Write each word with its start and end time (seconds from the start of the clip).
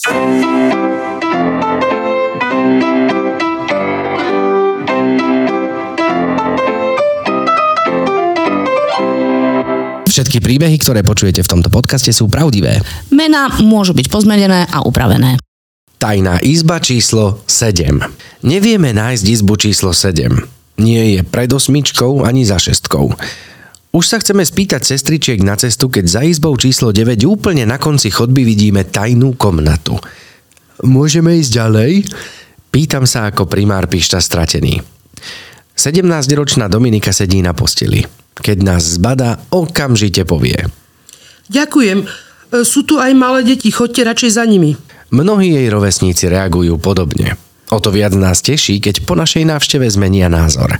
Všetky 0.00 0.16
príbehy, 10.40 10.80
ktoré 10.80 11.04
počujete 11.04 11.44
v 11.44 11.52
tomto 11.52 11.68
podcaste 11.68 12.16
sú 12.16 12.32
pravdivé. 12.32 12.80
Mená 13.12 13.52
môžu 13.60 13.92
byť 13.92 14.08
pozmenené 14.08 14.64
a 14.72 14.80
upravené. 14.88 15.36
Tajná 16.00 16.40
izba 16.40 16.80
číslo 16.80 17.44
7. 17.44 18.00
Nevieme 18.40 18.96
nájsť 18.96 19.24
izbu 19.28 19.60
číslo 19.60 19.92
7. 19.92 20.80
Nie 20.80 21.12
je 21.12 21.20
pred 21.28 21.52
osmičkou 21.52 22.24
ani 22.24 22.48
za 22.48 22.56
šestkou. 22.56 23.12
Už 23.90 24.06
sa 24.06 24.22
chceme 24.22 24.46
spýtať 24.46 24.86
sestričiek 24.86 25.42
na 25.42 25.58
cestu, 25.58 25.90
keď 25.90 26.04
za 26.06 26.22
izbou 26.22 26.54
číslo 26.54 26.94
9 26.94 27.26
úplne 27.26 27.66
na 27.66 27.74
konci 27.74 28.14
chodby 28.14 28.46
vidíme 28.46 28.86
tajnú 28.86 29.34
komnatu. 29.34 29.98
Môžeme 30.86 31.34
ísť 31.42 31.50
ďalej? 31.58 31.92
Pýtam 32.70 33.02
sa 33.02 33.26
ako 33.26 33.50
primár 33.50 33.90
pišta 33.90 34.22
stratený. 34.22 34.78
17-ročná 35.74 36.70
Dominika 36.70 37.10
sedí 37.10 37.42
na 37.42 37.50
posteli. 37.50 38.06
Keď 38.38 38.58
nás 38.62 38.94
zbada, 38.94 39.42
okamžite 39.50 40.22
povie. 40.22 40.70
Ďakujem. 41.50 42.06
E, 42.06 42.06
Sú 42.62 42.86
tu 42.86 43.02
aj 43.02 43.10
malé 43.18 43.42
deti, 43.42 43.74
chodte 43.74 44.06
radšej 44.06 44.30
za 44.38 44.46
nimi. 44.46 44.78
Mnohí 45.10 45.50
jej 45.50 45.66
rovesníci 45.66 46.30
reagujú 46.30 46.78
podobne. 46.78 47.34
O 47.70 47.78
to 47.78 47.94
viac 47.94 48.10
nás 48.18 48.42
teší, 48.42 48.82
keď 48.82 49.06
po 49.06 49.14
našej 49.14 49.46
návšteve 49.46 49.86
zmenia 49.86 50.26
názor. 50.26 50.74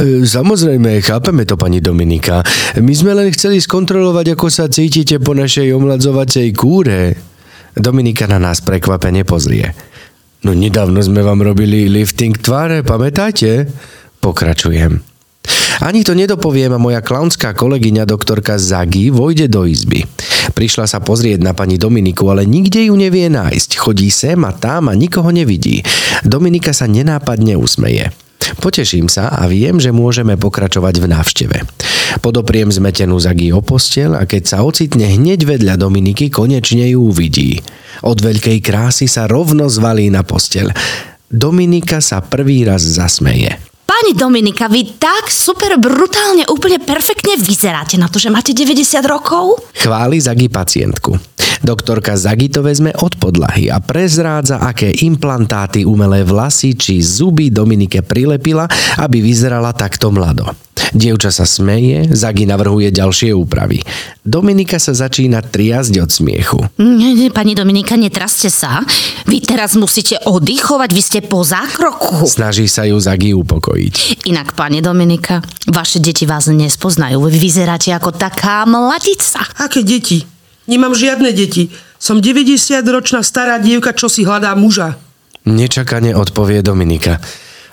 E, 0.00 0.24
Samozrejme, 0.24 1.04
chápeme 1.04 1.44
to, 1.44 1.60
pani 1.60 1.84
Dominika. 1.84 2.40
My 2.80 2.92
sme 2.96 3.12
len 3.12 3.28
chceli 3.36 3.60
skontrolovať, 3.60 4.32
ako 4.32 4.48
sa 4.48 4.64
cítite 4.72 5.20
po 5.20 5.36
našej 5.36 5.68
omladzovacej 5.76 6.48
kúre. 6.56 7.12
Dominika 7.76 8.24
na 8.24 8.40
nás 8.40 8.64
prekvapene 8.64 9.28
pozrie. 9.28 9.76
No 10.40 10.56
nedávno 10.56 11.04
sme 11.04 11.20
vám 11.20 11.44
robili 11.44 11.92
lifting 11.92 12.32
tváre, 12.40 12.80
pamätáte? 12.80 13.68
Pokračujem. 14.24 15.04
Ani 15.80 16.04
to 16.04 16.12
nedopoviem 16.12 16.76
a 16.76 16.80
moja 16.80 17.00
klaunská 17.00 17.56
kolegyňa 17.56 18.04
doktorka 18.04 18.60
Zagi 18.60 19.08
vojde 19.08 19.48
do 19.48 19.64
izby. 19.64 20.04
Prišla 20.60 20.84
sa 20.84 21.00
pozrieť 21.00 21.40
na 21.40 21.56
pani 21.56 21.80
Dominiku, 21.80 22.28
ale 22.28 22.44
nikde 22.44 22.84
ju 22.84 22.92
nevie 22.92 23.32
nájsť. 23.32 23.80
Chodí 23.80 24.12
sem 24.12 24.36
a 24.44 24.52
tam 24.52 24.92
a 24.92 24.94
nikoho 24.94 25.32
nevidí. 25.32 25.80
Dominika 26.20 26.76
sa 26.76 26.84
nenápadne 26.84 27.56
usmeje. 27.56 28.12
Poteším 28.60 29.08
sa 29.08 29.32
a 29.32 29.48
viem, 29.48 29.80
že 29.80 29.88
môžeme 29.88 30.36
pokračovať 30.36 31.00
v 31.00 31.06
návšteve. 31.16 31.58
Podopriem 32.20 32.68
zmetenú 32.68 33.16
Zagi 33.16 33.56
o 33.56 33.64
postel 33.64 34.12
a 34.12 34.28
keď 34.28 34.42
sa 34.52 34.58
ocitne 34.60 35.08
hneď 35.08 35.48
vedľa 35.48 35.80
Dominiky, 35.80 36.28
konečne 36.28 36.92
ju 36.92 37.08
uvidí. 37.08 37.64
Od 38.04 38.20
veľkej 38.20 38.60
krásy 38.60 39.08
sa 39.08 39.24
rovno 39.24 39.64
zvalí 39.72 40.12
na 40.12 40.28
postel. 40.28 40.68
Dominika 41.32 42.04
sa 42.04 42.20
prvý 42.20 42.68
raz 42.68 42.84
zasmeje. 42.84 43.69
Pani 44.00 44.16
Dominika, 44.16 44.64
vy 44.64 44.96
tak 44.96 45.28
super 45.28 45.76
brutálne, 45.76 46.48
úplne 46.48 46.80
perfektne 46.80 47.36
vyzeráte 47.36 48.00
na 48.00 48.08
to, 48.08 48.16
že 48.16 48.32
máte 48.32 48.56
90 48.56 48.96
rokov? 49.04 49.60
Chváli 49.76 50.16
Zagi 50.16 50.48
pacientku. 50.48 51.20
Doktorka 51.60 52.16
Zagi 52.16 52.48
to 52.48 52.64
vezme 52.64 52.90
od 52.96 53.20
podlahy 53.20 53.68
a 53.68 53.84
prezrádza, 53.84 54.64
aké 54.64 54.90
implantáty, 55.04 55.84
umelé 55.84 56.24
vlasy 56.24 56.72
či 56.72 57.04
zuby 57.04 57.52
Dominike 57.52 58.00
prilepila, 58.00 58.64
aby 58.96 59.20
vyzerala 59.20 59.76
takto 59.76 60.08
mlado. 60.08 60.48
Dievča 60.90 61.30
sa 61.30 61.46
smeje, 61.46 62.10
Zagi 62.16 62.48
navrhuje 62.48 62.90
ďalšie 62.90 63.30
úpravy. 63.36 63.78
Dominika 64.24 64.80
sa 64.80 64.90
začína 64.96 65.44
triasť 65.44 65.94
od 66.02 66.10
smiechu. 66.10 66.58
Nie, 66.80 67.14
nie, 67.14 67.30
pani 67.30 67.54
Dominika, 67.54 67.94
netraste 67.94 68.50
sa. 68.50 68.82
Vy 69.28 69.44
teraz 69.44 69.78
musíte 69.78 70.18
oddychovať, 70.26 70.90
vy 70.90 71.02
ste 71.04 71.20
po 71.22 71.46
zákroku. 71.46 72.26
Snaží 72.26 72.66
sa 72.66 72.88
ju 72.88 72.98
Zagi 72.98 73.36
upokojiť. 73.36 74.26
Inak, 74.26 74.58
pani 74.58 74.82
Dominika, 74.82 75.44
vaše 75.70 76.02
deti 76.02 76.26
vás 76.26 76.50
nespoznajú. 76.50 77.22
Vy 77.28 77.38
vyzeráte 77.38 77.94
ako 77.94 78.10
taká 78.16 78.66
mladíca. 78.66 79.44
Aké 79.62 79.86
deti? 79.86 80.39
Nemám 80.70 80.94
žiadne 80.94 81.34
deti. 81.34 81.74
Som 81.98 82.22
90-ročná 82.22 83.26
stará 83.26 83.58
dievka, 83.58 83.90
čo 83.90 84.06
si 84.06 84.22
hľadá 84.22 84.54
muža. 84.54 84.94
Nečakane 85.42 86.14
odpovie 86.14 86.62
Dominika. 86.62 87.18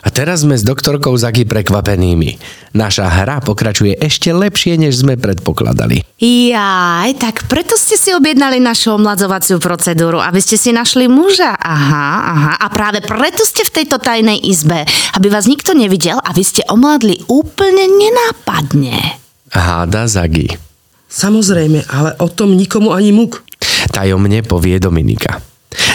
A 0.01 0.09
teraz 0.09 0.47
sme 0.47 0.55
s 0.55 0.63
doktorkou 0.63 1.11
Zagi 1.19 1.43
prekvapenými. 1.43 2.39
Naša 2.73 3.11
hra 3.11 3.43
pokračuje 3.43 3.97
ešte 4.01 4.31
lepšie, 4.31 4.79
než 4.79 5.03
sme 5.03 5.19
predpokladali. 5.19 5.99
Jaj, 6.23 7.11
tak 7.19 7.45
preto 7.51 7.75
ste 7.75 7.99
si 7.99 8.15
objednali 8.15 8.57
našu 8.63 8.95
omladzovaciu 8.95 9.59
procedúru, 9.59 10.23
aby 10.23 10.39
ste 10.39 10.55
si 10.55 10.71
našli 10.71 11.11
muža. 11.11 11.53
Aha, 11.53 12.07
aha. 12.23 12.51
A 12.55 12.65
práve 12.71 13.03
preto 13.03 13.43
ste 13.43 13.67
v 13.67 13.83
tejto 13.83 13.99
tajnej 13.99 14.41
izbe, 14.41 14.87
aby 15.13 15.27
vás 15.27 15.45
nikto 15.45 15.75
nevidel 15.75 16.23
a 16.23 16.31
vy 16.31 16.43
ste 16.45 16.63
omladli 16.71 17.19
úplne 17.27 17.85
nenápadne. 17.91 19.21
Háda 19.51 20.07
Zagi. 20.07 20.66
Samozrejme, 21.07 21.87
ale 21.87 22.13
o 22.19 22.27
tom 22.27 22.53
nikomu 22.53 22.91
ani 22.91 23.15
muk. 23.15 23.43
Tajomne 23.91 24.43
povie 24.43 24.77
Dominika. 24.77 25.39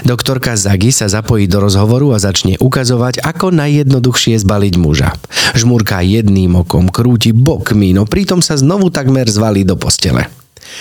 Doktorka 0.03 0.59
Zagi 0.59 0.91
sa 0.91 1.06
zapojí 1.06 1.47
do 1.47 1.62
rozhovoru 1.62 2.11
a 2.15 2.19
začne 2.19 2.59
ukazovať, 2.59 3.22
ako 3.22 3.55
najjednoduchšie 3.55 4.34
zbaliť 4.41 4.75
muža. 4.78 5.15
Žmurká 5.55 6.03
jedným 6.03 6.67
okom, 6.67 6.91
krúti 6.91 7.31
bokmi, 7.31 7.95
no 7.95 8.03
pritom 8.09 8.43
sa 8.43 8.59
znovu 8.59 8.91
takmer 8.91 9.31
zvalí 9.31 9.62
do 9.62 9.78
postele. 9.78 10.27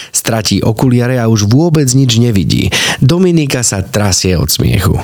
Stratí 0.09 0.61
okuliare 0.63 1.19
a 1.19 1.29
už 1.29 1.49
vôbec 1.49 1.89
nič 1.93 2.17
nevidí. 2.17 2.73
Dominika 3.03 3.61
sa 3.61 3.83
trasie 3.85 4.37
od 4.37 4.49
smiechu. 4.49 4.97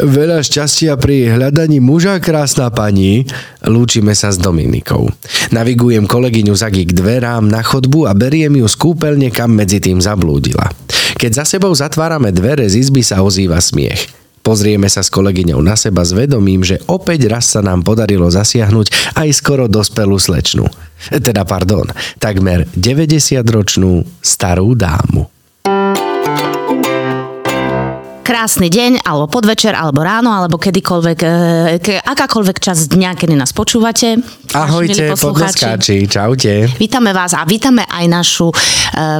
Veľa 0.00 0.40
šťastia 0.40 0.96
pri 0.96 1.36
hľadaní 1.36 1.76
muža, 1.80 2.16
krásna 2.24 2.72
pani. 2.72 3.28
Lúčime 3.68 4.16
sa 4.16 4.32
s 4.32 4.40
Dominikou. 4.40 5.12
Navigujem 5.52 6.08
kolegyňu 6.08 6.56
Zagi 6.56 6.88
k 6.88 6.96
dverám 6.96 7.44
na 7.44 7.60
chodbu 7.60 8.08
a 8.08 8.16
beriem 8.16 8.56
ju 8.60 8.66
z 8.68 8.76
kúpeľne, 8.80 9.28
kam 9.28 9.52
medzi 9.52 9.80
tým 9.80 10.00
zablúdila. 10.00 10.72
Keď 11.20 11.30
za 11.42 11.44
sebou 11.44 11.72
zatvárame 11.76 12.32
dvere, 12.32 12.64
z 12.64 12.80
izby 12.80 13.04
sa 13.04 13.20
ozýva 13.20 13.60
smiech. 13.60 14.08
Pozrieme 14.40 14.88
sa 14.88 15.04
s 15.04 15.12
kolegyňou 15.12 15.60
na 15.60 15.76
seba 15.76 16.00
s 16.00 16.16
vedomím, 16.16 16.64
že 16.64 16.80
opäť 16.88 17.28
raz 17.28 17.52
sa 17.52 17.60
nám 17.60 17.84
podarilo 17.84 18.32
zasiahnuť 18.32 19.12
aj 19.20 19.28
skoro 19.36 19.68
dospelú 19.68 20.16
slečnu. 20.16 20.64
Teda 21.20 21.44
pardon, 21.44 21.84
takmer 22.16 22.64
90-ročnú 22.72 24.08
starú 24.24 24.72
dámu. 24.72 25.37
Krásny 28.28 28.68
deň, 28.68 29.08
alebo 29.08 29.24
podvečer, 29.24 29.72
alebo 29.72 30.04
ráno, 30.04 30.28
alebo 30.28 30.60
kedykoľvek, 30.60 31.18
e, 31.24 31.28
ke, 31.80 31.96
akákoľvek 31.96 32.60
časť 32.60 32.92
dňa, 32.92 33.16
kedy 33.16 33.32
nás 33.32 33.56
počúvate. 33.56 34.20
Ahojte, 34.52 35.16
podneskáči, 35.16 36.04
čaute. 36.04 36.68
Vítame 36.76 37.16
vás 37.16 37.32
a 37.32 37.48
vítame 37.48 37.88
aj 37.88 38.04
našu 38.04 38.52
e, 38.52 38.54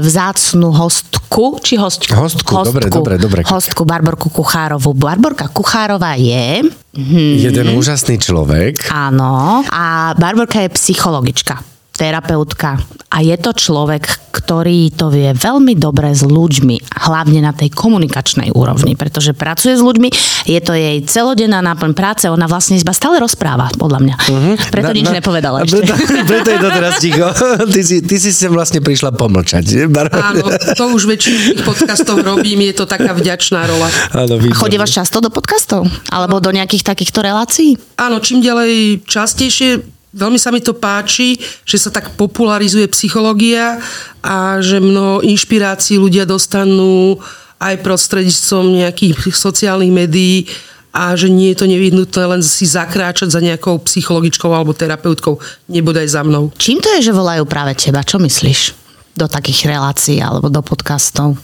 vzácnu 0.04 0.68
hostku, 0.76 1.56
či 1.64 1.80
hostku? 1.80 2.12
Hostku, 2.12 2.52
dobre, 2.68 2.92
dobre, 2.92 3.16
dobre. 3.16 3.40
Hostku 3.48 3.88
Barborku 3.88 4.28
Kuchárovú. 4.28 4.92
Barborka 4.92 5.48
Kuchárová 5.48 6.12
je... 6.20 6.68
Mhm. 6.92 7.48
Jeden 7.48 7.66
úžasný 7.80 8.20
človek. 8.20 8.92
Áno. 8.92 9.64
A 9.72 10.12
Barborka 10.20 10.60
je 10.60 10.68
psychologička 10.76 11.77
terapeutka 11.98 12.78
a 13.08 13.18
je 13.24 13.34
to 13.34 13.50
človek, 13.50 14.06
ktorý 14.30 14.94
to 14.94 15.10
vie 15.10 15.34
veľmi 15.34 15.74
dobre 15.74 16.14
s 16.14 16.22
ľuďmi, 16.22 16.94
hlavne 17.08 17.42
na 17.42 17.50
tej 17.50 17.74
komunikačnej 17.74 18.54
úrovni, 18.54 18.94
pretože 18.94 19.34
pracuje 19.34 19.74
s 19.74 19.82
ľuďmi, 19.82 20.08
je 20.46 20.60
to 20.62 20.76
jej 20.76 21.02
celodenná 21.02 21.58
náplň 21.58 21.92
práce, 21.96 22.24
ona 22.30 22.46
vlastne 22.46 22.78
iba 22.78 22.94
stále 22.94 23.18
rozpráva, 23.18 23.72
podľa 23.74 23.98
mňa. 24.04 24.16
Uh-huh. 24.28 24.54
Preto 24.70 24.92
nič 24.94 25.08
nepovedala 25.10 25.66
ešte. 25.66 25.82
Preto, 25.82 25.94
preto 26.30 26.48
je 26.54 26.58
to 26.60 26.68
teraz 26.70 26.94
ticho. 27.02 27.28
Ty 27.66 27.80
si, 27.82 27.96
ty 28.04 28.16
si 28.20 28.30
sem 28.30 28.52
vlastne 28.52 28.78
prišla 28.78 29.10
pomlčať. 29.16 29.64
že, 29.66 29.80
Bar- 29.90 30.12
Áno, 30.12 30.46
to 30.76 30.84
už 30.94 31.08
väčšinu 31.08 31.64
podcastov 31.64 32.22
robím, 32.22 32.62
je 32.70 32.74
to 32.76 32.84
taká 32.86 33.16
vďačná 33.16 33.66
rola. 33.66 33.88
Áno, 34.14 34.36
A 34.36 34.40
vidno. 34.40 34.54
chodívaš 34.54 34.94
často 35.02 35.18
do 35.18 35.32
podcastov? 35.32 35.88
Alebo 36.12 36.38
do 36.38 36.54
nejakých 36.54 36.86
takýchto 36.86 37.24
relácií? 37.24 37.74
Áno, 37.98 38.20
čím 38.22 38.44
ďalej 38.44 39.02
častejšie, 39.08 39.97
veľmi 40.18 40.36
sa 40.36 40.50
mi 40.50 40.58
to 40.58 40.74
páči, 40.74 41.38
že 41.62 41.78
sa 41.78 41.94
tak 41.94 42.18
popularizuje 42.18 42.90
psychológia 42.90 43.78
a 44.20 44.58
že 44.58 44.82
mnoho 44.82 45.22
inšpirácií 45.22 45.96
ľudia 45.96 46.26
dostanú 46.26 47.16
aj 47.58 47.78
prostredníctvom 47.82 48.82
nejakých 48.82 49.34
sociálnych 49.34 49.94
médií 49.94 50.50
a 50.94 51.14
že 51.14 51.30
nie 51.30 51.54
je 51.54 51.58
to 51.62 51.66
nevyhnutné 51.70 52.22
len 52.26 52.42
si 52.42 52.66
zakráčať 52.66 53.30
za 53.30 53.38
nejakou 53.38 53.78
psychologičkou 53.86 54.50
alebo 54.50 54.74
terapeutkou, 54.74 55.38
nebodaj 55.70 56.10
za 56.10 56.26
mnou. 56.26 56.50
Čím 56.58 56.82
to 56.82 56.90
je, 56.98 57.10
že 57.10 57.12
volajú 57.14 57.44
práve 57.46 57.76
teba? 57.78 58.02
Čo 58.02 58.18
myslíš? 58.18 58.74
Do 59.14 59.30
takých 59.30 59.70
relácií 59.70 60.18
alebo 60.18 60.50
do 60.50 60.62
podcastov? 60.62 61.38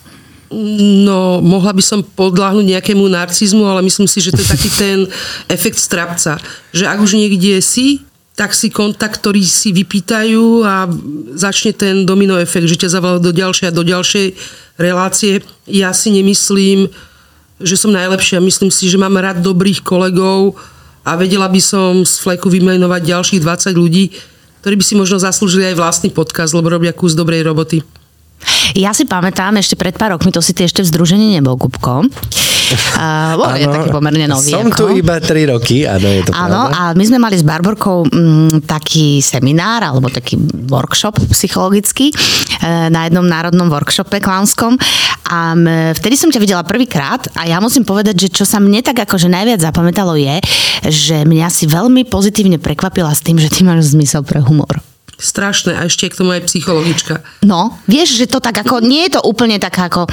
No, 0.55 1.43
mohla 1.43 1.75
by 1.75 1.83
som 1.83 2.07
podľahnuť 2.07 2.79
nejakému 2.79 3.03
narcizmu, 3.11 3.67
ale 3.67 3.83
myslím 3.83 4.07
si, 4.07 4.23
že 4.23 4.31
to 4.31 4.39
je 4.39 4.53
taký 4.55 4.71
ten 4.71 4.99
efekt 5.55 5.83
strapca. 5.83 6.39
Že 6.71 6.85
ak 6.87 6.99
už 7.03 7.19
niekde 7.19 7.59
si, 7.59 8.07
tak 8.35 8.51
si 8.51 8.67
kontakt, 8.67 9.23
ktorý 9.23 9.47
si 9.47 9.71
vypýtajú 9.71 10.67
a 10.67 10.91
začne 11.39 11.71
ten 11.71 12.03
domino 12.03 12.35
efekt, 12.35 12.67
že 12.67 12.83
ťa 12.83 12.99
zavolajú 12.99 13.23
do 13.23 13.33
ďalšej 13.33 13.67
a 13.71 13.77
do 13.77 13.87
ďalšej 13.87 14.27
relácie. 14.75 15.39
Ja 15.71 15.95
si 15.95 16.11
nemyslím, 16.11 16.91
že 17.63 17.79
som 17.79 17.95
najlepšia. 17.95 18.43
Myslím 18.43 18.75
si, 18.75 18.91
že 18.91 18.99
mám 18.99 19.15
rád 19.15 19.39
dobrých 19.39 19.87
kolegov 19.87 20.59
a 21.07 21.15
vedela 21.15 21.47
by 21.47 21.61
som 21.63 22.03
z 22.03 22.19
fleku 22.19 22.51
vymenovať 22.51 23.03
ďalších 23.07 23.41
20 23.41 23.71
ľudí, 23.79 24.11
ktorí 24.67 24.75
by 24.83 24.85
si 24.85 24.95
možno 24.99 25.23
zaslúžili 25.23 25.71
aj 25.71 25.79
vlastný 25.79 26.11
podcast, 26.11 26.59
lebo 26.59 26.75
robia 26.75 26.91
kus 26.91 27.15
dobrej 27.15 27.47
roboty. 27.47 27.87
Ja 28.75 28.91
si 28.91 29.07
pamätám, 29.07 29.55
ešte 29.63 29.79
pred 29.79 29.95
pár 29.95 30.19
rokmi, 30.19 30.35
to 30.35 30.43
si 30.43 30.51
ty 30.51 30.67
ešte 30.67 30.83
v 30.83 30.91
združení 30.91 31.39
nebol, 31.39 31.55
Kupko. 31.55 32.11
Uh, 32.73 33.37
bol 33.37 33.53
je 33.57 33.69
taký 33.69 33.89
pomerne 33.93 34.27
nový. 34.27 34.53
Som 34.57 34.73
ako. 34.73 34.79
tu 34.79 34.85
iba 34.97 35.21
3 35.21 35.53
roky, 35.53 35.85
áno, 35.85 36.09
je 36.09 36.23
to 36.25 36.31
Áno, 36.33 36.73
a 36.73 36.97
my 36.97 37.05
sme 37.05 37.19
mali 37.21 37.37
s 37.37 37.45
Barborkou 37.45 38.09
mm, 38.09 38.65
taký 38.65 39.21
seminár 39.21 39.85
alebo 39.85 40.09
taký 40.09 40.41
workshop 40.69 41.21
psychologický 41.35 42.09
e, 42.11 42.15
na 42.89 43.05
jednom 43.05 43.27
národnom 43.27 43.69
workshope 43.69 44.17
klaunskom 44.23 44.81
a 45.29 45.53
m, 45.53 45.93
vtedy 45.93 46.17
som 46.17 46.33
ťa 46.33 46.41
videla 46.41 46.65
prvýkrát 46.65 47.29
a 47.37 47.45
ja 47.45 47.61
musím 47.61 47.85
povedať, 47.85 48.29
že 48.29 48.29
čo 48.33 48.45
sa 48.49 48.61
mne 48.61 48.81
tak 48.81 49.05
akože 49.05 49.29
najviac 49.29 49.61
zapamätalo 49.61 50.17
je, 50.17 50.41
že 50.89 51.17
mňa 51.29 51.49
si 51.53 51.69
veľmi 51.69 52.09
pozitívne 52.09 52.57
prekvapila 52.57 53.13
s 53.13 53.21
tým, 53.21 53.37
že 53.37 53.53
ty 53.53 53.61
máš 53.65 53.93
zmysel 53.93 54.25
pre 54.25 54.41
humor. 54.41 54.81
Strašné. 55.15 55.79
A 55.79 55.87
ešte 55.87 56.11
k 56.11 56.19
tomu 56.19 56.35
aj 56.35 56.51
psychologička. 56.51 57.23
No, 57.47 57.79
vieš, 57.87 58.19
že 58.19 58.27
to 58.27 58.43
tak 58.43 58.59
ako, 58.67 58.83
nie 58.83 59.07
je 59.07 59.15
to 59.15 59.21
úplne 59.23 59.63
taká 59.63 59.87
ako 59.87 60.11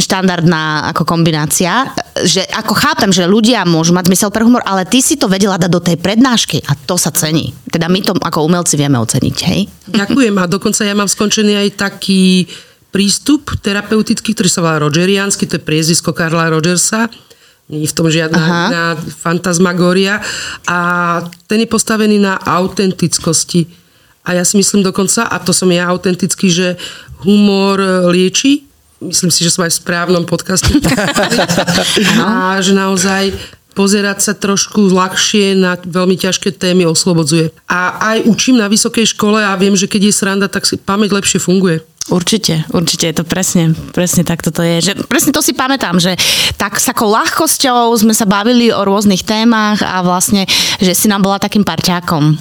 štandardná 0.00 0.92
ako 0.94 1.02
kombinácia, 1.04 1.92
že 2.24 2.44
ako 2.52 2.72
chápem, 2.72 3.10
že 3.12 3.28
ľudia 3.28 3.62
môžu 3.68 3.92
mať 3.92 4.08
zmysel 4.08 4.30
pre 4.32 4.42
humor, 4.42 4.64
ale 4.64 4.88
ty 4.88 5.04
si 5.04 5.20
to 5.20 5.28
vedela 5.28 5.60
dať 5.60 5.70
do 5.70 5.80
tej 5.80 5.96
prednášky 6.00 6.64
a 6.66 6.72
to 6.74 6.96
sa 6.96 7.12
cení. 7.12 7.52
Teda 7.68 7.86
my 7.86 8.00
to 8.00 8.16
ako 8.16 8.48
umelci 8.48 8.80
vieme 8.80 8.96
oceniť, 8.96 9.36
hej? 9.52 9.60
Ďakujem 9.92 10.34
a 10.40 10.44
dokonca 10.48 10.82
ja 10.82 10.94
mám 10.96 11.10
skončený 11.10 11.52
aj 11.56 11.68
taký 11.76 12.48
prístup 12.90 13.52
terapeutický, 13.60 14.32
ktorý 14.32 14.48
sa 14.48 14.64
volá 14.64 14.80
Rogeriansky, 14.80 15.44
to 15.44 15.60
je 15.60 15.66
priezvisko 15.68 16.16
Karla 16.16 16.48
Rogersa. 16.48 17.12
Nie 17.66 17.82
je 17.82 17.90
v 17.90 17.96
tom 17.98 18.06
žiadna 18.06 18.38
Aha. 18.38 18.62
iná 18.70 18.84
fantasmagória. 18.96 20.22
A 20.70 20.78
ten 21.50 21.66
je 21.66 21.68
postavený 21.68 22.14
na 22.22 22.38
autentickosti. 22.38 23.66
A 24.22 24.38
ja 24.38 24.46
si 24.46 24.54
myslím 24.54 24.86
dokonca, 24.86 25.26
a 25.26 25.36
to 25.42 25.50
som 25.50 25.66
ja 25.74 25.90
autentický, 25.90 26.46
že 26.46 26.78
humor 27.26 27.82
lieči. 28.10 28.65
Myslím 29.00 29.28
si, 29.28 29.44
že 29.44 29.52
som 29.52 29.68
aj 29.68 29.76
v 29.76 29.80
správnom 29.84 30.24
podcaste. 30.24 30.72
a 32.24 32.56
že 32.64 32.72
naozaj 32.72 33.36
pozerať 33.76 34.18
sa 34.24 34.32
trošku 34.32 34.88
ľahšie 34.88 35.52
na 35.52 35.76
veľmi 35.76 36.16
ťažké 36.16 36.56
témy 36.56 36.88
oslobodzuje. 36.88 37.52
A 37.68 38.00
aj 38.16 38.24
učím 38.24 38.56
na 38.56 38.72
vysokej 38.72 39.12
škole 39.12 39.36
a 39.36 39.52
viem, 39.60 39.76
že 39.76 39.84
keď 39.84 40.08
je 40.08 40.12
sranda, 40.16 40.48
tak 40.48 40.64
si 40.64 40.80
pamäť 40.80 41.12
lepšie 41.12 41.36
funguje. 41.36 41.84
Určite, 42.06 42.62
určite 42.70 43.10
je 43.10 43.16
to 43.18 43.24
presne, 43.26 43.74
presne 43.90 44.22
tak 44.22 44.38
toto 44.38 44.62
je. 44.62 44.78
Že, 44.78 45.10
presne 45.10 45.34
to 45.34 45.42
si 45.42 45.52
pamätám, 45.52 45.98
že 45.98 46.14
tak 46.54 46.78
s 46.78 46.86
takou 46.86 47.10
ľahkosťou 47.10 47.90
sme 47.98 48.14
sa 48.14 48.24
bavili 48.24 48.70
o 48.70 48.86
rôznych 48.86 49.26
témach 49.26 49.82
a 49.82 50.06
vlastne, 50.06 50.46
že 50.78 50.94
si 50.94 51.10
nám 51.10 51.26
bola 51.26 51.42
takým 51.42 51.66
parťákom 51.66 52.38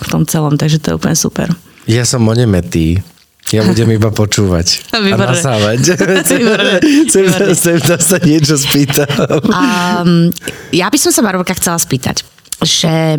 v 0.00 0.08
tom 0.08 0.22
celom, 0.24 0.54
takže 0.54 0.78
to 0.78 0.94
je 0.94 0.96
úplne 0.96 1.18
super. 1.18 1.50
Ja 1.90 2.06
som 2.06 2.22
onemetý. 2.22 3.02
Ja 3.50 3.66
budem 3.66 3.90
iba 3.90 4.14
počúvať 4.14 4.86
a 5.14 5.16
nasávať. 5.18 5.78
Chcem, 7.10 7.24
chcem 7.26 7.78
sa 7.82 8.18
niečo 8.22 8.54
spýtať. 8.54 9.10
Um, 9.50 10.30
ja 10.70 10.86
by 10.86 10.98
som 10.98 11.10
sa, 11.10 11.26
Barborka, 11.26 11.58
chcela 11.58 11.78
spýtať, 11.78 12.22
že 12.62 13.18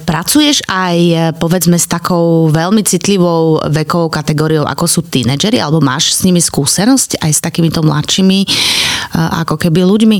pracuješ 0.00 0.64
aj, 0.64 0.96
e, 0.96 1.16
povedzme, 1.36 1.76
s 1.76 1.84
takou 1.84 2.48
veľmi 2.48 2.80
citlivou 2.80 3.60
vekovou 3.68 4.08
kategóriou, 4.08 4.64
ako 4.64 4.84
sú 4.88 5.00
tínedžeri, 5.04 5.60
alebo 5.60 5.84
máš 5.84 6.16
s 6.16 6.24
nimi 6.24 6.40
skúsenosť 6.40 7.20
aj 7.20 7.30
s 7.36 7.40
takýmito 7.44 7.84
mladšími, 7.84 8.38
e, 8.44 8.48
ako 9.44 9.60
keby 9.60 9.84
ľuďmi? 9.84 10.18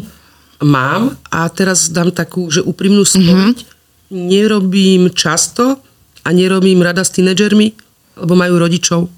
Mám 0.66 1.16
a 1.30 1.46
teraz 1.48 1.88
dám 1.88 2.10
takú, 2.10 2.50
že 2.50 2.60
úprimnú 2.66 3.06
spoveď. 3.06 3.62
Nerobím 4.10 5.14
často 5.14 5.78
a 6.26 6.28
nerobím 6.34 6.82
rada 6.82 7.06
s 7.06 7.14
tínedžermi, 7.14 7.72
lebo 8.18 8.34
majú 8.34 8.58
rodičov. 8.58 9.17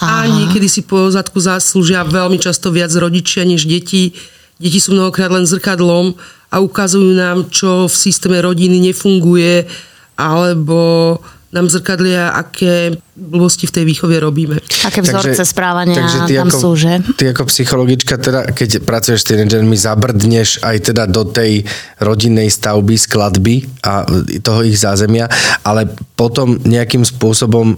A 0.00 0.24
Aha. 0.24 0.28
niekedy 0.28 0.66
si 0.66 0.80
po 0.80 1.12
zadku 1.12 1.36
zaslúžia 1.40 2.00
veľmi 2.08 2.40
často 2.40 2.72
viac 2.72 2.90
rodičia 2.96 3.44
než 3.44 3.68
deti. 3.68 4.16
Deti 4.56 4.80
sú 4.80 4.96
mnohokrát 4.96 5.28
len 5.28 5.44
zrkadlom 5.44 6.16
a 6.50 6.56
ukazujú 6.60 7.16
nám, 7.16 7.52
čo 7.52 7.86
v 7.86 7.94
systéme 7.94 8.40
rodiny 8.40 8.80
nefunguje, 8.90 9.68
alebo 10.16 11.16
nám 11.50 11.66
zrkadlia, 11.66 12.30
aké 12.30 12.94
blbosti 13.18 13.66
v 13.66 13.74
tej 13.74 13.84
výchove 13.84 14.14
robíme. 14.22 14.62
Aké 14.86 15.02
vzorce 15.02 15.42
správania 15.42 16.06
ty 16.30 16.38
tam 16.38 16.46
ako, 16.46 16.58
sú, 16.62 16.70
že? 16.78 17.02
Ty 17.18 17.34
ako 17.34 17.50
psychologička, 17.50 18.14
teda, 18.22 18.54
keď 18.54 18.86
pracuješ 18.86 19.26
s 19.26 19.28
tínedžermi, 19.34 19.74
zabrdneš 19.74 20.62
aj 20.62 20.94
teda 20.94 21.10
do 21.10 21.26
tej 21.26 21.66
rodinnej 21.98 22.46
stavby, 22.54 22.94
skladby 22.94 23.66
a 23.82 24.06
toho 24.46 24.62
ich 24.62 24.78
zázemia, 24.78 25.26
ale 25.66 25.90
potom 26.14 26.54
nejakým 26.62 27.02
spôsobom 27.02 27.74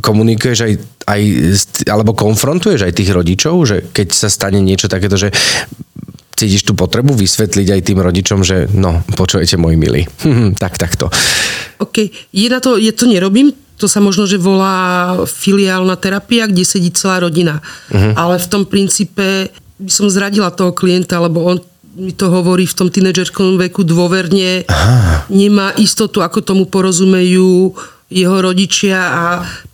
komunikuješ 0.00 0.58
aj, 0.60 0.72
aj, 1.08 1.22
alebo 1.88 2.12
konfrontuješ 2.12 2.84
aj 2.84 2.92
tých 2.96 3.10
rodičov, 3.12 3.54
že 3.64 3.76
keď 3.92 4.08
sa 4.12 4.28
stane 4.28 4.60
niečo 4.60 4.88
takéto, 4.92 5.16
že 5.16 5.32
cítiš 6.36 6.68
tú 6.68 6.76
potrebu 6.76 7.16
vysvetliť 7.16 7.68
aj 7.72 7.80
tým 7.80 7.98
rodičom, 8.04 8.44
že 8.44 8.68
no, 8.76 9.00
počujete 9.16 9.56
môj 9.56 9.80
milý. 9.80 10.04
tak, 10.62 10.76
takto. 10.76 11.08
OK, 11.80 12.12
je 12.32 12.48
na 12.52 12.60
to, 12.60 12.76
je 12.76 12.92
to 12.92 13.08
nerobím, 13.08 13.56
to 13.76 13.88
sa 13.88 14.00
možno, 14.00 14.24
že 14.24 14.40
volá 14.40 15.16
filiálna 15.28 16.00
terapia, 16.00 16.48
kde 16.48 16.64
sedí 16.64 16.88
celá 16.92 17.20
rodina. 17.20 17.60
Uh-huh. 17.92 18.12
Ale 18.16 18.40
v 18.40 18.46
tom 18.48 18.64
princípe 18.64 19.52
by 19.76 19.92
som 19.92 20.08
zradila 20.08 20.48
toho 20.48 20.72
klienta, 20.72 21.20
lebo 21.20 21.44
on 21.44 21.60
mi 21.96 22.12
to 22.12 22.28
hovorí 22.28 22.68
v 22.68 22.76
tom 22.76 22.88
tínedžerskom 22.92 23.56
veku 23.56 23.80
dôverne, 23.80 24.68
Aha. 24.68 25.24
nemá 25.32 25.72
istotu, 25.80 26.20
ako 26.20 26.44
tomu 26.44 26.68
porozumejú 26.68 27.72
jeho 28.06 28.38
rodičia 28.38 28.98
a 28.98 29.24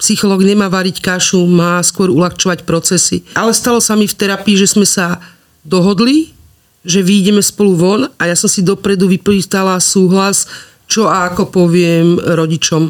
psychológ 0.00 0.40
nemá 0.40 0.72
variť 0.72 1.04
kašu, 1.04 1.44
má 1.44 1.76
skôr 1.84 2.08
uľahčovať 2.08 2.64
procesy. 2.64 3.20
Ale 3.36 3.52
stalo 3.52 3.76
sa 3.80 3.92
mi 3.92 4.08
v 4.08 4.16
terapii, 4.16 4.56
že 4.56 4.72
sme 4.72 4.88
sa 4.88 5.20
dohodli, 5.60 6.32
že 6.82 7.04
vyjdeme 7.04 7.44
spolu 7.44 7.72
von 7.76 8.02
a 8.16 8.22
ja 8.26 8.34
som 8.34 8.48
si 8.48 8.64
dopredu 8.64 9.06
vypýtala 9.06 9.78
súhlas, 9.78 10.48
čo 10.88 11.06
a 11.06 11.28
ako 11.30 11.52
poviem 11.52 12.18
rodičom. 12.18 12.82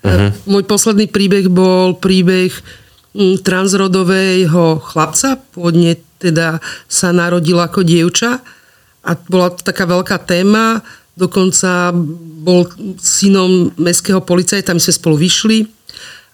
Uh-huh. 0.00 0.30
Môj 0.48 0.64
posledný 0.64 1.12
príbeh 1.12 1.52
bol 1.52 2.00
príbeh 2.00 2.50
mm, 3.12 3.44
transrodového 3.44 4.80
chlapca, 4.80 5.36
pôvodne 5.52 6.00
teda 6.20 6.60
sa 6.88 7.12
narodil 7.12 7.60
ako 7.60 7.84
dievča 7.84 8.40
a 9.00 9.10
bola 9.28 9.52
to 9.52 9.64
taká 9.64 9.88
veľká 9.88 10.20
téma, 10.24 10.84
dokonca 11.18 11.92
bol 12.40 12.66
synom 12.98 13.74
mestského 13.76 14.22
policajta, 14.24 14.72
my 14.72 14.80
sme 14.80 14.94
spolu 14.96 15.16
vyšli 15.20 15.68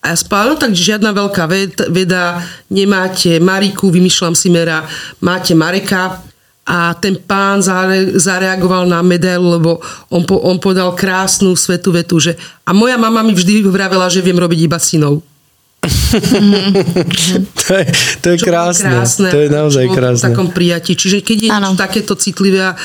a 0.06 0.14
ja 0.14 0.16
spávam, 0.16 0.54
tak 0.54 0.70
žiadna 0.70 1.10
veľká 1.10 1.44
ved- 1.50 1.90
veda, 1.90 2.38
nemáte 2.70 3.42
Mariku, 3.42 3.90
vymýšľam 3.90 4.38
si 4.38 4.54
mera, 4.54 4.86
máte 5.18 5.50
Mareka 5.58 6.22
a 6.66 6.94
ten 6.98 7.18
pán 7.18 7.58
zare- 7.62 8.14
zareagoval 8.14 8.86
na 8.86 9.02
medailu, 9.02 9.58
lebo 9.58 9.82
on, 10.10 10.22
po- 10.22 10.42
on 10.46 10.62
podal 10.62 10.94
krásnu 10.94 11.58
svetú 11.58 11.90
vetu, 11.90 12.22
že 12.22 12.38
a 12.62 12.70
moja 12.70 12.94
mama 12.98 13.22
mi 13.26 13.34
vždy 13.34 13.66
vravela, 13.66 14.06
že 14.06 14.22
viem 14.22 14.38
robiť 14.38 14.70
iba 14.70 14.78
synov. 14.78 15.22
To 17.66 17.74
je, 17.74 17.84
to 18.22 18.26
je 18.30 18.36
bolo 18.36 18.46
krásne. 18.46 19.28
To 19.30 19.38
je 19.38 19.48
naozaj 19.50 19.84
bolo 19.84 19.92
V 19.92 19.98
krásne. 19.98 20.24
takom 20.30 20.48
prijatí. 20.50 20.92
Čiže 20.94 21.18
keď 21.20 21.38
je 21.38 21.48
niečo 21.50 21.74
takéto 21.74 22.14
citlivé 22.14 22.62
a- 22.62 22.76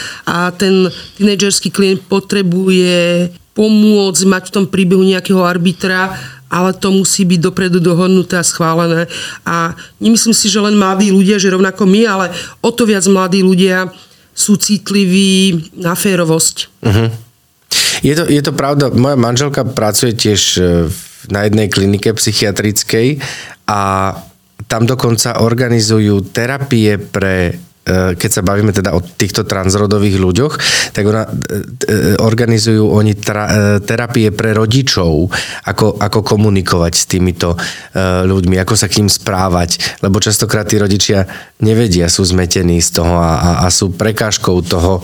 ten 0.51 0.89
tínedžerský 1.17 1.69
klient 1.69 2.01
potrebuje 2.03 3.29
pomôcť 3.51 4.23
mať 4.25 4.43
v 4.47 4.53
tom 4.53 4.65
príbehu 4.65 5.03
nejakého 5.03 5.43
arbitra, 5.43 6.15
ale 6.47 6.73
to 6.73 6.89
musí 6.89 7.23
byť 7.23 7.39
dopredu 7.39 7.79
dohodnuté 7.79 8.39
a 8.39 8.43
schválené. 8.43 9.07
A 9.43 9.71
nemyslím 9.99 10.33
si, 10.33 10.47
že 10.47 10.59
len 10.59 10.75
mladí 10.75 11.11
ľudia, 11.11 11.37
že 11.37 11.51
rovnako 11.51 11.83
my, 11.85 12.01
ale 12.03 12.25
o 12.59 12.69
to 12.71 12.83
viac 12.83 13.03
mladí 13.05 13.43
ľudia 13.43 13.91
sú 14.31 14.55
citliví 14.55 15.67
na 15.75 15.93
férovosť. 15.93 16.71
Je 18.01 18.13
to, 18.17 18.23
je 18.25 18.41
to 18.41 18.51
pravda, 18.51 18.89
moja 18.89 19.13
manželka 19.13 19.61
pracuje 19.63 20.11
tiež 20.11 20.41
e, 20.57 20.61
v- 20.89 21.10
na 21.29 21.45
jednej 21.45 21.69
klinike 21.69 22.15
psychiatrickej 22.15 23.21
a 23.69 24.13
tam 24.65 24.87
dokonca 24.87 25.43
organizujú 25.43 26.31
terapie 26.31 26.95
pre 26.95 27.51
e, 27.51 27.53
keď 28.15 28.29
sa 28.31 28.45
bavíme 28.45 28.71
teda 28.71 28.95
o 28.95 29.03
týchto 29.03 29.43
transrodových 29.43 30.15
ľuďoch, 30.15 30.53
tak 30.95 31.03
ona, 31.03 31.27
e, 31.27 31.31
e, 31.91 31.97
organizujú 32.15 32.87
oni 32.87 33.19
tra, 33.19 33.77
terapie 33.83 34.31
pre 34.31 34.55
rodičov, 34.55 35.27
ako, 35.67 35.99
ako 35.99 36.19
komunikovať 36.23 36.93
s 36.95 37.03
týmito 37.09 37.59
ľuďmi, 38.25 38.55
ako 38.63 38.73
sa 38.79 38.87
k 38.87 39.03
ním 39.03 39.09
správať, 39.11 39.99
lebo 40.05 40.23
častokrát 40.23 40.63
tí 40.69 40.79
rodičia 40.79 41.27
nevedia, 41.59 42.07
sú 42.07 42.23
zmetení 42.23 42.79
z 42.79 43.01
toho 43.01 43.19
a, 43.19 43.33
a, 43.35 43.51
a 43.65 43.67
sú 43.67 43.91
prekážkou 43.91 44.63
toho, 44.63 45.03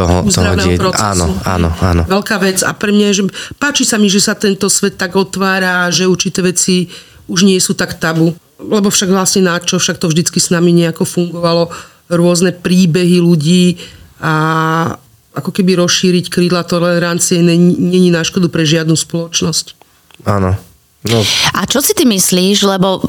toho, 0.00 0.16
toho 0.26 0.52
dieťa. 0.56 0.80
procesu. 0.80 1.04
Áno, 1.04 1.26
áno, 1.44 1.68
áno. 1.84 2.02
Veľká 2.08 2.40
vec 2.40 2.64
a 2.64 2.72
pre 2.72 2.90
mňa, 2.90 3.06
je, 3.12 3.14
že 3.20 3.22
páči 3.60 3.84
sa 3.84 4.00
mi, 4.00 4.08
že 4.08 4.24
sa 4.24 4.32
tento 4.32 4.72
svet 4.72 4.96
tak 4.96 5.12
otvára, 5.12 5.92
že 5.92 6.08
určité 6.08 6.40
veci 6.40 6.88
už 7.28 7.44
nie 7.44 7.60
sú 7.60 7.76
tak 7.76 8.00
tabu. 8.00 8.32
Lebo 8.60 8.88
však 8.92 9.08
vlastne 9.12 9.44
na 9.44 9.56
čo, 9.60 9.80
však 9.80 10.00
to 10.00 10.08
vždycky 10.08 10.40
s 10.40 10.52
nami 10.52 10.72
nejako 10.72 11.04
fungovalo. 11.04 11.72
rôzne 12.10 12.50
príbehy 12.50 13.22
ľudí 13.22 13.78
a 14.18 14.34
ako 15.30 15.54
keby 15.54 15.78
rozšíriť 15.78 16.26
krídla 16.26 16.66
tolerancie 16.66 17.38
není 17.38 18.10
na 18.10 18.26
škodu 18.26 18.50
pre 18.50 18.66
žiadnu 18.66 18.98
spoločnosť. 18.98 19.78
Áno. 20.26 20.58
No. 21.00 21.20
A 21.56 21.64
čo 21.64 21.80
si 21.80 21.96
ty 21.96 22.04
myslíš, 22.04 22.66
lebo 22.66 23.00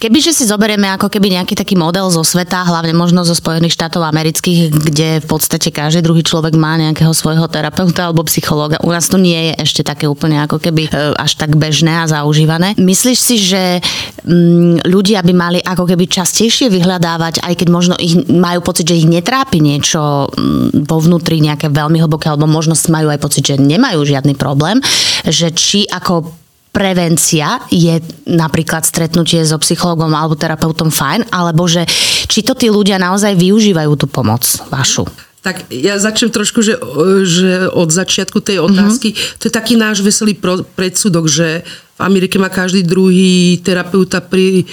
Kebyže 0.00 0.32
si 0.32 0.48
zoberieme 0.48 0.88
ako 0.96 1.12
keby 1.12 1.36
nejaký 1.36 1.52
taký 1.52 1.76
model 1.76 2.08
zo 2.08 2.24
sveta, 2.24 2.64
hlavne 2.64 2.96
možno 2.96 3.20
zo 3.20 3.36
Spojených 3.36 3.76
štátov 3.76 4.00
amerických, 4.00 4.72
kde 4.72 5.20
v 5.20 5.26
podstate 5.28 5.68
každý 5.68 6.00
druhý 6.00 6.24
človek 6.24 6.56
má 6.56 6.80
nejakého 6.80 7.12
svojho 7.12 7.44
terapeuta 7.52 8.08
alebo 8.08 8.24
psychológa. 8.24 8.80
U 8.80 8.88
nás 8.88 9.12
to 9.12 9.20
nie 9.20 9.52
je 9.52 9.60
ešte 9.60 9.84
také 9.84 10.08
úplne 10.08 10.40
ako 10.40 10.56
keby 10.56 10.88
e, 10.88 11.12
až 11.20 11.36
tak 11.36 11.52
bežné 11.52 12.00
a 12.00 12.08
zaužívané. 12.08 12.80
Myslíš 12.80 13.18
si, 13.20 13.36
že 13.44 13.84
mm, 14.24 14.88
ľudia 14.88 15.20
by 15.20 15.32
mali 15.36 15.60
ako 15.60 15.84
keby 15.84 16.08
častejšie 16.08 16.72
vyhľadávať, 16.72 17.44
aj 17.44 17.54
keď 17.60 17.68
možno 17.68 17.94
ich 18.00 18.16
majú 18.24 18.64
pocit, 18.64 18.88
že 18.88 19.04
ich 19.04 19.04
netrápi 19.04 19.60
niečo 19.60 20.32
mm, 20.32 20.88
vo 20.88 20.96
vnútri 20.96 21.44
nejaké 21.44 21.68
veľmi 21.68 22.00
hlboké, 22.00 22.32
alebo 22.32 22.48
možno 22.48 22.72
majú 22.88 23.12
aj 23.12 23.20
pocit, 23.20 23.52
že 23.52 23.60
nemajú 23.60 24.00
žiadny 24.08 24.32
problém, 24.32 24.80
že 25.28 25.52
či 25.52 25.84
ako 25.92 26.39
prevencia 26.70 27.58
je 27.70 27.98
napríklad 28.30 28.86
stretnutie 28.86 29.42
so 29.42 29.58
psychologom 29.58 30.14
alebo 30.14 30.38
terapeutom 30.38 30.94
fajn, 30.94 31.30
alebo 31.34 31.66
že 31.66 31.86
či 32.30 32.46
to 32.46 32.54
tí 32.54 32.70
ľudia 32.70 32.98
naozaj 32.98 33.34
využívajú 33.34 33.92
tú 33.98 34.06
pomoc 34.06 34.46
vašu? 34.70 35.06
Tak 35.40 35.72
ja 35.72 35.96
začnem 35.96 36.28
trošku, 36.28 36.60
že, 36.60 36.76
že 37.24 37.72
od 37.72 37.88
začiatku 37.88 38.44
tej 38.44 38.60
otázky, 38.60 39.16
mm-hmm. 39.16 39.40
to 39.40 39.48
je 39.48 39.52
taký 39.52 39.74
náš 39.74 40.04
veselý 40.04 40.36
predsudok, 40.76 41.24
že 41.32 41.64
v 41.96 42.00
Amerike 42.00 42.36
má 42.36 42.52
každý 42.52 42.84
druhý 42.84 43.56
terapeuta 43.64 44.20
pri 44.20 44.68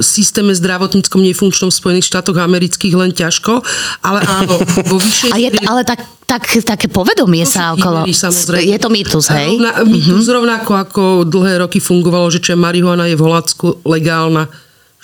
systéme 0.00 0.56
zdravotníckom 0.56 1.20
nefunkčnom 1.20 1.68
v 1.68 1.76
Spojených 1.76 2.08
štátoch 2.08 2.40
amerických 2.40 2.94
len 2.96 3.12
ťažko, 3.12 3.60
ale 4.00 4.24
áno, 4.24 4.58
vo 4.88 4.96
vyššej... 4.96 5.30
A 5.30 5.36
je, 5.36 5.48
ale 5.68 5.82
tak, 5.84 6.00
tak, 6.24 6.48
také 6.48 6.88
povedomie 6.88 7.44
sa 7.44 7.76
okolo... 7.76 8.08
samozrejme. 8.08 8.64
Je 8.64 8.78
to 8.80 8.88
mýtus, 8.88 9.28
hej? 9.28 9.52
Rovna, 9.52 9.70
mýtus 9.84 10.24
uh-huh. 10.24 10.36
rovnako 10.40 10.72
ako 10.72 11.02
dlhé 11.28 11.60
roky 11.62 11.78
fungovalo, 11.84 12.32
že 12.32 12.40
čo 12.40 12.56
marihuana 12.56 13.12
je 13.12 13.16
v 13.20 13.24
Holandsku 13.28 13.84
legálna, 13.84 14.48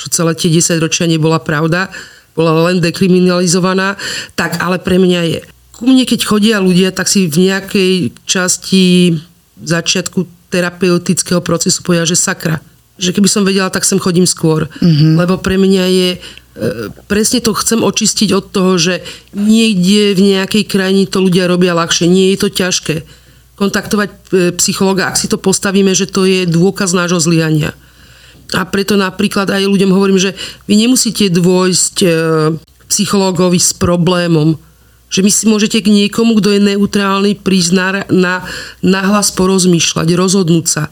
čo 0.00 0.08
celé 0.08 0.32
tie 0.32 0.48
10 0.48 0.80
ročia 0.80 1.04
nebola 1.04 1.38
pravda, 1.38 1.92
bola 2.32 2.72
len 2.72 2.80
dekriminalizovaná, 2.80 3.98
tak 4.38 4.62
ale 4.62 4.80
pre 4.80 4.96
mňa 4.96 5.20
je. 5.28 5.40
Ku 5.76 5.86
mne, 5.86 6.02
keď 6.08 6.20
chodia 6.26 6.56
ľudia, 6.58 6.90
tak 6.90 7.06
si 7.06 7.30
v 7.30 7.50
nejakej 7.50 7.92
časti 8.26 9.14
začiatku 9.58 10.50
terapeutického 10.50 11.44
procesu 11.44 11.84
povedia, 11.84 12.08
že 12.08 12.16
sakra, 12.16 12.62
že 12.98 13.14
keby 13.14 13.30
som 13.30 13.46
vedela, 13.46 13.70
tak 13.70 13.86
sem 13.86 14.02
chodím 14.02 14.26
skôr. 14.26 14.66
Mm-hmm. 14.82 15.14
Lebo 15.14 15.38
pre 15.38 15.54
mňa 15.54 15.84
je 15.86 16.08
e, 16.14 16.18
presne 17.06 17.38
to 17.38 17.54
chcem 17.54 17.80
očistiť 17.80 18.34
od 18.34 18.44
toho, 18.50 18.74
že 18.74 19.06
niekde 19.32 20.18
v 20.18 20.20
nejakej 20.34 20.66
krajine 20.66 21.06
to 21.06 21.22
ľudia 21.22 21.46
robia 21.46 21.78
ľahšie. 21.78 22.10
Nie 22.10 22.34
je 22.34 22.38
to 22.42 22.48
ťažké. 22.50 23.06
Kontaktovať 23.54 24.10
e, 24.10 24.14
psychologa, 24.58 25.06
ak 25.06 25.16
si 25.16 25.30
to 25.30 25.38
postavíme, 25.38 25.94
že 25.94 26.10
to 26.10 26.26
je 26.26 26.44
dôkaz 26.44 26.90
nášho 26.90 27.22
zlyhania. 27.22 27.72
A 28.58 28.66
preto 28.66 28.98
napríklad 28.98 29.46
aj 29.46 29.70
ľuďom 29.70 29.94
hovorím, 29.94 30.18
že 30.18 30.34
vy 30.66 30.74
nemusíte 30.74 31.30
dôjsť 31.30 31.96
e, 32.02 32.08
psychológovi 32.90 33.62
s 33.62 33.70
problémom. 33.78 34.58
Že 35.08 35.20
my 35.24 35.30
si 35.32 35.44
môžete 35.46 35.78
k 35.80 35.88
niekomu, 35.88 36.36
kto 36.36 36.52
je 36.52 36.60
neutrálny, 36.74 37.38
prísť 37.40 37.70
na, 37.72 37.88
na, 38.10 38.34
na 38.82 39.00
hlas 39.06 39.30
porozmýšľať, 39.32 40.08
rozhodnúť 40.18 40.66
sa 40.66 40.84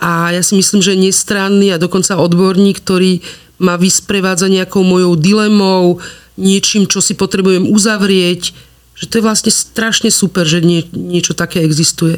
a 0.00 0.32
ja 0.32 0.40
si 0.40 0.56
myslím, 0.56 0.80
že 0.80 0.96
nestranný 0.96 1.76
a 1.76 1.82
dokonca 1.82 2.16
odborník, 2.16 2.80
ktorý 2.80 3.20
ma 3.60 3.76
vysprevádza 3.76 4.48
nejakou 4.48 4.80
mojou 4.80 5.12
dilemou, 5.20 6.00
niečím, 6.40 6.88
čo 6.88 7.04
si 7.04 7.12
potrebujem 7.12 7.68
uzavrieť, 7.68 8.56
že 8.96 9.04
to 9.04 9.20
je 9.20 9.26
vlastne 9.28 9.52
strašne 9.52 10.08
super, 10.08 10.48
že 10.48 10.64
nie, 10.64 10.88
niečo 10.96 11.36
také 11.36 11.60
existuje. 11.60 12.16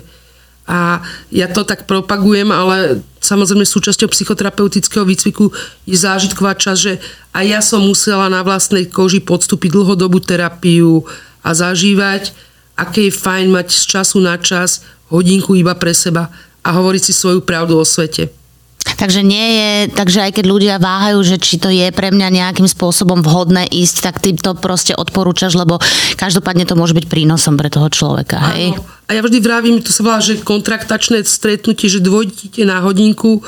A 0.63 1.03
ja 1.35 1.51
to 1.51 1.67
tak 1.67 1.91
propagujem, 1.91 2.55
ale 2.55 3.03
samozrejme 3.19 3.67
súčasťou 3.67 4.07
psychoterapeutického 4.15 5.03
výcviku 5.03 5.51
je 5.91 5.99
zážitková 5.99 6.55
časť, 6.55 6.79
že 6.79 7.03
aj 7.35 7.45
ja 7.51 7.59
som 7.59 7.83
musela 7.83 8.31
na 8.31 8.47
vlastnej 8.47 8.87
koži 8.87 9.19
podstúpiť 9.19 9.75
dlhodobú 9.75 10.23
terapiu 10.23 11.03
a 11.43 11.51
zažívať, 11.51 12.31
aké 12.79 13.11
je 13.11 13.19
fajn 13.19 13.51
mať 13.51 13.75
z 13.75 13.83
času 13.91 14.23
na 14.23 14.39
čas 14.39 14.87
hodinku 15.11 15.59
iba 15.59 15.75
pre 15.75 15.91
seba 15.91 16.31
a 16.63 16.69
hovoriť 16.73 17.03
si 17.03 17.13
svoju 17.13 17.43
pravdu 17.43 17.79
o 17.79 17.85
svete. 17.85 18.31
Takže 18.83 19.23
nie 19.23 19.47
je, 19.59 19.71
takže 19.95 20.27
aj 20.27 20.33
keď 20.39 20.45
ľudia 20.47 20.75
váhajú, 20.83 21.23
že 21.23 21.39
či 21.39 21.59
to 21.59 21.71
je 21.71 21.91
pre 21.95 22.11
mňa 22.11 22.29
nejakým 22.35 22.67
spôsobom 22.67 23.23
vhodné 23.23 23.67
ísť, 23.71 23.97
tak 24.03 24.19
ty 24.19 24.35
to 24.35 24.59
proste 24.59 24.95
odporúčaš, 24.95 25.55
lebo 25.55 25.79
každopádne 26.19 26.67
to 26.67 26.75
môže 26.75 26.95
byť 26.95 27.07
prínosom 27.07 27.55
pre 27.55 27.71
toho 27.71 27.87
človeka. 27.91 28.43
Hej? 28.55 28.75
Áno. 28.75 28.83
A 29.07 29.11
ja 29.15 29.23
vždy 29.23 29.39
vravím, 29.39 29.79
to 29.83 29.95
sa 29.95 30.03
volá, 30.03 30.19
že 30.19 30.43
kontraktačné 30.43 31.23
stretnutie, 31.27 31.87
že 31.87 32.03
dvojdíte 32.03 32.67
na 32.67 32.83
hodinku, 32.83 33.43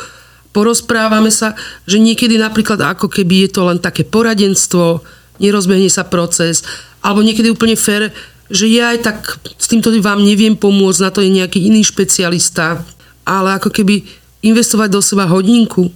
porozprávame 0.55 1.35
sa, 1.35 1.59
že 1.83 1.99
niekedy 1.99 2.39
napríklad 2.39 2.79
ako 2.79 3.11
keby 3.11 3.47
je 3.47 3.51
to 3.59 3.63
len 3.67 3.83
také 3.83 4.07
poradenstvo, 4.07 5.03
nerozbehne 5.43 5.91
sa 5.91 6.07
proces, 6.07 6.63
alebo 7.03 7.27
niekedy 7.27 7.51
úplne 7.51 7.75
fér, 7.75 8.15
že 8.55 8.71
ja 8.71 8.95
aj 8.95 8.99
tak 9.03 9.19
s 9.59 9.67
týmto 9.67 9.91
vám 9.99 10.23
neviem 10.23 10.55
pomôcť, 10.55 11.01
na 11.03 11.11
to 11.11 11.27
je 11.27 11.31
nejaký 11.33 11.59
iný 11.59 11.83
špecialista, 11.83 12.87
ale 13.25 13.57
ako 13.57 13.73
keby 13.73 14.05
investovať 14.45 14.89
do 14.93 15.01
seba 15.01 15.25
hodinku, 15.25 15.89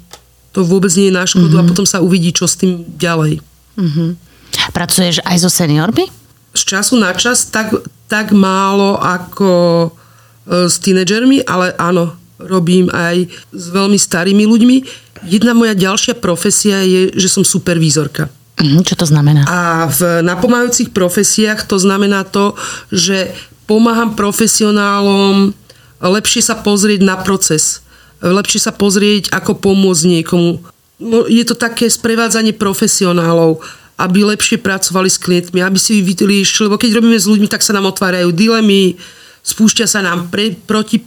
to 0.56 0.64
vôbec 0.64 0.90
nie 0.96 1.12
je 1.12 1.14
na 1.14 1.28
škodu 1.28 1.44
mm-hmm. 1.44 1.60
a 1.60 1.64
mhm. 1.64 1.70
potom 1.70 1.86
sa 1.86 2.00
uvidí, 2.00 2.32
čo 2.32 2.48
s 2.48 2.56
tým 2.56 2.82
ďalej. 2.96 3.44
Mm-hmm. 3.78 4.08
Pracuješ 4.72 5.20
aj 5.22 5.36
so 5.44 5.50
seniormi? 5.52 6.08
Z 6.56 6.62
času 6.64 6.96
na 6.96 7.12
čas 7.14 7.52
tak, 7.52 7.70
tak 8.08 8.32
málo 8.32 8.96
ako 8.98 9.52
e, 9.86 9.88
s 10.66 10.80
tínedžermi, 10.80 11.44
ale 11.44 11.76
áno, 11.76 12.16
robím 12.40 12.88
aj 12.90 13.28
s 13.52 13.64
veľmi 13.70 14.00
starými 14.00 14.48
ľuďmi. 14.48 14.76
Jedna 15.28 15.52
moja 15.52 15.76
ďalšia 15.76 16.16
profesia 16.18 16.82
je, 16.82 17.12
že 17.14 17.28
som 17.28 17.44
supervízorka. 17.44 18.32
Mhm, 18.58 18.82
čo 18.82 18.98
to 18.98 19.06
znamená? 19.06 19.46
A 19.46 19.86
v 19.86 20.24
napomájúcich 20.26 20.90
profesiách 20.90 21.70
to 21.70 21.78
znamená 21.78 22.26
to, 22.26 22.58
že 22.90 23.30
pomáham 23.70 24.18
profesionálom 24.18 25.54
lepšie 26.02 26.42
sa 26.44 26.54
pozrieť 26.58 27.00
na 27.02 27.18
proces, 27.18 27.82
lepšie 28.22 28.62
sa 28.62 28.72
pozrieť, 28.74 29.30
ako 29.34 29.58
pomôcť 29.58 30.04
niekomu. 30.06 30.62
No, 30.98 31.26
je 31.30 31.44
to 31.46 31.54
také 31.54 31.86
sprevádzanie 31.86 32.54
profesionálov, 32.58 33.62
aby 33.98 34.26
lepšie 34.26 34.62
pracovali 34.62 35.10
s 35.10 35.18
klientmi, 35.18 35.58
aby 35.62 35.78
si 35.78 36.02
vyriešili, 36.02 36.70
lebo 36.70 36.78
keď 36.78 36.98
robíme 36.98 37.18
s 37.18 37.26
ľuďmi, 37.26 37.50
tak 37.50 37.62
sa 37.62 37.74
nám 37.74 37.90
otvárajú 37.90 38.30
dilemy, 38.30 38.98
spúšťa 39.42 39.86
sa 39.86 40.02
nám 40.02 40.30
pre, 40.30 40.54
proti 40.54 41.02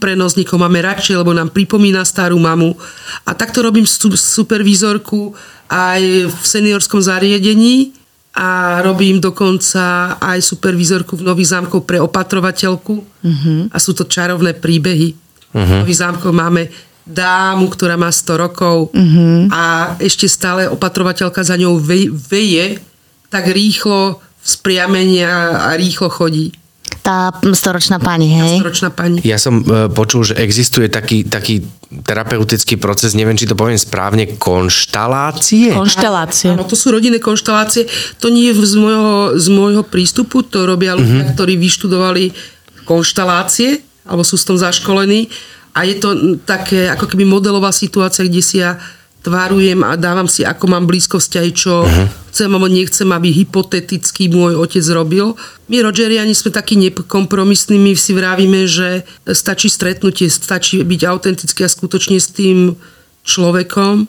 máme 0.60 0.80
radšej, 0.80 1.20
lebo 1.20 1.32
nám 1.32 1.52
pripomína 1.52 2.04
starú 2.04 2.36
mamu. 2.40 2.76
A 3.24 3.32
takto 3.32 3.64
robím 3.64 3.84
supervízorku 3.86 5.32
aj 5.72 6.28
v 6.28 6.36
seniorskom 6.44 7.00
zariadení 7.00 8.01
a 8.32 8.80
robím 8.80 9.20
dokonca 9.20 10.16
aj 10.16 10.40
supervízorku 10.40 11.20
v 11.20 11.26
Nových 11.28 11.52
zámkoch 11.52 11.84
pre 11.84 12.00
opatrovateľku 12.00 12.94
uh-huh. 12.96 13.68
a 13.68 13.76
sú 13.76 13.92
to 13.92 14.08
čarovné 14.08 14.56
príbehy. 14.56 15.12
Uh-huh. 15.12 15.60
V 15.60 15.70
Nových 15.84 16.00
zámkoch 16.00 16.32
máme 16.32 16.72
dámu, 17.04 17.68
ktorá 17.68 18.00
má 18.00 18.08
100 18.08 18.44
rokov 18.48 18.88
uh-huh. 18.96 19.52
a 19.52 19.94
ešte 20.00 20.24
stále 20.30 20.64
opatrovateľka 20.64 21.44
za 21.44 21.60
ňou 21.60 21.76
veje 22.14 22.80
tak 23.28 23.52
rýchlo 23.52 24.22
vzpriamenia 24.40 25.68
a 25.68 25.76
rýchlo 25.76 26.08
chodí 26.08 26.56
tá 27.02 27.34
storočná 27.34 27.98
pani, 27.98 28.30
hej? 28.30 28.62
Tá 28.62 28.62
storočná 28.62 28.90
pani. 28.94 29.18
Ja 29.26 29.34
som 29.34 29.66
e, 29.66 29.90
počul, 29.90 30.22
že 30.22 30.38
existuje 30.38 30.86
taký, 30.86 31.26
taký 31.26 31.66
terapeutický 32.06 32.78
proces, 32.78 33.18
neviem, 33.18 33.34
či 33.34 33.50
to 33.50 33.58
poviem 33.58 33.76
správne, 33.76 34.38
konštalácie? 34.38 35.74
Konštalácie. 35.74 36.54
Áno, 36.54 36.64
to 36.64 36.78
sú 36.78 36.94
rodinné 36.94 37.18
konštalácie. 37.18 37.90
To 38.22 38.30
nie 38.30 38.54
je 38.54 38.62
z 38.62 38.74
môjho, 38.78 39.36
z 39.36 39.46
môjho 39.50 39.82
prístupu, 39.82 40.46
to 40.46 40.64
robia 40.64 40.94
ľudia, 40.94 41.26
uh-huh. 41.26 41.34
ktorí 41.34 41.58
vyštudovali 41.58 42.30
konštalácie, 42.86 43.82
alebo 44.06 44.22
sú 44.22 44.38
s 44.38 44.46
tom 44.46 44.56
zaškolení. 44.56 45.26
A 45.74 45.82
je 45.84 45.98
to 45.98 46.38
také 46.46 46.86
ako 46.86 47.10
keby 47.10 47.26
modelová 47.26 47.74
situácia, 47.74 48.24
kde 48.24 48.42
si 48.46 48.62
ja 48.62 48.78
tvarujem 49.26 49.82
a 49.82 49.98
dávam 49.98 50.30
si, 50.30 50.46
ako 50.46 50.70
mám 50.70 50.86
blízko 50.86 51.18
vzťahy, 51.18 51.50
čo 51.50 51.82
uh-huh. 51.82 52.21
Chcem 52.32 52.48
alebo 52.48 52.64
nechcem, 52.64 53.04
aby 53.12 53.28
hypoteticky 53.28 54.32
môj 54.32 54.56
otec 54.56 54.80
robil. 54.96 55.36
My 55.68 55.84
Rogeriani 55.84 56.32
sme 56.32 56.48
takí 56.48 56.80
nekompromisní, 56.80 57.76
my 57.76 57.92
si 57.92 58.16
vravíme, 58.16 58.64
že 58.64 59.04
stačí 59.28 59.68
stretnutie, 59.68 60.32
stačí 60.32 60.80
byť 60.80 61.00
autentický 61.04 61.68
a 61.68 61.68
skutočne 61.68 62.16
s 62.16 62.32
tým 62.32 62.72
človekom 63.28 64.08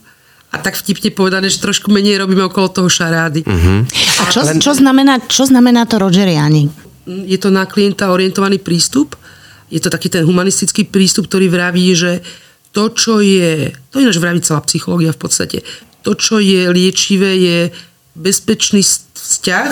a 0.54 0.58
tak 0.62 0.80
vtipne 0.80 1.12
povedané, 1.12 1.52
že 1.52 1.60
trošku 1.60 1.92
menej 1.92 2.24
robíme 2.24 2.48
okolo 2.48 2.72
toho 2.72 2.88
šarády. 2.88 3.44
Uh-huh. 3.44 3.84
A 4.22 4.24
čo, 4.32 4.48
čo, 4.56 4.72
znamená, 4.72 5.20
čo 5.28 5.44
znamená 5.44 5.84
to 5.84 6.00
Rogeriani? 6.00 6.72
Je 7.04 7.36
to 7.36 7.52
na 7.52 7.68
klienta 7.68 8.08
orientovaný 8.14 8.64
prístup. 8.64 9.20
Je 9.68 9.84
to 9.84 9.92
taký 9.92 10.08
ten 10.08 10.24
humanistický 10.24 10.88
prístup, 10.88 11.28
ktorý 11.28 11.52
vraví, 11.52 11.92
že 11.92 12.24
to, 12.72 12.94
čo 12.94 13.20
je, 13.20 13.74
to 13.92 14.00
ináč 14.00 14.22
vraví 14.22 14.40
celá 14.46 14.62
psychológia 14.64 15.12
v 15.12 15.20
podstate, 15.20 15.58
to, 16.06 16.14
čo 16.14 16.38
je 16.38 16.70
liečivé, 16.70 17.32
je 17.38 17.60
bezpečný 18.14 18.82
vzťah 18.84 19.70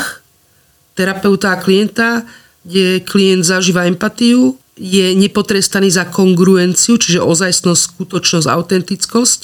terapeuta 0.98 1.56
a 1.56 1.62
klienta, 1.62 2.26
kde 2.66 3.02
klient 3.02 3.46
zažíva 3.46 3.90
empatiu, 3.90 4.58
je 4.82 5.14
nepotrestaný 5.14 5.94
za 5.94 6.10
kongruenciu, 6.10 6.98
čiže 6.98 7.22
ozajstnosť, 7.22 7.82
skutočnosť, 7.96 8.48
autentickosť 8.50 9.40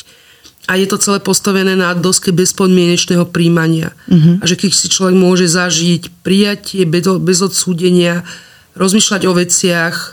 a 0.68 0.76
je 0.76 0.86
to 0.90 1.00
celé 1.00 1.24
postavené 1.24 1.80
na 1.80 1.96
doske 1.96 2.36
bezpodmienečného 2.36 3.24
príjmania. 3.32 3.96
Uh-huh. 4.12 4.42
A 4.42 4.44
že 4.44 4.60
keď 4.60 4.72
si 4.76 4.92
človek 4.92 5.16
môže 5.16 5.48
zažiť 5.48 6.12
prijatie 6.28 6.84
bez 6.84 7.40
odsúdenia, 7.40 8.28
rozmýšľať 8.76 9.22
o 9.32 9.34
veciach 9.34 9.96
e, 9.96 10.08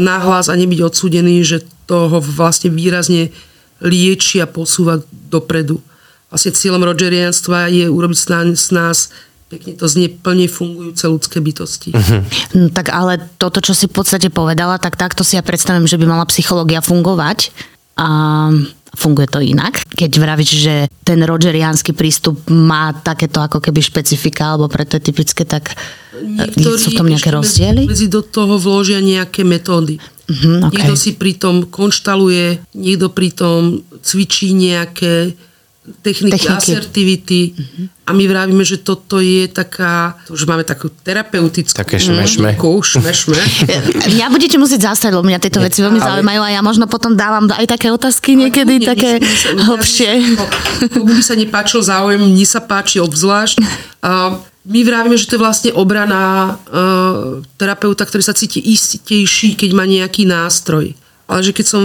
nahlas 0.00 0.48
a 0.48 0.56
nebyť 0.56 0.80
odsúdený, 0.80 1.44
že 1.44 1.60
to 1.84 2.08
ho 2.08 2.18
vlastne 2.24 2.72
výrazne 2.72 3.36
lieči 3.84 4.40
a 4.40 4.48
posúva 4.48 5.04
dopredu. 5.28 5.84
Vlastne 6.28 6.52
cieľom 6.52 6.84
rogerianstva 6.84 7.72
je 7.72 7.88
urobiť 7.88 8.18
z 8.56 8.68
nás 8.76 9.08
pekne 9.48 9.72
to 9.80 9.88
znie 9.88 10.12
plne 10.12 10.44
fungujúce 10.44 11.08
ľudské 11.08 11.40
bytosti. 11.40 11.96
Uh-huh. 11.96 12.20
No, 12.52 12.68
tak 12.68 12.92
ale 12.92 13.16
toto, 13.40 13.64
čo 13.64 13.72
si 13.72 13.88
v 13.88 13.96
podstate 13.96 14.28
povedala, 14.28 14.76
tak 14.76 15.00
takto 15.00 15.24
si 15.24 15.40
ja 15.40 15.42
predstavím, 15.42 15.88
že 15.88 15.96
by 15.96 16.04
mala 16.04 16.28
psychológia 16.28 16.84
fungovať. 16.84 17.48
A 17.98 18.06
funguje 18.94 19.26
to 19.26 19.42
inak. 19.42 19.82
Keď 19.90 20.12
vravíš, 20.22 20.50
že 20.54 20.74
ten 21.02 21.18
rogeriánsky 21.20 21.92
prístup 21.92 22.38
má 22.46 22.94
takéto 22.94 23.42
ako 23.42 23.58
keby 23.58 23.82
špecifika, 23.82 24.54
alebo 24.54 24.70
preto 24.70 24.96
je 24.96 25.02
typické, 25.02 25.42
tak 25.42 25.74
e, 26.14 26.46
Niektorí 26.54 26.78
sú 26.78 26.94
v 26.94 26.98
tom 26.98 27.10
nejaké 27.10 27.34
rozdiely? 27.34 27.90
Medzi 27.90 28.06
do 28.06 28.22
toho 28.22 28.56
vložia 28.56 29.02
nejaké 29.02 29.42
metódy. 29.42 29.98
Uh-huh, 30.28 30.68
okay. 30.68 30.84
Niekto 30.84 30.94
si 30.94 31.10
pritom 31.16 31.66
konštaluje, 31.68 32.62
niekto 32.76 33.10
pritom 33.10 33.82
cvičí 34.04 34.52
nejaké 34.54 35.34
techniky, 36.04 36.36
techniky. 36.38 36.56
asertivity 36.56 37.42
uh-huh. 37.52 38.08
a 38.08 38.10
my 38.12 38.24
vravíme, 38.28 38.64
že 38.64 38.80
toto 38.80 39.20
je 39.20 39.48
taká, 39.48 40.16
to 40.28 40.36
už 40.36 40.48
máme 40.48 40.64
takú 40.64 40.88
terapeutickú 40.90 41.76
také 41.76 42.00
šmešme. 42.00 42.54
šmešme. 42.56 43.36
ja 44.20 44.32
budete 44.32 44.56
musieť 44.56 44.92
zastať, 44.92 45.16
lebo 45.16 45.26
mňa 45.26 45.40
tieto 45.42 45.60
veci 45.60 45.80
veľmi 45.84 46.00
ale... 46.00 46.08
zaujímajú 46.08 46.40
a 46.44 46.48
ja 46.54 46.60
možno 46.62 46.84
potom 46.86 47.14
dávam 47.16 47.48
aj 47.50 47.66
také 47.68 47.88
otázky 47.92 48.36
niekedy, 48.36 48.82
ale, 48.82 48.88
také 48.88 49.10
nie, 49.20 49.64
hlbšie. 49.66 50.10
Komu 50.94 51.12
by 51.12 51.22
sa 51.24 51.34
nepáčil 51.36 51.80
záujem, 51.84 52.20
mne 52.20 52.46
sa 52.46 52.60
páči 52.64 53.00
obzvlášť. 53.00 53.56
Uh, 54.00 54.38
my 54.68 54.80
vravíme, 54.84 55.16
že 55.16 55.24
to 55.24 55.40
je 55.40 55.44
vlastne 55.44 55.70
obrana 55.72 56.56
uh, 56.68 57.40
terapeuta, 57.56 58.04
ktorý 58.04 58.20
sa 58.20 58.36
cíti 58.36 58.60
istejší, 58.60 59.56
keď 59.56 59.70
má 59.72 59.88
nejaký 59.88 60.28
nástroj. 60.28 60.92
Ale 61.28 61.40
že 61.44 61.52
keď 61.56 61.66
som 61.68 61.82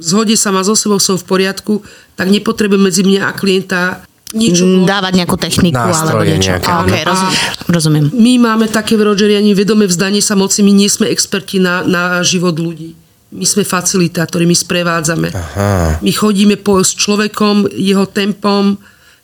zhode 0.00 0.34
sama 0.34 0.64
so 0.64 0.72
sebou, 0.74 0.98
som 0.98 1.20
v 1.20 1.28
poriadku, 1.28 1.84
tak 2.16 2.32
nepotrebujem 2.32 2.82
medzi 2.82 3.02
mňa 3.04 3.20
a 3.28 3.32
klienta 3.36 4.02
niečo... 4.32 4.64
Mm, 4.66 4.86
dávať 4.86 5.12
nejakú 5.20 5.36
techniku 5.36 5.78
alebo 5.78 6.24
niečo. 6.24 6.56
Nejaké, 6.56 6.70
a, 6.70 6.82
okay, 6.82 7.02
rozumiem. 7.04 7.40
rozumiem. 7.68 8.04
My 8.14 8.32
máme 8.40 8.66
také 8.70 8.94
v 8.94 9.06
Rogeriani 9.06 9.52
vedomé 9.52 9.86
vzdanie 9.86 10.22
sa 10.22 10.38
moci, 10.38 10.62
my 10.64 10.72
nie 10.72 10.88
sme 10.90 11.10
experti 11.10 11.58
na, 11.58 11.82
na 11.84 12.22
život 12.24 12.56
ľudí. 12.56 12.96
My 13.30 13.46
sme 13.46 13.62
facilitátori, 13.62 14.42
my 14.42 14.56
sprevádzame. 14.58 15.28
Aha. 15.30 16.02
My 16.02 16.10
chodíme 16.10 16.58
po, 16.58 16.82
s 16.82 16.98
človekom, 16.98 17.70
jeho 17.70 18.02
tempom, 18.10 18.74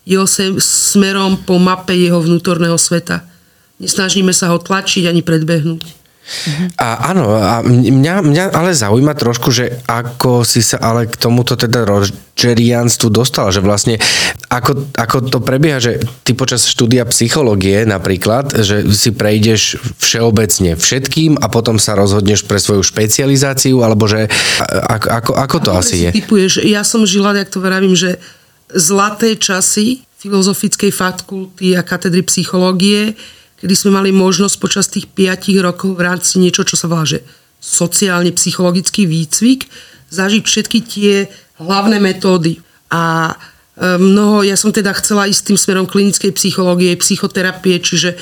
jeho 0.06 0.26
sem, 0.30 0.54
smerom 0.62 1.42
po 1.42 1.59
mape 1.59 1.90
jeho 1.90 2.23
vnútorného 2.23 2.78
sveta. 2.78 3.26
Nesnažíme 3.83 4.30
sa 4.30 4.54
ho 4.54 4.62
tlačiť 4.62 5.11
ani 5.11 5.26
predbehnúť. 5.26 5.83
A 6.83 7.14
áno, 7.14 7.38
a 7.38 7.62
mňa, 7.62 8.14
mňa 8.26 8.45
ale 8.50 8.75
zaujíma 8.75 9.14
trošku, 9.14 9.54
že 9.54 9.78
ako 9.87 10.42
si 10.42 10.59
sa 10.59 10.83
ale 10.83 11.06
k 11.06 11.14
tomuto 11.14 11.54
teda 11.54 11.87
rogerianstvu 11.87 13.14
dostala, 13.14 13.54
že 13.54 13.62
vlastne 13.62 14.02
ako, 14.50 14.90
ako 14.99 15.16
to 15.30 15.38
prebieha, 15.38 15.78
že 15.78 16.02
ty 16.26 16.35
počas 16.35 16.66
štúdia 16.66 17.06
psychológie 17.06 17.87
napríklad, 17.87 18.59
že 18.59 18.83
si 18.90 19.14
prejdeš 19.14 19.78
všeobecne 20.02 20.75
všetkým 20.75 21.38
a 21.38 21.47
potom 21.47 21.78
sa 21.78 21.95
rozhodneš 21.95 22.42
pre 22.42 22.58
svoju 22.58 22.82
špecializáciu, 22.82 23.86
alebo 23.86 24.10
že 24.10 24.26
ako, 24.67 25.06
ako, 25.06 25.32
ako 25.39 25.56
to 25.62 25.71
asi 25.78 26.10
je? 26.10 26.10
Typuješ, 26.26 26.67
ja 26.67 26.82
som 26.82 27.06
žila, 27.06 27.39
jak 27.39 27.54
to 27.54 27.62
vravím, 27.62 27.95
že 27.95 28.19
zlaté 28.75 29.39
časy 29.39 30.02
filozofickej 30.19 30.91
fakulty 30.91 31.78
a 31.78 31.86
katedry 31.86 32.26
psychológie, 32.26 33.15
kedy 33.60 33.75
sme 33.75 33.90
mali 33.97 34.10
možnosť 34.12 34.56
počas 34.60 34.86
tých 34.88 35.08
5 35.08 35.49
rokov 35.64 35.97
v 35.97 36.04
rámci 36.04 36.36
niečo, 36.36 36.64
čo 36.64 36.76
sa 36.76 36.88
volá, 36.88 37.08
že 37.08 37.25
sociálne 37.60 38.30
psychologický 38.36 39.08
výcvik, 39.08 39.66
zažiť 40.12 40.42
všetky 40.45 40.78
tie 40.84 41.14
hlavné 41.58 41.99
metódy. 41.99 42.60
A 42.92 43.32
e, 43.32 43.34
mnoho, 43.97 44.45
ja 44.45 44.54
som 44.54 44.71
teda 44.71 44.92
chcela 45.00 45.26
ísť 45.26 45.52
tým 45.52 45.58
smerom 45.58 45.86
klinickej 45.88 46.36
psychológie, 46.36 46.92
psychoterapie, 47.00 47.80
čiže 47.80 48.14
e, 48.14 48.16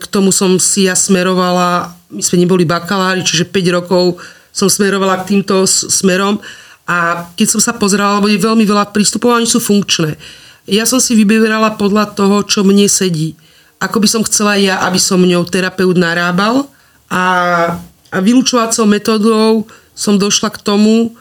k 0.00 0.04
tomu 0.08 0.32
som 0.32 0.56
si 0.56 0.88
ja 0.88 0.96
smerovala, 0.96 1.92
my 2.10 2.22
sme 2.24 2.42
neboli 2.42 2.64
bakalári, 2.64 3.20
čiže 3.22 3.52
5 3.52 3.76
rokov 3.78 4.18
som 4.50 4.72
smerovala 4.72 5.22
k 5.22 5.36
týmto 5.36 5.68
smerom 5.68 6.40
a 6.88 7.28
keď 7.36 7.58
som 7.58 7.60
sa 7.60 7.76
pozerala, 7.76 8.20
lebo 8.20 8.28
je 8.32 8.40
veľmi 8.40 8.64
veľa 8.64 8.92
prístupov, 8.92 9.36
oni 9.36 9.48
sú 9.48 9.60
funkčné. 9.60 10.16
Ja 10.64 10.88
som 10.88 11.00
si 11.00 11.12
vyberala 11.12 11.76
podľa 11.76 12.16
toho, 12.16 12.40
čo 12.48 12.64
mne 12.64 12.88
sedí 12.88 13.36
ako 13.84 14.00
by 14.00 14.08
som 14.08 14.22
chcela 14.24 14.56
ja, 14.56 14.80
aby 14.88 14.96
som 14.96 15.20
ňou 15.20 15.44
terapeut 15.44 15.94
narábal 15.94 16.64
a, 17.12 17.24
a 18.08 18.18
vylúčovacou 18.24 18.88
metodou 18.88 19.68
som 19.92 20.16
došla 20.16 20.50
k 20.50 20.62
tomu, 20.64 21.14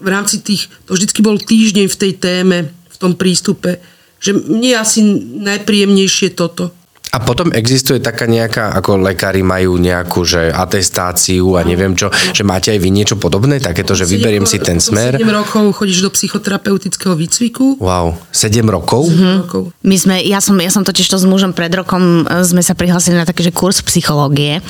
v 0.00 0.08
rámci 0.08 0.40
tých, 0.40 0.72
to 0.88 0.96
vždycky 0.96 1.20
bol 1.20 1.36
týždeň 1.36 1.86
v 1.88 2.00
tej 2.00 2.12
téme, 2.16 2.58
v 2.72 2.96
tom 2.96 3.12
prístupe, 3.12 3.80
že 4.20 4.32
mne 4.32 4.68
je 4.72 4.76
asi 4.76 5.00
najpríjemnejšie 5.44 6.32
toto. 6.32 6.72
A 7.10 7.18
potom 7.18 7.50
existuje 7.50 7.98
taká 7.98 8.30
nejaká, 8.30 8.70
ako 8.78 9.02
lekári 9.02 9.42
majú 9.42 9.82
nejakú, 9.82 10.22
že 10.22 10.54
atestáciu 10.54 11.58
a 11.58 11.66
neviem 11.66 11.98
čo, 11.98 12.06
že 12.30 12.46
máte 12.46 12.70
aj 12.70 12.78
vy 12.78 12.90
niečo 12.94 13.18
podobné, 13.18 13.58
takéto, 13.58 13.98
že 13.98 14.06
vyberiem 14.06 14.46
si 14.46 14.62
ten 14.62 14.78
smer. 14.78 15.18
7 15.18 15.26
rokov 15.26 15.74
chodíš 15.74 16.06
do 16.06 16.10
psychoterapeutického 16.14 17.18
výcviku. 17.18 17.82
Wow, 17.82 18.14
7 18.30 18.62
rokov? 18.70 19.10
7 19.10 19.42
rokov. 19.42 19.62
My 19.82 19.96
sme, 19.98 20.22
ja 20.22 20.38
som, 20.38 20.54
ja 20.62 20.70
som 20.70 20.86
totiž 20.86 21.10
to 21.10 21.18
s 21.18 21.26
mužom 21.26 21.50
pred 21.50 21.74
rokom 21.74 22.22
e, 22.30 22.46
sme 22.46 22.62
sa 22.62 22.78
prihlásili 22.78 23.18
na 23.18 23.26
taký, 23.26 23.42
že 23.42 23.50
kurz 23.50 23.82
psychológie. 23.82 24.62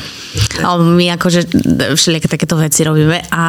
A 0.64 0.80
my 0.80 1.12
akože 1.20 1.44
všelijaké 1.92 2.28
takéto 2.32 2.56
veci 2.56 2.80
robíme 2.88 3.20
a 3.28 3.44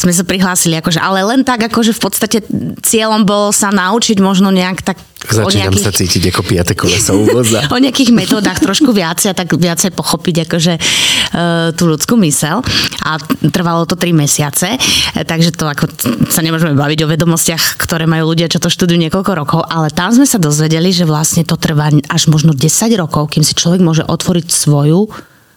sme 0.00 0.16
sa 0.16 0.24
prihlásili 0.24 0.80
akože, 0.80 1.04
ale 1.04 1.20
len 1.20 1.44
tak 1.44 1.68
akože 1.68 1.92
v 1.92 2.00
podstate 2.00 2.38
cieľom 2.80 3.28
bolo 3.28 3.52
sa 3.52 3.68
naučiť 3.68 4.16
možno 4.24 4.48
nejak 4.48 4.80
tak 4.80 4.96
Začínam 5.16 5.72
nejakých, 5.72 5.84
sa 5.88 5.92
cítiť 5.96 6.22
ako 6.28 6.42
piate 6.44 6.74
koleso 6.76 7.16
uvoza. 7.16 7.64
o 7.74 7.80
nejakých 7.80 8.12
metódach 8.12 8.60
trošku 8.60 8.92
viacej 8.92 9.32
a 9.32 9.34
tak 9.34 9.48
viacej 9.56 9.96
pochopiť 9.96 10.44
akože 10.44 10.74
uh, 10.76 11.72
tú 11.72 11.88
ľudskú 11.88 12.20
mysel. 12.20 12.60
A 13.02 13.16
trvalo 13.50 13.88
to 13.88 13.96
3 13.96 14.12
mesiace, 14.12 14.76
takže 15.24 15.56
to 15.56 15.66
ako 15.66 15.88
sa 16.28 16.44
nemôžeme 16.44 16.76
baviť 16.76 16.98
o 17.06 17.10
vedomostiach, 17.10 17.80
ktoré 17.80 18.04
majú 18.04 18.36
ľudia, 18.36 18.52
čo 18.52 18.60
to 18.60 18.68
študujú 18.68 18.98
niekoľko 19.08 19.32
rokov, 19.32 19.60
ale 19.66 19.88
tam 19.88 20.12
sme 20.12 20.28
sa 20.28 20.36
dozvedeli, 20.36 20.92
že 20.92 21.08
vlastne 21.08 21.42
to 21.42 21.56
trvá 21.56 21.88
až 22.12 22.22
možno 22.28 22.52
10 22.52 22.66
rokov, 23.00 23.32
kým 23.32 23.42
si 23.42 23.56
človek 23.56 23.80
môže 23.80 24.04
otvoriť 24.04 24.46
svoju 24.52 25.10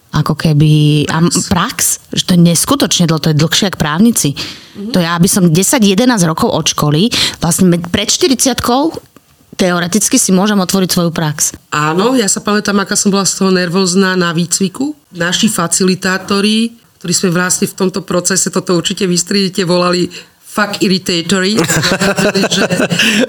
ako 0.10 0.34
keby 0.34 1.06
prax. 1.06 1.14
A 1.14 1.18
prax, 1.54 1.78
že 2.14 2.24
to 2.26 2.32
je 2.34 2.42
neskutočne 2.42 3.06
dlho, 3.06 3.22
to 3.22 3.30
je 3.30 3.38
dlhšie 3.38 3.70
ako 3.70 3.78
právnici. 3.78 4.34
Mm-hmm. 4.34 4.94
To 4.94 4.98
ja, 4.98 5.14
aby 5.14 5.30
som 5.30 5.54
10-11 5.54 6.10
rokov 6.26 6.50
od 6.50 6.66
školy, 6.66 7.14
vlastne 7.38 7.78
pred 7.78 8.10
40 8.10 8.58
teoreticky 9.60 10.16
si 10.16 10.32
môžem 10.32 10.56
otvoriť 10.56 10.90
svoju 10.90 11.12
prax. 11.12 11.52
Áno, 11.76 12.16
ja 12.16 12.32
sa 12.32 12.40
pamätám, 12.40 12.80
aká 12.80 12.96
som 12.96 13.12
bola 13.12 13.28
z 13.28 13.44
toho 13.44 13.52
nervózna 13.52 14.16
na 14.16 14.32
výcviku. 14.32 14.96
Naši 15.12 15.52
facilitátori, 15.52 16.80
ktorí 17.04 17.14
sme 17.14 17.36
vlastne 17.36 17.68
v 17.68 17.76
tomto 17.76 18.08
procese, 18.08 18.48
toto 18.48 18.80
určite 18.80 19.04
vystrídite, 19.04 19.68
volali 19.68 20.08
fuck 20.40 20.80
irritatory, 20.80 21.60
že 22.56 22.64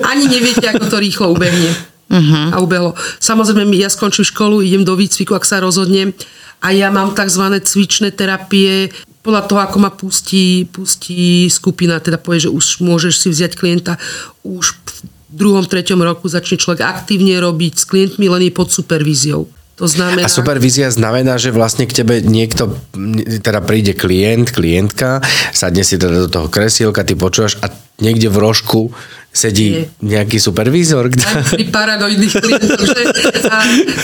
ani 0.07 0.31
neviete, 0.31 0.71
ako 0.71 0.87
to 0.87 0.97
rýchlo 1.03 1.35
ubehne. 1.35 1.75
Uh-huh. 2.11 2.55
A 2.55 2.57
ubehlo. 2.59 2.95
Samozrejme, 3.23 3.75
ja 3.79 3.91
skončím 3.91 4.27
školu, 4.27 4.67
idem 4.67 4.83
do 4.83 4.99
výcviku, 4.99 5.35
ak 5.35 5.47
sa 5.47 5.63
rozhodnem 5.63 6.15
a 6.59 6.75
ja 6.75 6.91
mám 6.91 7.15
tzv. 7.15 7.59
cvičné 7.63 8.11
terapie, 8.11 8.91
podľa 9.21 9.43
toho, 9.47 9.61
ako 9.61 9.77
ma 9.79 9.93
pustí, 9.93 10.65
pustí 10.65 11.47
skupina, 11.53 12.01
teda 12.01 12.17
povie, 12.17 12.49
že 12.49 12.51
už 12.51 12.81
môžeš 12.81 13.15
si 13.21 13.29
vziať 13.29 13.53
klienta 13.53 14.01
už 14.41 14.81
druhom, 15.31 15.63
treťom 15.63 16.03
roku 16.03 16.27
začne 16.27 16.59
človek 16.59 16.83
aktívne 16.83 17.39
robiť 17.39 17.73
s 17.79 17.85
klientmi, 17.87 18.27
len 18.27 18.51
je 18.51 18.53
pod 18.53 18.69
supervíziou. 18.75 19.47
To 19.81 19.89
znamená... 19.89 20.29
A 20.29 20.31
supervízia 20.31 20.93
znamená, 20.93 21.41
že 21.41 21.49
vlastne 21.49 21.89
k 21.89 22.05
tebe 22.05 22.21
niekto, 22.21 22.69
teda 23.41 23.65
príde 23.65 23.97
klient, 23.97 24.53
klientka, 24.53 25.25
sadne 25.57 25.81
si 25.81 25.97
teda 25.97 26.29
do 26.29 26.29
toho 26.29 26.53
kresielka, 26.53 27.01
ty 27.01 27.17
počúvaš 27.17 27.57
a 27.65 27.73
niekde 28.05 28.29
v 28.29 28.37
rožku 28.45 28.93
sedí 29.33 29.89
nie. 29.89 30.21
nejaký 30.21 30.37
supervízor. 30.37 31.09
Aj 31.09 31.49
pri 31.49 31.65
paranoidných 31.73 32.35
klientoch. 32.35 32.83
Že, 32.83 33.03
a, 33.49 33.59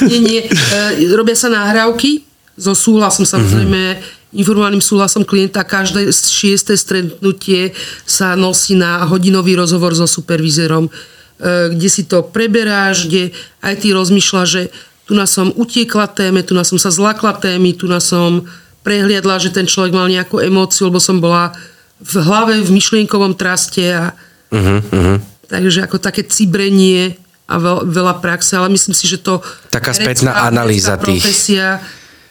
nie, 0.09 0.21
nie. 0.25 0.41
E, 0.49 1.13
robia 1.13 1.37
sa 1.37 1.53
nahrávky 1.53 2.25
so 2.57 2.73
súhlasom 2.73 3.29
samozrejme 3.29 3.81
mm-hmm 4.01 4.15
informovaným 4.37 4.85
súhlasom 4.85 5.25
klienta 5.25 5.65
každé 5.65 6.13
šiesté 6.13 6.77
stretnutie 6.77 7.73
sa 8.05 8.37
nosí 8.37 8.77
na 8.77 9.07
hodinový 9.09 9.57
rozhovor 9.57 9.97
so 9.97 10.05
supervízorom 10.05 10.93
kde 11.43 11.89
si 11.93 12.09
to 12.09 12.25
preberáš, 12.25 13.09
kde 13.09 13.37
aj 13.61 13.75
ty 13.85 13.93
rozmýšľaš, 13.93 14.49
že 14.49 14.63
tu 15.07 15.13
nás 15.15 15.31
som 15.31 15.53
utiekla 15.55 16.11
téme, 16.11 16.43
tu 16.43 16.57
nás 16.57 16.67
som 16.67 16.81
sa 16.81 16.91
zlakla 16.91 17.37
témy, 17.39 17.77
tu 17.77 17.87
nás 17.87 18.09
som 18.09 18.43
prehliadla, 18.83 19.39
že 19.39 19.55
ten 19.55 19.67
človek 19.67 19.95
mal 19.95 20.11
nejakú 20.11 20.43
emóciu, 20.43 20.91
lebo 20.91 20.99
som 20.99 21.23
bola 21.23 21.55
v 22.03 22.15
hlave, 22.23 22.63
v 22.63 22.71
myšlienkovom 22.71 23.35
traste 23.35 23.87
a 23.89 24.13
uh-huh, 24.53 24.81
uh-huh. 24.83 25.19
takže 25.49 25.87
ako 25.87 25.97
také 26.03 26.27
cibrenie 26.27 27.19
a 27.47 27.63
veľ, 27.63 27.87
veľa 27.87 28.15
praxe, 28.19 28.59
ale 28.59 28.75
myslím 28.75 28.95
si, 28.95 29.07
že 29.07 29.23
to... 29.23 29.39
Taká 29.71 29.95
spätná 29.95 30.43
analýza 30.43 30.99
tých... 30.99 31.23
profesia 31.23 31.79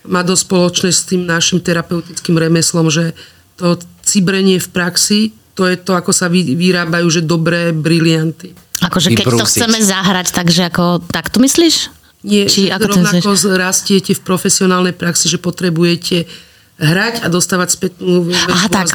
má 0.05 0.21
dosť 0.21 0.43
spoločné 0.43 0.89
s 0.91 1.01
tým 1.07 1.23
našim 1.23 1.63
terapeutickým 1.63 2.35
remeslom, 2.35 2.91
že 2.91 3.15
to 3.55 3.79
cibrenie 4.03 4.59
v 4.59 4.69
praxi, 4.69 5.21
to 5.55 5.63
je 5.71 5.79
to, 5.79 5.95
ako 5.95 6.11
sa 6.11 6.27
vyrábajú, 6.29 7.07
že 7.07 7.23
dobré 7.23 7.71
brilianty. 7.71 8.51
Akože 8.83 9.15
keď 9.15 9.39
to 9.39 9.47
chceme 9.47 9.79
zahrať, 9.79 10.35
takže 10.35 10.67
ako, 10.67 10.99
tak 11.07 11.31
to 11.31 11.39
myslíš? 11.39 11.89
Nie, 12.27 12.49
Či 12.49 12.73
ako 12.73 12.91
rovnako 12.91 13.31
rastiete 13.55 14.11
v 14.11 14.21
profesionálnej 14.25 14.91
praxi, 14.91 15.31
že 15.31 15.39
potrebujete 15.39 16.27
hrať 16.75 17.23
a 17.23 17.31
dostávať 17.31 17.69
spätnú 17.71 18.27
Aha, 18.51 18.67
tak. 18.67 18.91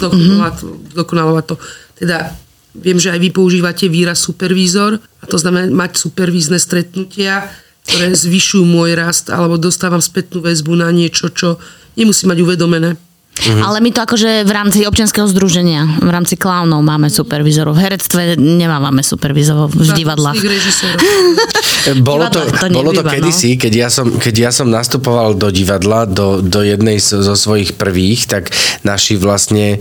Dokonalovať, 0.92 1.44
to. 1.48 1.56
Teda 1.96 2.36
viem, 2.76 3.00
že 3.00 3.08
aj 3.08 3.20
vy 3.22 3.30
používate 3.32 3.88
výraz 3.88 4.20
supervízor 4.20 5.00
a 5.00 5.24
to 5.24 5.40
znamená 5.40 5.70
mať 5.72 5.96
supervízne 5.96 6.60
stretnutia, 6.60 7.48
ktoré 7.88 8.12
zvyšujú 8.12 8.66
môj 8.68 8.98
rast 8.98 9.32
alebo 9.32 9.56
dostávam 9.56 10.02
spätnú 10.02 10.44
väzbu 10.44 10.76
na 10.76 10.92
niečo, 10.92 11.32
čo 11.32 11.56
nemusí 11.96 12.28
mať 12.28 12.38
uvedomené. 12.44 13.00
Mhm. 13.40 13.62
Ale 13.64 13.78
my 13.80 13.90
to 13.94 14.00
akože 14.04 14.44
v 14.44 14.52
rámci 14.52 14.78
občianskeho 14.84 15.24
združenia, 15.24 16.02
v 16.04 16.10
rámci 16.12 16.36
klaunov 16.36 16.84
máme 16.84 17.08
supervizorov. 17.08 17.72
V 17.72 17.88
herectve 17.88 18.22
nemávame 18.36 19.00
supervizorov 19.00 19.72
v 19.72 19.90
divadlách. 19.96 20.36
bolo 22.04 22.28
to, 22.28 22.44
to 22.44 22.66
bolo 22.68 22.92
to 22.92 23.00
no. 23.00 23.08
kedysi, 23.08 23.56
keď 23.56 23.72
ja, 23.72 23.88
som, 23.88 24.12
keď 24.12 24.34
ja 24.36 24.50
som 24.52 24.68
nastupoval 24.68 25.32
do 25.40 25.48
divadla, 25.48 26.04
do, 26.04 26.44
do 26.44 26.60
jednej 26.60 27.00
zo 27.00 27.32
svojich 27.32 27.80
prvých, 27.80 28.28
tak 28.28 28.52
naši 28.84 29.16
vlastne 29.16 29.80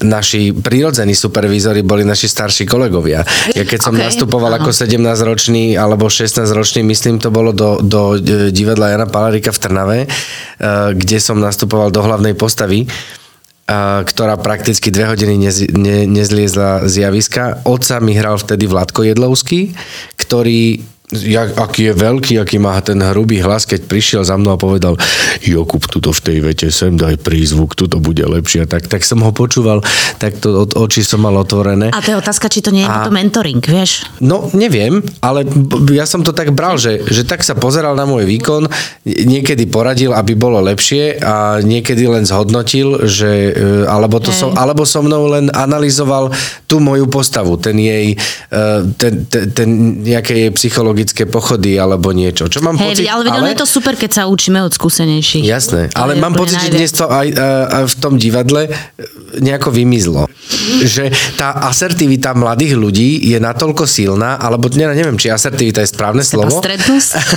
naši 0.00 0.56
prírodzení 0.56 1.12
supervízori 1.12 1.84
boli 1.84 2.00
naši 2.00 2.24
starší 2.24 2.64
kolegovia. 2.64 3.20
Ja 3.52 3.68
keď 3.68 3.80
som 3.84 3.94
okay, 3.94 4.08
nastupoval 4.08 4.56
áno. 4.56 4.64
ako 4.64 4.70
17-ročný 4.72 5.76
alebo 5.76 6.08
16-ročný, 6.08 6.80
myslím, 6.88 7.20
to 7.20 7.28
bolo 7.28 7.52
do, 7.52 7.76
do 7.84 8.16
e, 8.16 8.48
divadla 8.48 8.96
Jana 8.96 9.04
Palarika 9.04 9.52
v 9.52 9.60
Trnave, 9.60 9.98
e, 10.04 10.08
kde 10.96 11.18
som 11.20 11.36
nastupoval 11.36 11.92
do 11.92 12.00
hlavnej 12.00 12.32
postavy, 12.32 12.84
e, 12.84 12.88
ktorá 14.08 14.40
prakticky 14.40 14.88
dve 14.88 15.12
hodiny 15.12 15.36
nez, 15.36 15.60
ne, 15.68 16.08
nezliezla 16.08 16.88
z 16.88 17.04
javiska. 17.04 17.60
Otca 17.68 18.00
mi 18.00 18.16
hral 18.16 18.40
vtedy 18.40 18.64
Vladko 18.64 19.04
Jedlovský, 19.04 19.76
ktorý 20.16 20.80
jak, 21.12 21.56
aký 21.56 21.88
je 21.88 21.94
veľký, 21.96 22.34
aký 22.36 22.60
má 22.60 22.76
ten 22.84 23.00
hrubý 23.00 23.40
hlas, 23.40 23.64
keď 23.64 23.88
prišiel 23.88 24.22
za 24.28 24.36
mnou 24.36 24.52
a 24.52 24.60
povedal 24.60 25.00
Jokub, 25.40 25.88
tuto 25.88 26.12
v 26.12 26.20
tej 26.20 26.38
vete 26.44 26.68
sem 26.68 27.00
daj 27.00 27.16
prízvuk, 27.24 27.72
tuto 27.72 27.96
bude 27.96 28.20
lepšie. 28.20 28.68
Tak, 28.68 28.92
tak 28.92 29.00
som 29.08 29.24
ho 29.24 29.32
počúval, 29.32 29.80
tak 30.20 30.36
to 30.36 30.68
od 30.68 30.76
očí 30.76 31.00
som 31.00 31.24
mal 31.24 31.32
otvorené. 31.40 31.88
A 31.96 32.04
to 32.04 32.12
je 32.12 32.20
otázka, 32.20 32.52
či 32.52 32.60
to 32.60 32.68
nie 32.68 32.84
je 32.84 32.92
a... 32.92 33.08
to 33.08 33.12
mentoring, 33.14 33.64
vieš? 33.64 34.04
No, 34.20 34.52
neviem, 34.52 35.00
ale 35.24 35.48
ja 35.96 36.04
som 36.04 36.20
to 36.20 36.36
tak 36.36 36.52
bral, 36.52 36.76
že, 36.76 37.00
že 37.08 37.24
tak 37.24 37.40
sa 37.40 37.56
pozeral 37.56 37.96
na 37.96 38.04
môj 38.04 38.28
výkon, 38.28 38.68
niekedy 39.08 39.64
poradil, 39.64 40.12
aby 40.12 40.36
bolo 40.36 40.60
lepšie 40.60 41.24
a 41.24 41.64
niekedy 41.64 42.04
len 42.04 42.28
zhodnotil, 42.28 43.08
že, 43.08 43.56
e, 43.56 43.88
alebo, 43.88 44.20
to 44.20 44.28
som, 44.28 44.52
alebo 44.52 44.84
so 44.84 45.00
mnou 45.00 45.24
len 45.32 45.48
analyzoval 45.56 46.28
tú 46.68 46.84
moju 46.84 47.08
postavu, 47.08 47.56
ten 47.56 47.80
jej, 47.80 48.12
e, 48.52 48.56
ten, 49.00 49.24
ten, 49.24 49.44
ten 49.56 49.68
nejaké 50.04 50.36
jej 50.36 50.52
psychologické 50.52 50.97
psychologické 50.98 51.30
pochody 51.30 51.78
alebo 51.78 52.10
niečo. 52.10 52.50
Čo 52.50 52.58
mám 52.66 52.74
hey, 52.74 52.90
pocit, 52.90 53.06
ale, 53.06 53.30
ale 53.30 53.54
je 53.54 53.62
to 53.62 53.68
super, 53.70 53.94
keď 53.94 54.10
sa 54.10 54.22
učíme 54.26 54.58
od 54.66 54.74
skúsenejších. 54.74 55.46
Jasné, 55.46 55.94
ale 55.94 56.18
mám 56.18 56.34
pocit, 56.34 56.58
najviac. 56.58 56.74
že 56.74 56.78
dnes 56.78 56.90
to 56.90 57.06
aj, 57.06 57.28
aj, 57.38 57.62
aj 57.70 57.84
v 57.86 57.94
tom 58.02 58.14
divadle 58.18 58.62
nejako 59.38 59.70
vymizlo. 59.70 60.26
Že 60.82 61.12
tá 61.36 61.68
asertivita 61.68 62.32
mladých 62.32 62.74
ľudí 62.74 63.20
je 63.28 63.38
natoľko 63.38 63.84
silná, 63.84 64.40
alebo 64.40 64.72
ne, 64.72 64.88
neviem, 64.90 65.20
či 65.20 65.28
asertivita 65.28 65.84
je 65.84 65.88
správne 65.92 66.24
slovo. 66.24 66.58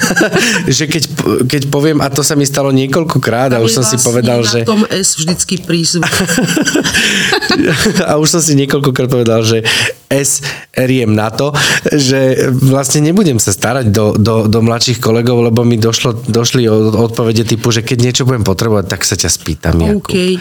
že 0.77 0.85
keď, 0.87 1.03
keď 1.45 1.61
poviem, 1.67 1.99
a 1.99 2.07
to 2.07 2.23
sa 2.23 2.39
mi 2.39 2.47
stalo 2.47 2.71
niekoľkokrát 2.71 3.53
a 3.53 3.59
už 3.59 3.71
som 3.81 3.85
si 3.85 3.99
povedal, 3.99 4.41
že... 4.47 4.63
Na 4.63 4.71
tom 4.71 4.83
S 4.87 5.19
vždycky 5.19 5.59
prízvuk. 5.61 6.07
a 8.09 8.15
už 8.17 8.27
som 8.39 8.41
si 8.41 8.55
niekoľkokrát 8.55 9.11
povedal, 9.11 9.43
že 9.43 9.67
S 10.07 10.39
riem 10.75 11.11
na 11.11 11.27
to, 11.31 11.51
že 11.91 12.51
vlastne 12.51 13.03
nebudem 13.03 13.39
sa 13.39 13.50
starať 13.51 13.91
do, 13.91 14.15
do, 14.15 14.47
do 14.47 14.59
mladších 14.63 15.03
kolegov, 15.03 15.43
lebo 15.45 15.61
mi 15.67 15.75
došlo, 15.77 16.15
došli 16.25 16.65
odpovede 16.71 17.43
typu, 17.43 17.69
že 17.69 17.83
keď 17.83 17.97
niečo 17.99 18.23
budem 18.23 18.47
potrebovať, 18.47 18.85
tak 18.87 19.01
sa 19.03 19.19
ťa 19.19 19.29
spýtam. 19.29 19.75
Okay. 20.01 20.39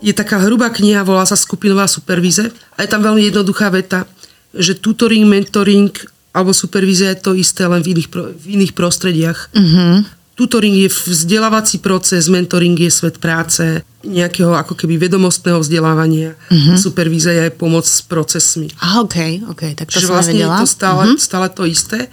Je 0.00 0.12
taká 0.16 0.40
hrubá 0.44 0.72
kniha, 0.72 1.04
volá 1.04 1.28
sa 1.28 1.36
Skupinová 1.36 1.84
supervíze 1.84 2.52
a 2.76 2.78
je 2.80 2.88
tam 2.88 3.04
veľmi 3.04 3.20
jednoduchá 3.28 3.68
veta, 3.68 4.08
že 4.56 4.76
tutoring, 4.76 5.28
mentoring 5.28 5.92
alebo 6.30 6.54
supervízia 6.54 7.10
je 7.12 7.20
to 7.20 7.32
isté, 7.34 7.66
len 7.66 7.82
v 7.82 7.98
iných, 7.98 8.08
v 8.14 8.44
iných 8.54 8.72
prostrediach. 8.72 9.50
Mm-hmm 9.50 10.19
Tutoring 10.40 10.72
je 10.72 10.88
vzdelávací 10.88 11.84
proces, 11.84 12.32
mentoring 12.32 12.72
je 12.72 12.88
svet 12.88 13.20
práce, 13.20 13.84
nejakého 14.00 14.56
ako 14.56 14.72
keby 14.72 14.96
vedomostného 14.96 15.60
vzdelávania. 15.60 16.32
Uh-huh. 16.48 16.80
Supervízia 16.80 17.44
je 17.44 17.52
pomoc 17.52 17.84
s 17.84 18.00
procesmi. 18.00 18.72
A 18.80 19.04
ok, 19.04 19.44
ok, 19.52 19.76
tak 19.76 19.92
to 19.92 20.00
Čiže 20.00 20.08
vlastne 20.08 20.40
nevedela. 20.40 20.56
je 20.56 20.60
to 20.64 20.68
stále, 20.72 21.02
uh-huh. 21.04 21.20
stále 21.20 21.46
to 21.52 21.68
isté. 21.68 22.08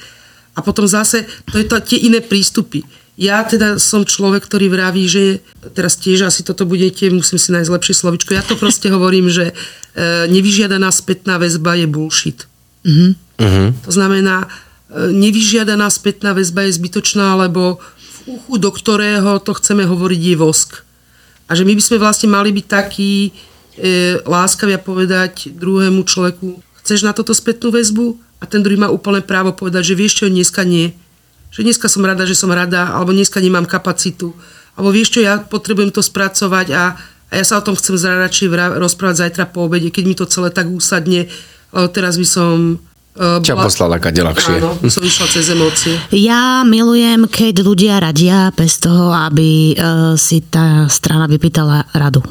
A 0.51 0.59
potom 0.59 0.83
zase, 0.83 1.23
to 1.47 1.55
je 1.55 1.71
to 1.71 1.79
tie 1.79 2.03
iné 2.03 2.19
prístupy. 2.19 2.83
Ja 3.15 3.47
teda 3.47 3.79
som 3.79 4.03
človek, 4.03 4.43
ktorý 4.43 4.75
vraví, 4.75 5.07
že 5.07 5.39
teraz 5.71 5.95
tiež 5.95 6.27
asi 6.27 6.43
toto 6.43 6.67
budete, 6.67 7.07
musím 7.07 7.39
si 7.39 7.55
nájsť 7.55 7.71
lepšie 7.71 7.95
slovičko. 7.95 8.35
Ja 8.35 8.43
to 8.43 8.59
proste 8.59 8.91
hovorím, 8.91 9.31
že 9.31 9.49
e, 9.49 10.27
nevyžiadaná 10.27 10.91
spätná 10.91 11.39
väzba 11.39 11.79
je 11.79 11.87
bullshit. 11.87 12.43
Uh-huh. 12.83 13.15
Uh-huh. 13.39 13.71
To 13.87 13.91
znamená, 13.95 14.51
e, 14.91 15.15
nevyžiadaná 15.15 15.87
spätná 15.87 16.35
väzba 16.35 16.67
je 16.67 16.75
zbytočná, 16.75 17.39
lebo 17.47 17.79
uchu, 18.27 18.59
do 18.59 18.69
ktorého 18.69 19.39
to 19.39 19.55
chceme 19.55 19.87
hovoriť, 19.87 20.21
je 20.21 20.35
vosk. 20.35 20.83
A 21.47 21.55
že 21.55 21.63
my 21.63 21.73
by 21.73 21.83
sme 21.83 21.97
vlastne 22.03 22.27
mali 22.27 22.51
byť 22.51 22.65
takí 22.67 23.31
e, 23.31 23.31
láskaví 24.27 24.75
a 24.75 24.83
povedať 24.83 25.55
druhému 25.55 26.03
človeku, 26.03 26.59
chceš 26.83 27.07
na 27.07 27.15
toto 27.15 27.31
spätnú 27.31 27.71
väzbu? 27.71 28.19
A 28.37 28.45
ten 28.45 28.61
druhý 28.61 28.77
má 28.77 28.91
úplne 28.91 29.23
právo 29.23 29.55
povedať, 29.55 29.91
že 29.91 29.97
vieš 29.97 30.21
čo, 30.21 30.29
dneska 30.29 30.61
nie. 30.67 30.93
Že 31.49 31.71
dneska 31.71 31.87
som 31.89 32.03
rada, 32.05 32.27
že 32.27 32.37
som 32.37 32.51
rada, 32.51 32.93
alebo 32.93 33.15
dneska 33.15 33.39
nemám 33.39 33.65
kapacitu. 33.65 34.35
Alebo 34.77 34.93
vieš 34.93 35.17
čo, 35.17 35.19
ja 35.25 35.41
potrebujem 35.41 35.89
to 35.89 36.05
spracovať 36.05 36.67
a, 36.75 36.93
a 37.27 37.33
ja 37.33 37.43
sa 37.47 37.57
o 37.57 37.65
tom 37.65 37.73
chcem 37.73 37.97
radšej 37.97 38.77
rozprávať 38.77 39.25
zajtra 39.25 39.49
po 39.49 39.65
obede, 39.65 39.89
keď 39.89 40.03
mi 40.05 40.13
to 40.13 40.29
celé 40.29 40.53
tak 40.53 40.69
úsadne, 40.69 41.25
lebo 41.73 41.87
teraz 41.89 42.19
by 42.19 42.27
som 42.27 42.77
Uh, 43.17 43.41
bola... 43.41 43.65
poslala 43.65 43.97
kade 43.97 44.21
ľahšie. 44.21 44.61
Áno, 44.61 44.77
som 44.93 45.01
išla 45.01 45.25
cez 45.33 45.49
emócie. 45.49 45.97
Ja 46.13 46.61
milujem, 46.61 47.25
keď 47.25 47.65
ľudia 47.65 47.97
radia 47.97 48.53
bez 48.53 48.77
toho, 48.77 49.09
aby 49.09 49.73
uh, 49.73 50.13
si 50.13 50.45
tá 50.45 50.85
strana 50.85 51.25
vypýtala 51.25 51.89
radu. 51.97 52.21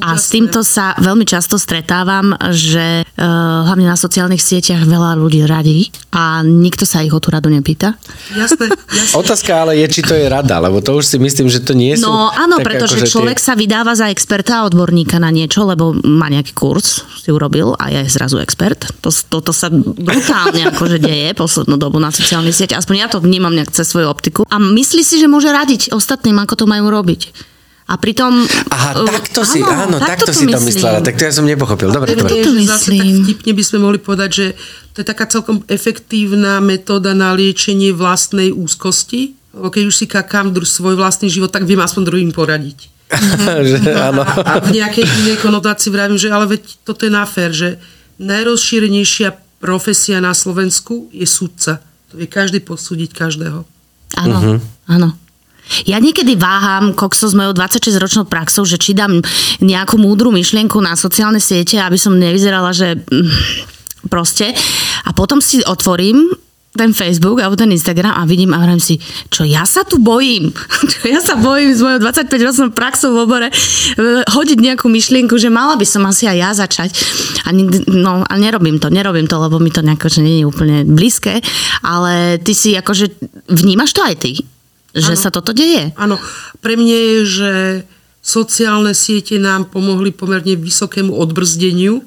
A 0.00 0.14
s 0.14 0.30
týmto 0.30 0.62
sa 0.62 0.94
veľmi 0.98 1.26
často 1.26 1.58
stretávam, 1.58 2.34
že 2.54 3.02
uh, 3.02 3.66
hlavne 3.66 3.90
na 3.90 3.98
sociálnych 3.98 4.40
sieťach 4.40 4.86
veľa 4.86 5.18
ľudí 5.18 5.42
radí 5.44 5.90
a 6.14 6.42
nikto 6.46 6.86
sa 6.86 7.02
ich 7.02 7.10
o 7.10 7.18
tú 7.18 7.34
radu 7.34 7.50
nepýta. 7.50 7.98
Jasné, 8.34 8.70
jasné. 8.70 9.14
Otázka 9.18 9.66
ale 9.66 9.82
je, 9.82 9.86
či 9.90 10.00
to 10.06 10.14
je 10.14 10.30
rada, 10.30 10.62
lebo 10.62 10.78
to 10.78 10.98
už 10.98 11.04
si 11.04 11.18
myslím, 11.18 11.50
že 11.50 11.60
to 11.60 11.74
nie 11.74 11.98
sú... 11.98 12.06
No 12.06 12.30
áno, 12.30 12.62
pretože 12.62 13.02
akože 13.02 13.10
človek 13.10 13.38
tie... 13.42 13.46
sa 13.50 13.54
vydáva 13.58 13.92
za 13.98 14.06
experta 14.08 14.62
a 14.62 14.66
odborníka 14.70 15.18
na 15.18 15.34
niečo, 15.34 15.66
lebo 15.66 15.94
má 16.06 16.30
nejaký 16.30 16.54
kurz, 16.54 17.02
si 17.18 17.34
urobil 17.34 17.74
a 17.76 17.90
je 17.90 18.06
zrazu 18.06 18.38
expert. 18.38 18.86
To, 19.02 19.10
toto 19.10 19.50
sa 19.50 19.68
brutálne 19.70 20.70
akože 20.70 21.02
deje 21.02 21.34
poslednú 21.34 21.74
dobu 21.74 21.98
na 21.98 22.14
sociálnych 22.14 22.54
sieťach. 22.54 22.86
Aspoň 22.86 22.96
ja 23.02 23.08
to 23.10 23.18
vnímam 23.18 23.52
nejak 23.52 23.74
cez 23.74 23.90
svoju 23.90 24.06
optiku. 24.06 24.46
A 24.46 24.56
myslí 24.62 25.02
si, 25.02 25.18
že 25.18 25.26
môže 25.26 25.50
radiť 25.50 25.90
ostatným, 25.90 26.38
ako 26.38 26.54
to 26.54 26.66
majú 26.70 26.86
robiť. 26.90 27.50
A 27.90 27.98
pritom... 27.98 28.46
Aha, 28.70 29.02
takto 29.02 29.42
si, 29.42 29.58
áno, 29.58 29.90
áno 29.90 29.96
takto, 29.98 30.30
takto 30.30 30.32
si 30.32 30.46
to 30.46 30.62
myslela. 30.62 31.02
Tak 31.02 31.18
to 31.18 31.26
ja 31.26 31.34
som 31.34 31.42
nepochopil. 31.42 31.90
Dobre, 31.90 32.14
dobre. 32.14 32.38
To 32.38 32.54
zase 32.62 32.94
tak 32.94 33.10
vtipne 33.26 33.52
by 33.58 33.62
sme 33.66 33.78
mohli 33.82 33.98
povedať, 33.98 34.30
že 34.30 34.46
to 34.94 35.02
je 35.02 35.06
taká 35.10 35.26
celkom 35.26 35.66
efektívna 35.66 36.62
metóda 36.62 37.18
na 37.18 37.34
liečenie 37.34 37.90
vlastnej 37.90 38.54
úzkosti. 38.54 39.34
Lebo 39.50 39.74
keď 39.74 39.82
už 39.90 39.94
si 39.98 40.06
kakám 40.06 40.54
svoj 40.62 40.94
vlastný 40.94 41.26
život, 41.26 41.50
tak 41.50 41.66
viem 41.66 41.82
aspoň 41.82 42.02
druhým 42.06 42.30
poradiť. 42.30 42.86
že, 43.66 43.82
áno. 43.90 44.22
A 44.22 44.62
v 44.62 44.78
nejakej 44.78 45.02
inej 45.26 45.42
konotácii 45.42 45.90
vravím, 45.90 46.14
že 46.14 46.30
ale 46.30 46.46
veď 46.46 46.62
toto 46.86 47.02
je 47.02 47.10
náfer, 47.10 47.50
že 47.50 47.82
najrozšírenejšia 48.22 49.34
profesia 49.58 50.22
na 50.22 50.30
Slovensku 50.30 51.10
je 51.10 51.26
sudca. 51.26 51.82
To 52.14 52.22
vie 52.22 52.30
každý 52.30 52.62
posúdiť 52.62 53.10
každého. 53.10 53.66
Áno, 54.14 54.38
uh-huh. 54.38 54.58
áno. 54.86 55.18
Ja 55.86 56.02
niekedy 56.02 56.34
váham, 56.34 56.92
kokso 56.92 57.30
s 57.30 57.34
mojou 57.34 57.54
26-ročnou 57.54 58.26
praxou, 58.26 58.66
že 58.66 58.76
či 58.76 58.96
dám 58.96 59.22
nejakú 59.62 59.96
múdru 59.96 60.34
myšlienku 60.34 60.78
na 60.82 60.98
sociálne 60.98 61.38
siete, 61.38 61.78
aby 61.78 61.96
som 61.96 62.18
nevyzerala, 62.18 62.74
že 62.74 62.98
mm, 62.98 64.08
proste. 64.10 64.52
A 65.06 65.10
potom 65.14 65.38
si 65.38 65.62
otvorím 65.62 66.30
ten 66.70 66.94
Facebook 66.94 67.42
alebo 67.42 67.58
ten 67.58 67.66
Instagram 67.74 68.14
a 68.14 68.22
vidím 68.22 68.54
a 68.54 68.62
hovorím 68.62 68.78
si, 68.78 68.94
čo 69.26 69.42
ja 69.42 69.66
sa 69.66 69.82
tu 69.82 69.98
bojím, 69.98 70.54
čo 70.94 71.00
ja 71.10 71.18
sa 71.18 71.34
bojím 71.34 71.74
s 71.74 71.82
mojou 71.82 71.98
25-ročnou 71.98 72.70
praxou 72.70 73.10
v 73.10 73.26
obore 73.26 73.48
e, 73.50 73.54
hodiť 74.22 74.58
nejakú 74.62 74.86
myšlienku, 74.86 75.34
že 75.34 75.50
mala 75.50 75.74
by 75.74 75.82
som 75.82 76.06
asi 76.06 76.30
aj 76.30 76.36
ja 76.38 76.50
začať. 76.54 76.90
A, 77.42 77.50
nikdy, 77.50 77.90
no, 77.90 78.22
a 78.22 78.34
nerobím 78.38 78.78
to, 78.78 78.86
nerobím 78.86 79.26
to, 79.26 79.34
lebo 79.42 79.58
mi 79.58 79.74
to 79.74 79.82
nejako, 79.82 80.06
že 80.06 80.20
nie 80.22 80.42
je 80.42 80.46
úplne 80.46 80.86
blízke, 80.86 81.42
ale 81.82 82.38
ty 82.38 82.54
si 82.54 82.78
akože, 82.78 83.18
vnímaš 83.50 83.90
to 83.90 84.06
aj 84.06 84.14
ty, 84.22 84.38
že 84.94 85.14
ano. 85.14 85.22
sa 85.22 85.30
toto 85.30 85.54
deje? 85.54 85.94
Áno, 85.94 86.18
pre 86.58 86.74
mňa 86.74 86.98
je, 86.98 87.18
že 87.26 87.52
sociálne 88.20 88.92
siete 88.92 89.40
nám 89.40 89.70
pomohli 89.72 90.12
pomerne 90.12 90.58
vysokému 90.58 91.14
odbrzdeniu, 91.14 92.04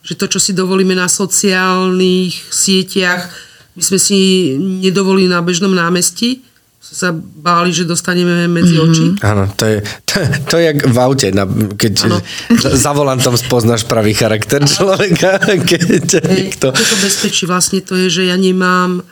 že 0.00 0.16
to, 0.16 0.30
čo 0.30 0.38
si 0.40 0.56
dovolíme 0.56 0.96
na 0.96 1.08
sociálnych 1.08 2.32
sieťach, 2.48 3.28
my 3.76 3.82
sme 3.84 3.98
si 4.00 4.18
nedovolili 4.58 5.28
na 5.28 5.44
bežnom 5.44 5.72
námestí, 5.72 6.44
sa 6.80 7.14
báli, 7.14 7.70
že 7.70 7.86
dostaneme 7.86 8.50
medzi 8.50 8.74
mm-hmm. 8.74 8.90
oči. 8.90 9.06
Áno, 9.22 9.46
to 9.54 9.64
je, 9.68 9.78
to, 10.08 10.14
to 10.50 10.54
je 10.58 10.64
jak 10.74 10.78
v 10.90 10.98
aute, 10.98 11.28
na, 11.30 11.44
keď 11.76 11.92
ano. 12.10 12.18
za 12.56 12.90
volantom 12.90 13.36
spoznáš 13.38 13.86
pravý 13.86 14.16
charakter 14.16 14.64
človeka. 14.66 15.38
Keď 15.70 16.08
hey, 16.24 16.50
to... 16.56 16.74
Toto 16.74 16.96
bezpečí 16.98 17.46
vlastne 17.46 17.78
to 17.84 17.94
je, 17.94 18.10
že 18.10 18.22
ja 18.26 18.34
nemám 18.34 19.06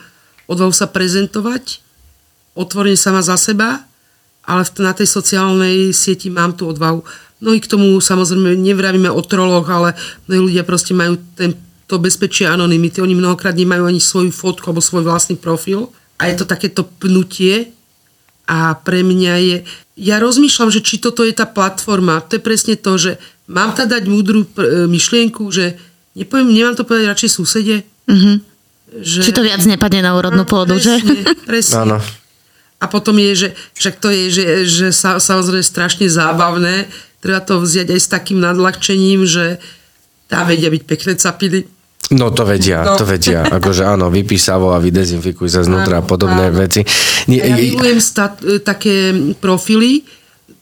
odvahu 0.49 0.73
sa 0.75 0.91
prezentovať, 0.91 1.79
otvorene 2.55 2.97
sama 2.97 3.21
za 3.21 3.37
seba, 3.37 3.85
ale 4.45 4.61
na 4.81 4.93
tej 4.97 5.05
sociálnej 5.05 5.93
sieti 5.93 6.33
mám 6.33 6.57
tú 6.57 6.69
odvahu. 6.69 7.05
Mnohí 7.39 7.59
k 7.61 7.71
tomu 7.71 8.01
samozrejme 8.01 8.57
nevravíme 8.57 9.07
o 9.07 9.21
troloch, 9.23 9.67
ale 9.69 9.95
mnohí 10.25 10.51
ľudia 10.51 10.63
proste 10.67 10.91
majú 10.97 11.15
ten 11.37 11.55
to 11.89 11.97
bezpečie 11.97 12.45
anonymity. 12.45 13.01
Oni 13.01 13.17
mnohokrát 13.17 13.57
nemajú 13.57 13.89
ani 13.89 13.97
svoju 13.97 14.29
fotku 14.29 14.69
alebo 14.69 14.85
svoj 14.85 15.09
vlastný 15.09 15.41
profil. 15.41 15.89
A 16.21 16.29
je 16.29 16.37
to 16.37 16.45
takéto 16.45 16.85
pnutie 16.85 17.73
a 18.45 18.77
pre 18.77 19.01
mňa 19.01 19.33
je... 19.41 19.57
Ja 19.97 20.21
rozmýšľam, 20.21 20.69
že 20.69 20.85
či 20.85 21.01
toto 21.01 21.25
je 21.25 21.33
tá 21.33 21.49
platforma. 21.49 22.21
To 22.29 22.37
je 22.37 22.41
presne 22.45 22.77
to, 22.77 22.95
že 23.01 23.17
mám 23.49 23.73
tam 23.73 23.89
dať 23.89 24.05
múdru 24.05 24.45
e, 24.45 24.85
myšlienku, 24.85 25.49
že 25.49 25.75
nepoviem, 26.13 26.53
nemám 26.53 26.77
to 26.77 26.85
povedať 26.85 27.09
radšej 27.09 27.31
susede. 27.33 27.81
Mm-hmm. 28.05 28.35
Že... 29.01 29.19
Či 29.25 29.33
to 29.33 29.45
viac 29.45 29.61
nepadne 29.65 30.01
na 30.05 30.13
úrodnú 30.13 30.45
no, 30.45 30.49
pôdu, 30.49 30.77
presne, 30.77 30.97
že? 30.97 31.45
Presne. 31.49 31.75
Áno. 31.85 31.97
A 32.79 32.87
potom 32.87 33.19
je, 33.19 33.31
že 33.35 33.49
však 33.75 33.95
to 33.99 34.07
je, 34.07 34.23
že, 34.31 34.45
že 34.65 34.87
sa, 34.95 35.19
samozrejme 35.19 35.63
strašne 35.63 36.07
zábavné. 36.07 36.87
Treba 37.19 37.43
to 37.43 37.59
vziať 37.59 37.91
aj 37.91 37.99
s 37.99 38.07
takým 38.07 38.39
nadľahčením, 38.39 39.27
že 39.27 39.59
tam 40.31 40.47
vedia 40.47 40.71
byť 40.71 40.83
pekné 40.87 41.13
capiny 41.19 41.67
No 42.09 42.33
to 42.33 42.41
vedia, 42.41 42.81
no. 42.81 42.97
to 42.97 43.05
vedia. 43.05 43.45
Akože 43.61 43.85
áno, 43.85 44.09
vypísavo 44.09 44.73
a 44.73 44.81
vydezinfikuj 44.81 45.45
sa 45.45 45.61
znútra 45.61 46.01
a 46.01 46.05
podobné 46.05 46.49
áno. 46.49 46.57
veci. 46.57 46.81
Nie, 47.29 47.45
ja 47.45 47.53
milujem 47.53 48.01
stat, 48.01 48.41
e, 48.41 48.57
také 48.57 49.13
profily, 49.37 50.01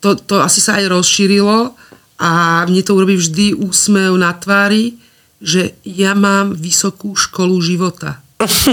to, 0.03 0.19
to 0.19 0.43
asi 0.43 0.59
sa 0.59 0.83
aj 0.83 0.91
rozšírilo 0.91 1.71
a 2.19 2.31
mne 2.67 2.81
to 2.83 2.91
urobí 2.99 3.15
vždy 3.15 3.55
úsmev 3.55 4.19
na 4.19 4.35
tvári, 4.35 4.99
že 5.39 5.79
ja 5.87 6.11
mám 6.17 6.51
vysokú 6.51 7.15
školu 7.15 7.55
života. 7.63 8.19
Aha, 8.37 8.69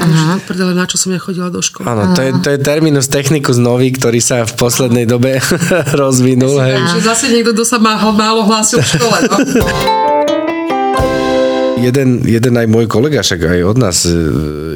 aha. 0.00 0.40
Prdele, 0.48 0.72
na 0.72 0.88
čo 0.88 0.96
som 0.96 1.12
ja 1.12 1.20
chodila 1.20 1.52
do 1.52 1.60
školy. 1.60 1.84
Áno, 1.84 2.16
to 2.16 2.24
je, 2.24 2.30
to 2.40 2.48
je 2.56 2.58
terminus 2.64 3.12
technicus 3.12 3.60
nový, 3.60 3.92
ktorý 3.92 4.16
sa 4.16 4.48
v 4.48 4.52
poslednej 4.56 5.04
dobe 5.04 5.44
rozvinul. 6.00 6.56
Ja 6.56 6.72
hej. 6.72 6.76
Že 6.96 7.00
zase 7.04 7.24
niekto, 7.28 7.52
kto 7.52 7.64
sa 7.68 7.76
málo 7.80 8.48
hlásil 8.48 8.80
v 8.80 8.88
škole. 8.88 9.16
No? 9.28 9.36
jeden, 11.84 12.24
jeden 12.24 12.54
aj 12.56 12.66
môj 12.66 12.88
kolega, 12.88 13.20
však 13.20 13.40
aj 13.44 13.60
od 13.64 13.76
nás 13.76 14.08
e, 14.08 14.16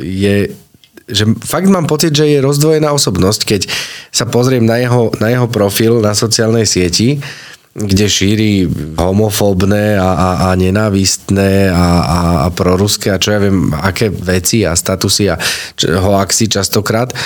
je 0.04 0.36
že 1.12 1.28
fakt 1.44 1.68
mám 1.68 1.84
pocit, 1.84 2.14
že 2.14 2.24
je 2.24 2.38
rozdvojená 2.40 2.88
osobnosť, 2.94 3.40
keď 3.44 3.68
sa 4.14 4.24
pozriem 4.24 4.64
na 4.64 4.80
jeho, 4.80 5.12
na 5.18 5.28
jeho 5.28 5.50
profil 5.50 6.00
na 6.00 6.16
sociálnej 6.16 6.64
sieti, 6.64 7.20
kde 7.72 8.04
šíri 8.04 8.68
homofóbne 9.00 9.96
a, 9.96 10.10
a, 10.12 10.28
a 10.46 10.48
nenávistné 10.60 11.72
a, 11.72 11.86
a, 12.04 12.18
a 12.44 12.46
proruské 12.52 13.08
a 13.08 13.16
čo 13.16 13.32
ja 13.32 13.40
viem, 13.40 13.72
aké 13.72 14.12
veci 14.12 14.68
a 14.68 14.76
statusy 14.76 15.32
a 15.32 15.40
hoaxy 15.80 16.52
častokrát 16.52 17.16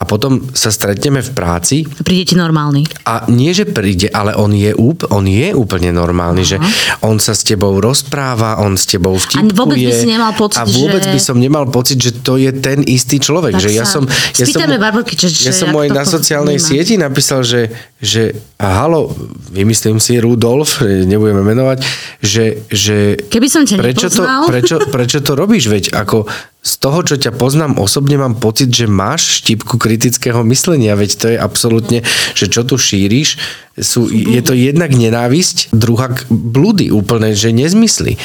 a 0.00 0.08
potom 0.08 0.40
sa 0.56 0.72
stretneme 0.72 1.20
v 1.20 1.30
práci. 1.36 1.84
Príde 1.84 2.32
ti 2.32 2.34
normálny. 2.34 2.88
A 3.04 3.28
nie, 3.28 3.52
že 3.52 3.68
príde, 3.68 4.08
ale 4.08 4.32
on 4.32 4.48
je, 4.56 4.72
úp, 4.72 5.04
on 5.12 5.28
je 5.28 5.52
úplne 5.52 5.92
normálny, 5.92 6.40
Aha. 6.40 6.50
že 6.50 6.56
on 7.04 7.20
sa 7.20 7.36
s 7.36 7.44
tebou 7.44 7.76
rozpráva, 7.84 8.64
on 8.64 8.80
s 8.80 8.88
tebou 8.88 9.20
vtipkuje. 9.20 9.52
A 9.52 9.60
vôbec 9.60 9.76
by 9.76 9.92
si 9.92 10.08
nemal 10.08 10.32
pocit, 10.32 10.56
A 10.56 10.64
vôbec 10.64 11.04
že... 11.04 11.12
by 11.12 11.20
som 11.20 11.36
nemal 11.36 11.68
pocit, 11.68 12.00
že 12.00 12.16
to 12.16 12.40
je 12.40 12.48
ten 12.48 12.80
istý 12.88 13.20
človek. 13.20 13.60
Tak 13.60 13.60
že 13.60 13.70
ja 13.76 13.84
som, 13.84 14.08
ja 14.40 14.46
som, 14.48 14.64
Barborky, 14.80 15.20
že, 15.20 15.28
ja 15.28 15.52
som 15.52 15.68
aj 15.68 15.92
na 15.92 16.04
sociálnej 16.08 16.56
vníma. 16.56 16.68
sieti 16.72 16.96
napísal, 16.96 17.44
že, 17.44 17.68
že 18.00 18.32
a 18.56 18.80
halo, 18.80 19.12
vymyslím 19.52 20.00
si 20.00 20.16
Rudolf, 20.16 20.80
nebudeme 20.80 21.44
menovať, 21.44 21.84
že, 22.24 22.64
že 22.72 23.20
Keby 23.28 23.48
som 23.52 23.68
ťa 23.68 23.76
prečo 23.76 24.08
to, 24.08 24.24
prečo, 24.48 24.76
prečo 24.96 25.20
to 25.20 25.36
robíš? 25.36 25.68
Veď 25.68 25.84
ako 25.92 26.24
z 26.60 26.72
toho, 26.76 27.00
čo 27.00 27.16
ťa 27.16 27.32
poznám 27.40 27.80
osobne, 27.80 28.20
mám 28.20 28.36
pocit, 28.36 28.68
že 28.68 28.84
máš 28.84 29.40
štipku 29.40 29.80
kritického 29.80 30.44
myslenia, 30.44 30.92
veď 30.92 31.10
to 31.16 31.26
je 31.32 31.38
absolútne, 31.40 32.04
že 32.36 32.52
čo 32.52 32.68
tu 32.68 32.76
šíriš, 32.76 33.40
sú, 33.80 34.12
je 34.12 34.40
to 34.44 34.52
jednak 34.52 34.92
nenávisť, 34.92 35.72
druhá 35.72 36.12
blúdy 36.28 36.92
úplne, 36.92 37.32
že 37.32 37.56
nezmysly. 37.56 38.20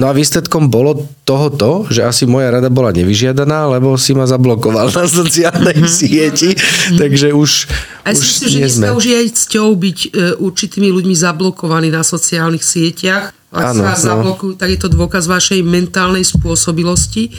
No 0.00 0.08
a 0.08 0.16
výsledkom 0.16 0.72
bolo 0.72 1.12
tohoto, 1.28 1.84
že 1.92 2.06
asi 2.06 2.24
moja 2.24 2.48
rada 2.48 2.72
bola 2.72 2.88
nevyžiadaná, 2.88 3.68
lebo 3.68 4.00
si 4.00 4.16
ma 4.16 4.24
zablokoval 4.24 4.88
na 4.96 5.04
sociálnej 5.04 5.76
mhm. 5.76 5.90
sieti, 5.90 6.50
takže 6.96 7.36
už 7.36 7.68
A 8.06 8.16
už 8.16 8.22
myslím, 8.22 8.48
že 8.48 8.58
dneska 8.64 8.96
už 8.96 9.04
je 9.04 9.16
aj 9.18 9.28
cťou 9.44 9.68
byť 9.76 9.98
e, 10.00 10.08
určitými 10.40 10.88
ľuďmi 10.88 11.12
zablokovaní 11.12 11.92
na 11.92 12.00
sociálnych 12.00 12.64
sieťach. 12.64 13.36
Ak 13.50 13.74
sa 13.74 13.94
no. 13.94 13.98
zablokujú, 13.98 14.54
tak 14.54 14.70
je 14.70 14.78
to 14.78 14.88
dôkaz 14.90 15.26
vašej 15.26 15.66
mentálnej 15.66 16.22
spôsobilosti 16.22 17.34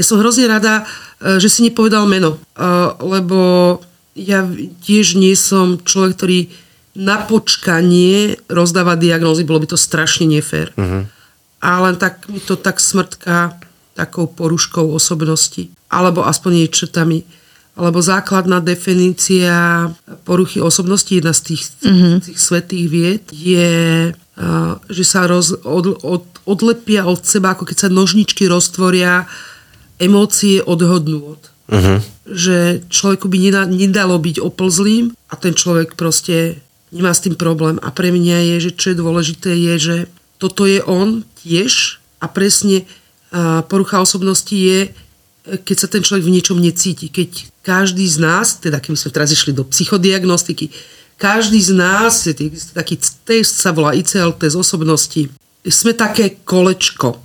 ja 0.00 0.04
som 0.06 0.16
hrozne 0.22 0.48
rada, 0.48 0.88
e, 1.20 1.36
že 1.36 1.52
si 1.52 1.60
nepovedal 1.66 2.08
meno, 2.08 2.40
e, 2.56 2.64
lebo 3.04 3.38
ja 4.16 4.48
tiež 4.80 5.20
nie 5.20 5.36
som 5.36 5.76
človek, 5.76 6.12
ktorý 6.16 6.38
na 6.96 7.22
počkanie 7.22 8.40
rozdáva 8.50 8.98
diagnózy, 8.98 9.46
bolo 9.46 9.62
by 9.62 9.76
to 9.76 9.78
strašne 9.78 10.26
nefér. 10.26 10.74
Uh-huh. 10.74 11.06
A 11.62 11.70
len 11.86 12.00
tak 12.00 12.26
mi 12.26 12.42
to 12.42 12.58
tak 12.58 12.82
smrtká 12.82 13.60
takou 13.94 14.26
poruškou 14.26 14.90
osobnosti, 14.90 15.70
alebo 15.86 16.26
aspoň 16.26 16.66
jej 16.66 16.70
črtami. 16.72 17.22
Alebo 17.78 18.02
základná 18.02 18.58
definícia 18.58 19.88
poruchy 20.26 20.58
osobnosti, 20.58 21.14
jedna 21.14 21.30
z 21.30 21.54
tých, 21.54 21.62
uh-huh. 21.86 22.18
tých 22.18 22.40
svetých 22.40 22.86
vied, 22.90 23.24
je, 23.30 24.10
že 24.88 25.04
sa 25.04 25.28
roz, 25.28 25.52
od, 25.64 26.00
od, 26.00 26.24
odlepia 26.48 27.04
od 27.04 27.20
seba, 27.22 27.52
ako 27.52 27.68
keď 27.68 27.76
sa 27.76 27.88
nožničky 27.92 28.48
roztvoria 28.48 29.28
emócie 30.00 30.64
od 30.64 30.80
Uh-huh. 31.70 32.02
Že 32.26 32.82
človeku 32.90 33.30
by 33.30 33.38
nedalo 33.68 34.18
byť 34.18 34.42
oplzlým 34.42 35.14
a 35.30 35.34
ten 35.38 35.54
človek 35.54 35.94
proste 35.94 36.58
nemá 36.90 37.14
s 37.14 37.22
tým 37.22 37.38
problém. 37.38 37.78
A 37.78 37.94
pre 37.94 38.10
mňa 38.10 38.56
je, 38.56 38.56
že 38.66 38.70
čo 38.74 38.86
je 38.90 38.98
dôležité, 38.98 39.54
je, 39.54 39.74
že 39.78 39.96
toto 40.42 40.66
je 40.66 40.82
on 40.82 41.22
tiež 41.44 42.02
a 42.18 42.26
presne 42.26 42.88
porucha 43.70 44.02
osobnosti 44.02 44.50
je, 44.50 44.90
keď 45.46 45.76
sa 45.78 45.86
ten 45.86 46.02
človek 46.02 46.26
v 46.26 46.34
niečom 46.34 46.58
necíti. 46.58 47.06
Keď 47.06 47.62
každý 47.62 48.08
z 48.08 48.18
nás, 48.18 48.58
teda 48.58 48.82
keby 48.82 48.96
sme 48.98 49.14
teraz 49.14 49.30
išli 49.30 49.54
do 49.54 49.62
psychodiagnostiky, 49.62 50.72
každý 51.20 51.60
z 51.60 51.76
nás, 51.76 52.24
taký 52.72 52.96
test 53.28 53.60
sa 53.60 53.76
volá 53.76 53.92
ICL, 53.92 54.40
test 54.40 54.56
osobnosti, 54.56 55.28
sme 55.60 55.92
také 55.92 56.40
kolečko, 56.40 57.20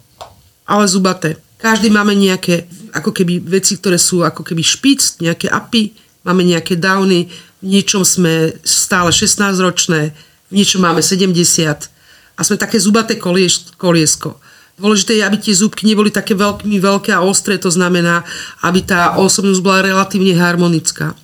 ale 0.68 0.84
zubaté. 0.92 1.40
Každý 1.56 1.88
máme 1.88 2.12
nejaké 2.12 2.68
ako 2.92 3.16
keby 3.16 3.40
veci, 3.40 3.80
ktoré 3.80 3.96
sú 3.96 4.28
ako 4.28 4.44
keby 4.44 4.60
špic, 4.60 5.24
nejaké 5.24 5.48
apy, 5.48 5.96
máme 6.28 6.44
nejaké 6.44 6.76
downy, 6.76 7.32
v 7.64 7.66
niečom 7.66 8.04
sme 8.04 8.60
stále 8.68 9.16
16-ročné, 9.16 10.12
v 10.52 10.54
niečom 10.54 10.84
máme 10.84 11.00
70 11.00 11.32
a 12.36 12.42
sme 12.44 12.60
také 12.60 12.76
zubaté 12.76 13.16
kolies, 13.16 13.72
koliesko. 13.80 14.36
Dôležité 14.76 15.16
je, 15.16 15.24
aby 15.24 15.40
tie 15.40 15.56
zúbky 15.56 15.88
neboli 15.88 16.12
také 16.12 16.36
veľmi 16.36 16.84
veľké 16.84 17.16
a 17.16 17.24
ostré, 17.24 17.56
to 17.56 17.72
znamená, 17.72 18.28
aby 18.60 18.84
tá 18.84 19.16
osobnosť 19.16 19.64
bola 19.64 19.80
relatívne 19.80 20.36
harmonická. 20.36 21.16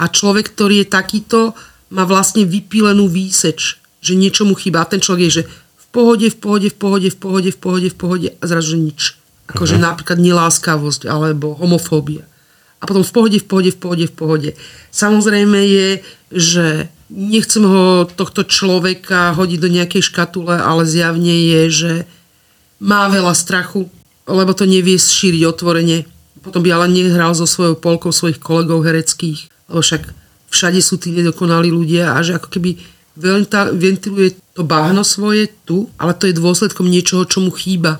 A 0.00 0.04
človek, 0.08 0.56
ktorý 0.56 0.80
je 0.82 0.86
takýto, 0.88 1.52
má 1.88 2.04
vlastne 2.04 2.44
vypílenú 2.44 3.08
výseč, 3.08 3.80
že 4.04 4.12
niečo 4.14 4.44
mu 4.44 4.54
chýba. 4.54 4.84
A 4.84 4.90
ten 4.90 5.00
človek 5.00 5.22
je, 5.28 5.36
že 5.42 5.44
v 5.48 5.86
pohode, 5.90 6.26
v 6.28 6.36
pohode, 6.36 6.68
v 6.68 6.76
pohode, 6.76 7.08
v 7.08 7.18
pohode, 7.18 7.50
v 7.50 7.58
pohode, 7.58 7.88
v 7.88 7.96
pohode 7.96 8.28
a 8.32 8.44
zrazu 8.44 8.76
nič. 8.76 9.16
Akože 9.48 9.80
uh-huh. 9.80 9.86
napríklad 9.88 10.20
neláskavosť 10.20 11.08
alebo 11.08 11.56
homofóbia. 11.56 12.28
A 12.78 12.86
potom 12.86 13.02
v 13.02 13.10
pohode, 13.10 13.38
v 13.40 13.46
pohode, 13.48 13.70
v 13.74 13.78
pohode, 13.80 14.04
v 14.06 14.14
pohode. 14.14 14.50
Samozrejme 14.94 15.58
je, 15.66 15.88
že 16.30 16.66
nechcem 17.10 17.64
ho, 17.64 18.04
tohto 18.06 18.44
človeka 18.44 19.34
hodiť 19.34 19.58
do 19.58 19.68
nejakej 19.72 20.02
škatule, 20.04 20.54
ale 20.54 20.86
zjavne 20.86 21.32
je, 21.32 21.62
že 21.72 21.92
má 22.78 23.10
veľa 23.10 23.34
strachu, 23.34 23.90
lebo 24.28 24.52
to 24.54 24.68
nevie 24.68 24.94
šíriť 24.94 25.42
otvorene. 25.48 26.06
Potom 26.44 26.62
by 26.62 26.70
ale 26.70 26.86
nehral 26.92 27.34
so 27.34 27.48
svojou 27.48 27.74
polkou 27.74 28.14
svojich 28.14 28.38
kolegov 28.38 28.86
hereckých, 28.86 29.50
lebo 29.72 29.82
však 29.82 30.27
všade 30.48 30.80
sú 30.80 30.96
tí 30.96 31.12
nedokonalí 31.12 31.68
ľudia 31.68 32.16
a 32.16 32.24
že 32.24 32.36
ako 32.36 32.48
keby 32.48 32.80
ventiluje 33.74 34.38
to 34.54 34.62
báhno 34.62 35.02
svoje 35.02 35.50
tu, 35.66 35.90
ale 35.98 36.14
to 36.14 36.30
je 36.30 36.38
dôsledkom 36.38 36.86
niečoho, 36.86 37.26
čo 37.26 37.42
mu 37.42 37.50
chýba. 37.50 37.98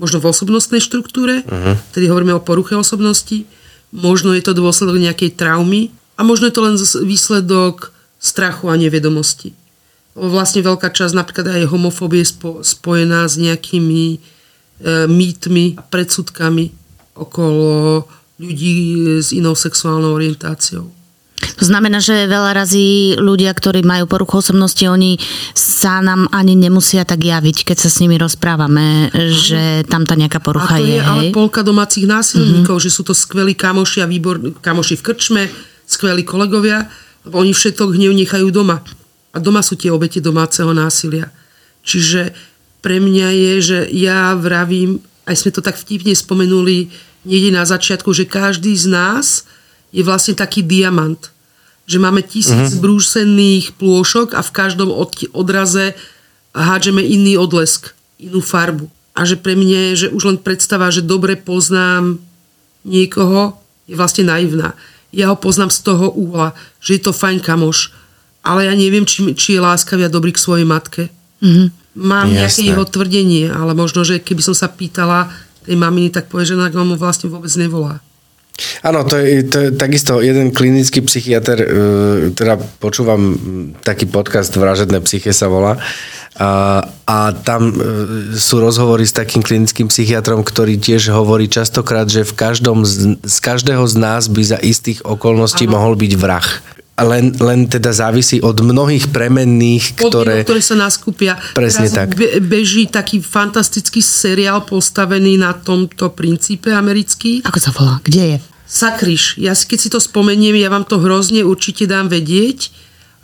Možno 0.00 0.20
v 0.20 0.32
osobnostnej 0.32 0.80
štruktúre, 0.80 1.44
uh-huh. 1.44 1.76
tedy 1.92 2.08
hovoríme 2.08 2.32
o 2.32 2.44
poruche 2.44 2.72
osobnosti, 2.72 3.44
možno 3.92 4.32
je 4.32 4.40
to 4.40 4.56
dôsledok 4.56 4.96
nejakej 4.96 5.36
traumy 5.36 5.92
a 6.16 6.24
možno 6.24 6.48
je 6.48 6.54
to 6.56 6.64
len 6.64 6.76
výsledok 7.04 7.92
strachu 8.16 8.72
a 8.72 8.80
nevedomosti. 8.80 9.52
Vlastne 10.16 10.64
veľká 10.64 10.88
časť 10.92 11.16
napríklad 11.16 11.46
aj 11.60 11.70
homofóbie 11.70 12.24
spo, 12.24 12.60
spojená 12.64 13.24
s 13.28 13.40
nejakými 13.40 14.04
e, 14.16 14.18
mýtmi 15.08 15.80
a 15.80 15.82
predsudkami 15.84 16.72
okolo 17.16 18.04
ľudí 18.40 18.76
s 19.20 19.36
inou 19.36 19.52
sexuálnou 19.52 20.16
orientáciou. 20.16 20.99
To 21.40 21.64
znamená, 21.64 22.00
že 22.00 22.28
veľa 22.28 22.52
razy 22.56 23.16
ľudia, 23.16 23.52
ktorí 23.52 23.80
majú 23.84 24.08
poruchu 24.08 24.40
osobnosti, 24.44 24.80
oni 24.84 25.16
sa 25.56 26.04
nám 26.04 26.28
ani 26.32 26.56
nemusia 26.56 27.04
tak 27.04 27.24
javiť, 27.24 27.64
keď 27.68 27.76
sa 27.76 27.88
s 27.92 28.00
nimi 28.00 28.20
rozprávame, 28.20 29.12
že 29.32 29.84
tam 29.88 30.04
tá 30.04 30.16
nejaká 30.16 30.40
porucha 30.40 30.76
a 30.76 30.80
to 30.80 30.84
je. 30.84 30.96
je 30.96 31.00
ale 31.00 31.22
polka 31.32 31.64
domácich 31.64 32.04
násilníkov, 32.04 32.76
uh-huh. 32.76 32.84
že 32.84 32.92
sú 32.92 33.02
to 33.04 33.16
skvelí 33.16 33.56
kamoši 33.56 34.04
a 34.04 34.06
výbor, 34.08 34.60
kamoši 34.60 35.00
v 35.00 35.04
krčme, 35.04 35.42
skvelí 35.88 36.24
kolegovia, 36.24 36.88
oni 37.28 37.52
všetko 37.52 37.92
hnev 37.92 38.12
nechajú 38.16 38.48
doma. 38.48 38.80
A 39.30 39.38
doma 39.38 39.60
sú 39.60 39.76
tie 39.76 39.92
obete 39.92 40.18
domáceho 40.18 40.72
násilia. 40.72 41.30
Čiže 41.84 42.32
pre 42.80 42.98
mňa 42.98 43.28
je, 43.30 43.52
že 43.60 43.78
ja 43.92 44.32
vravím, 44.34 45.04
aj 45.28 45.36
sme 45.36 45.50
to 45.52 45.60
tak 45.60 45.76
vtipne 45.76 46.16
spomenuli 46.16 46.90
niekde 47.28 47.52
na 47.52 47.68
začiatku, 47.68 48.10
že 48.16 48.24
každý 48.24 48.72
z 48.72 48.88
nás 48.88 49.44
je 49.90 50.02
vlastne 50.06 50.34
taký 50.34 50.62
diamant. 50.62 51.18
Že 51.90 51.98
máme 51.98 52.22
tisíc 52.22 52.70
uh-huh. 52.74 52.82
brúsených 52.82 53.74
plôšok 53.74 54.38
a 54.38 54.40
v 54.46 54.50
každom 54.54 54.94
od, 54.94 55.10
odraze 55.34 55.98
hádžeme 56.54 57.02
iný 57.02 57.38
odlesk, 57.38 57.94
inú 58.18 58.42
farbu. 58.42 58.86
A 59.14 59.26
že 59.26 59.34
pre 59.34 59.58
mňa 59.58 59.98
že 59.98 60.06
už 60.14 60.22
len 60.26 60.38
predstava, 60.38 60.90
že 60.94 61.02
dobre 61.02 61.34
poznám 61.34 62.22
niekoho, 62.86 63.58
je 63.90 63.98
vlastne 63.98 64.30
naivná. 64.30 64.78
Ja 65.10 65.34
ho 65.34 65.36
poznám 65.36 65.74
z 65.74 65.80
toho 65.82 66.14
úhla, 66.14 66.54
že 66.78 66.94
je 66.94 67.02
to 67.02 67.12
fajn 67.12 67.42
kamoš, 67.42 67.90
ale 68.46 68.70
ja 68.70 68.74
neviem, 68.78 69.02
či, 69.02 69.34
či 69.34 69.58
je 69.58 69.60
láskavý 69.60 70.06
a 70.06 70.10
dobrý 70.12 70.30
k 70.30 70.40
svojej 70.40 70.64
matke. 70.64 71.10
Mm-hmm. 71.42 71.68
Mám 71.98 72.30
Jasné. 72.30 72.38
nejaké 72.38 72.62
jeho 72.70 72.84
tvrdenie, 72.86 73.44
ale 73.50 73.74
možno, 73.74 74.06
že 74.06 74.22
keby 74.22 74.40
som 74.46 74.54
sa 74.54 74.70
pýtala 74.70 75.26
tej 75.66 75.74
maminy, 75.74 76.14
tak 76.14 76.30
povie, 76.30 76.46
že 76.46 76.56
na 76.56 76.70
mu 76.70 76.94
vlastne 76.94 77.26
vôbec 77.26 77.50
nevolá. 77.58 77.98
Áno, 78.84 79.04
to 79.04 79.16
je, 79.20 79.46
to 79.46 79.58
je 79.64 79.68
takisto 79.74 80.20
jeden 80.20 80.52
klinický 80.54 81.04
psychiatr, 81.04 81.56
e, 81.60 81.68
teda 82.36 82.60
počúvam 82.78 83.36
taký 83.80 84.06
podcast 84.08 84.52
Vražedné 84.56 85.00
psyche 85.04 85.32
sa 85.32 85.48
volá 85.50 85.80
a, 86.40 86.80
a 87.04 87.18
tam 87.34 87.68
e, 87.68 87.76
sú 88.38 88.62
rozhovory 88.62 89.04
s 89.04 89.12
takým 89.12 89.42
klinickým 89.42 89.92
psychiatrom, 89.92 90.40
ktorý 90.40 90.78
tiež 90.78 91.12
hovorí 91.12 91.50
častokrát, 91.50 92.06
že 92.06 92.24
v 92.24 92.32
každom 92.32 92.86
z, 92.86 93.20
z 93.20 93.36
každého 93.42 93.82
z 93.84 93.94
nás 93.98 94.30
by 94.30 94.42
za 94.56 94.58
istých 94.62 95.04
okolností 95.04 95.68
ano. 95.68 95.76
mohol 95.76 95.94
byť 96.00 96.12
vrah 96.16 96.48
len, 97.00 97.32
len 97.40 97.64
teda 97.64 97.96
závisí 97.96 98.44
od 98.44 98.60
mnohých 98.60 99.08
premenných, 99.08 99.96
ktoré... 99.96 100.44
Podmienok, 100.44 100.48
ktoré 100.52 100.62
sa 100.62 100.76
naskupia. 100.76 101.32
Presne 101.56 101.88
Teraz 101.88 101.96
tak. 101.96 102.08
Be, 102.12 102.40
beží 102.44 102.92
taký 102.92 103.24
fantastický 103.24 104.04
seriál 104.04 104.68
postavený 104.68 105.40
na 105.40 105.56
tomto 105.56 106.12
princípe 106.12 106.68
americký. 106.68 107.40
Ako 107.40 107.56
sa 107.56 107.72
volá? 107.72 108.04
Kde 108.04 108.36
je? 108.36 108.49
Sakriš. 108.70 109.34
Ja 109.42 109.58
si, 109.58 109.66
keď 109.66 109.78
si 109.82 109.88
to 109.90 109.98
spomeniem, 109.98 110.54
ja 110.54 110.70
vám 110.70 110.86
to 110.86 111.02
hrozne 111.02 111.42
určite 111.42 111.90
dám 111.90 112.06
vedieť. 112.06 112.70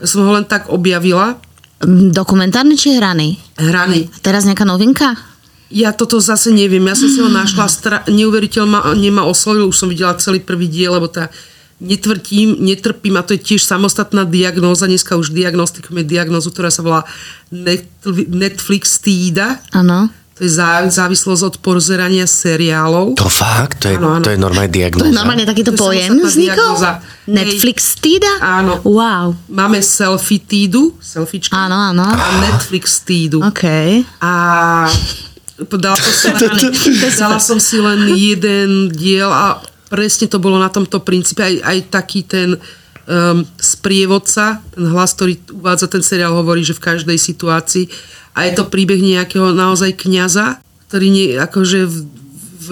Som 0.02 0.26
ho 0.26 0.34
len 0.34 0.42
tak 0.42 0.66
objavila. 0.66 1.38
Mm, 1.86 2.10
dokumentárny 2.10 2.74
či 2.74 2.98
hraný? 2.98 3.38
Hraný. 3.54 4.10
A 4.10 4.18
teraz 4.18 4.42
nejaká 4.42 4.66
novinka? 4.66 5.14
Ja 5.70 5.94
toto 5.94 6.18
zase 6.18 6.50
neviem. 6.50 6.82
Ja 6.90 6.98
som 6.98 7.06
si 7.06 7.22
ho 7.22 7.30
našla, 7.30 7.70
stra- 7.70 8.04
neuveriteľ 8.10 8.64
ma, 8.66 8.80
nemá 8.98 9.22
oslovil, 9.22 9.70
už 9.70 9.78
som 9.78 9.90
videla 9.90 10.18
celý 10.18 10.42
prvý 10.42 10.66
diel, 10.66 10.98
lebo 10.98 11.06
tá 11.06 11.30
netvrtím, 11.78 12.56
netrpím 12.58 13.20
a 13.20 13.26
to 13.26 13.36
je 13.36 13.54
tiež 13.54 13.62
samostatná 13.62 14.24
diagnóza, 14.24 14.88
dneska 14.88 15.14
už 15.14 15.30
diagnostikujeme 15.30 16.02
diagnózu, 16.02 16.48
ktorá 16.48 16.72
sa 16.72 16.80
volá 16.80 17.02
Netflix 18.32 18.96
týda. 18.98 19.60
Áno. 19.76 20.08
To 20.36 20.44
je 20.44 20.52
závislosť 20.92 21.42
od 21.48 21.56
pozerania 21.64 22.28
seriálov. 22.28 23.16
To 23.16 23.24
fakt? 23.24 23.80
To 23.80 23.88
je, 23.88 23.96
ano, 23.96 24.20
ano. 24.20 24.24
To 24.28 24.36
je 24.36 24.36
normálne 24.36 24.68
diagnóza? 24.68 25.08
To 25.08 25.12
je 25.12 25.16
normálne 25.16 25.48
takýto 25.48 25.72
to 25.72 25.80
pojem 25.80 26.12
vznikol? 26.20 26.76
Netflix 27.24 27.96
týda? 27.96 28.28
Áno. 28.44 28.84
Wow. 28.84 29.32
Máme 29.48 29.80
selfie 29.80 30.44
týdu, 30.44 30.92
selfiečka. 31.00 31.56
Áno, 31.56 31.72
áno. 31.72 32.04
A 32.04 32.52
Netflix 32.52 33.00
týdu. 33.00 33.40
OK. 33.40 33.64
A 34.20 34.32
dala 35.56 35.96
som 35.96 36.12
si 36.12 36.28
len, 36.36 36.60
dala 37.16 37.38
som 37.40 37.56
si 37.56 37.80
len 37.80 38.00
jeden 38.12 38.92
diel 38.92 39.32
a 39.32 39.64
presne 39.88 40.28
to 40.28 40.36
bolo 40.36 40.60
na 40.60 40.68
tomto 40.68 41.00
princípe. 41.00 41.40
Aj, 41.40 41.56
aj 41.64 41.78
taký 41.88 42.28
ten 42.28 42.60
um, 43.06 43.42
sprievodca, 43.56 44.60
ten 44.74 44.86
hlas, 44.90 45.14
ktorý 45.14 45.38
uvádza 45.50 45.86
ten 45.90 46.02
seriál, 46.02 46.36
hovorí, 46.36 46.62
že 46.66 46.76
v 46.76 46.84
každej 46.84 47.18
situácii. 47.18 47.88
A 48.36 48.44
je 48.46 48.52
to 48.58 48.68
príbeh 48.68 49.00
nejakého 49.00 49.56
naozaj 49.56 49.96
kňaza, 49.96 50.60
ktorý 50.90 51.06
nie, 51.08 51.26
akože 51.40 51.88
v, 51.88 51.98
v 52.66 52.70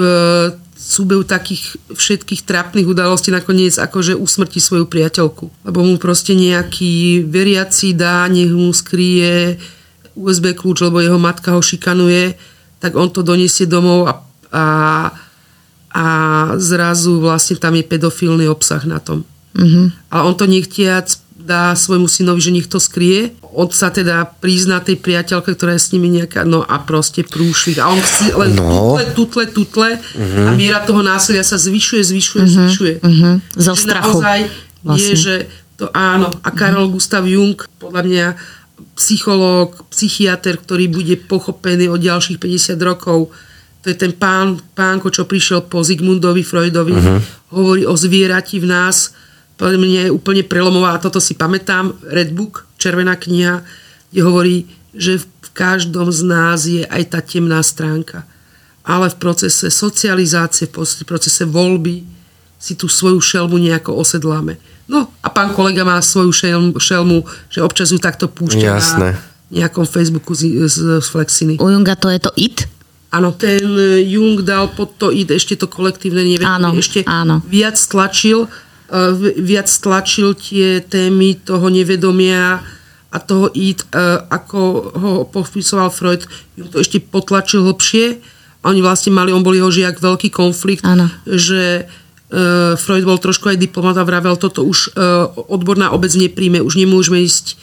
súbehu 0.76 1.24
takých 1.24 1.80
všetkých 1.88 2.44
trápnych 2.44 2.84
udalostí 2.84 3.32
nakoniec 3.32 3.80
akože 3.80 4.12
usmrtí 4.20 4.60
svoju 4.60 4.84
priateľku. 4.84 5.48
Lebo 5.64 5.80
mu 5.80 5.96
proste 5.96 6.36
nejaký 6.36 7.24
veriaci 7.24 7.96
dá, 7.96 8.28
nech 8.28 8.52
mu 8.52 8.68
skrie 8.76 9.56
USB 10.12 10.52
kľúč, 10.52 10.84
lebo 10.84 11.00
jeho 11.00 11.16
matka 11.16 11.56
ho 11.56 11.64
šikanuje, 11.64 12.36
tak 12.78 12.94
on 13.00 13.08
to 13.08 13.24
doniesie 13.24 13.64
domov 13.64 14.06
a, 14.06 14.14
a 14.52 14.64
a 15.94 16.06
zrazu 16.58 17.22
vlastne 17.22 17.54
tam 17.54 17.78
je 17.78 17.86
pedofilný 17.86 18.50
obsah 18.50 18.82
na 18.82 18.98
tom. 18.98 19.22
Mm-hmm. 19.54 19.86
A 20.10 20.16
on 20.26 20.34
to 20.34 20.50
nechtiac 20.50 21.24
dá 21.44 21.76
svojmu 21.76 22.08
synovi, 22.08 22.40
že 22.40 22.54
nech 22.56 22.70
to 22.70 22.80
skrie. 22.80 23.36
On 23.52 23.68
sa 23.68 23.92
teda 23.92 24.24
prizná 24.40 24.80
tej 24.80 24.96
priateľke, 24.96 25.52
ktorá 25.52 25.76
je 25.76 25.82
s 25.84 25.92
nimi 25.92 26.08
nejaká, 26.08 26.42
no 26.48 26.64
a 26.64 26.80
proste 26.80 27.20
prúšvik. 27.20 27.78
A 27.78 27.92
on 27.92 28.00
si 28.00 28.32
len 28.32 28.56
no. 28.56 28.96
tutle, 28.96 29.04
tutle, 29.12 29.44
tutle 29.52 29.90
mm-hmm. 30.00 30.46
a 30.48 30.50
miera 30.56 30.80
toho 30.82 31.04
násilia 31.04 31.44
sa 31.44 31.60
zvyšuje, 31.60 32.02
zvyšuje, 32.02 32.42
mm-hmm. 32.42 32.56
zvyšuje. 32.64 32.94
Mm-hmm. 33.04 33.34
Zo 33.60 33.74
strachu. 33.76 34.18
Naozaj 34.18 34.40
vlastne. 34.82 35.04
je, 35.04 35.14
že 35.14 35.34
to 35.76 35.92
áno. 35.92 36.32
A 36.42 36.48
Karol 36.50 36.88
mm-hmm. 36.88 36.96
Gustav 36.96 37.22
Jung, 37.28 37.58
podľa 37.76 38.02
mňa 38.08 38.26
psychológ, 38.98 39.86
psychiatr, 39.92 40.58
ktorý 40.58 40.90
bude 40.90 41.14
pochopený 41.28 41.92
od 41.92 42.00
ďalších 42.00 42.40
50 42.40 42.78
rokov, 42.80 43.30
to 43.84 43.92
je 43.92 44.00
ten 44.00 44.16
pán, 44.16 44.56
pánko, 44.72 45.12
čo 45.12 45.28
prišiel 45.28 45.68
po 45.68 45.84
Zigmundovi 45.84 46.40
Freudovi, 46.40 46.96
uh-huh. 46.96 47.20
hovorí 47.52 47.84
o 47.84 47.92
zvierati 47.92 48.56
v 48.56 48.72
nás, 48.72 49.12
podľa 49.54 49.78
mňa 49.78 50.00
je 50.08 50.14
úplne 50.14 50.42
prelomová 50.42 50.98
a 50.98 51.02
toto 51.02 51.22
si 51.22 51.38
pamätám, 51.38 51.94
Red 52.02 52.34
Book, 52.34 52.66
červená 52.78 53.14
kniha, 53.14 53.62
kde 54.10 54.20
hovorí, 54.22 54.56
že 54.94 55.22
v 55.22 55.48
každom 55.54 56.10
z 56.10 56.20
nás 56.26 56.66
je 56.66 56.82
aj 56.86 57.02
tá 57.14 57.20
temná 57.22 57.62
stránka. 57.62 58.26
Ale 58.84 59.08
v 59.08 59.16
procese 59.16 59.70
socializácie, 59.70 60.68
v 60.68 61.06
procese 61.06 61.46
voľby 61.46 62.04
si 62.58 62.74
tú 62.76 62.90
svoju 62.90 63.20
šelmu 63.22 63.56
nejako 63.56 63.96
osedláme. 63.96 64.60
No 64.84 65.08
a 65.24 65.28
pán 65.32 65.56
kolega 65.56 65.84
má 65.84 65.96
svoju 66.04 66.32
šelmu, 66.32 66.76
šelmu 66.76 67.24
že 67.48 67.64
občas 67.64 67.88
ju 67.88 67.98
takto 68.00 68.28
púšťa 68.28 68.68
Jasné. 68.68 69.10
na 69.16 69.20
nejakom 69.52 69.88
Facebooku 69.88 70.36
z, 70.36 70.68
z, 70.68 71.00
z 71.00 71.06
Flexiny. 71.08 71.54
U 71.60 71.68
Junga 71.70 71.96
to 71.96 72.12
je 72.12 72.20
to 72.20 72.30
IT? 72.36 72.68
Áno, 73.14 73.30
ten 73.30 73.62
e, 73.62 74.02
Jung 74.10 74.42
dal 74.42 74.74
pod 74.74 74.98
to 74.98 75.14
id 75.14 75.30
ešte 75.30 75.54
to 75.54 75.70
kolektívne 75.70 76.26
nevedomie, 76.26 76.82
ešte 76.82 77.06
áno. 77.06 77.38
viac 77.46 77.78
tlačil, 77.78 78.50
viac 79.40 79.66
tlačil 79.66 80.38
tie 80.38 80.78
témy 80.78 81.42
toho 81.42 81.66
nevedomia 81.66 82.62
a 83.10 83.18
toho 83.18 83.50
id, 83.54 83.82
e, 83.82 83.86
ako 84.30 84.60
ho 84.94 85.12
popisoval 85.26 85.90
Freud, 85.90 86.26
Jung 86.54 86.70
to 86.70 86.82
ešte 86.82 87.02
potlačil 87.02 87.62
hlbšie 87.66 88.22
a 88.62 88.64
oni 88.70 88.80
vlastne 88.82 89.14
mali, 89.14 89.34
on 89.34 89.42
bol 89.42 89.54
jeho 89.54 89.70
žiak, 89.70 89.98
veľký 89.98 90.30
konflikt, 90.30 90.86
áno. 90.86 91.10
že 91.26 91.90
Freud 92.80 93.06
bol 93.06 93.20
trošku 93.22 93.46
aj 93.46 93.62
diplomat 93.62 93.94
a 93.94 94.02
vravel, 94.02 94.34
toto 94.34 94.66
už 94.66 94.90
odborná 95.46 95.94
obec 95.94 96.10
nepríjme, 96.18 96.66
už 96.66 96.82
nemôžeme 96.82 97.22
ísť 97.22 97.54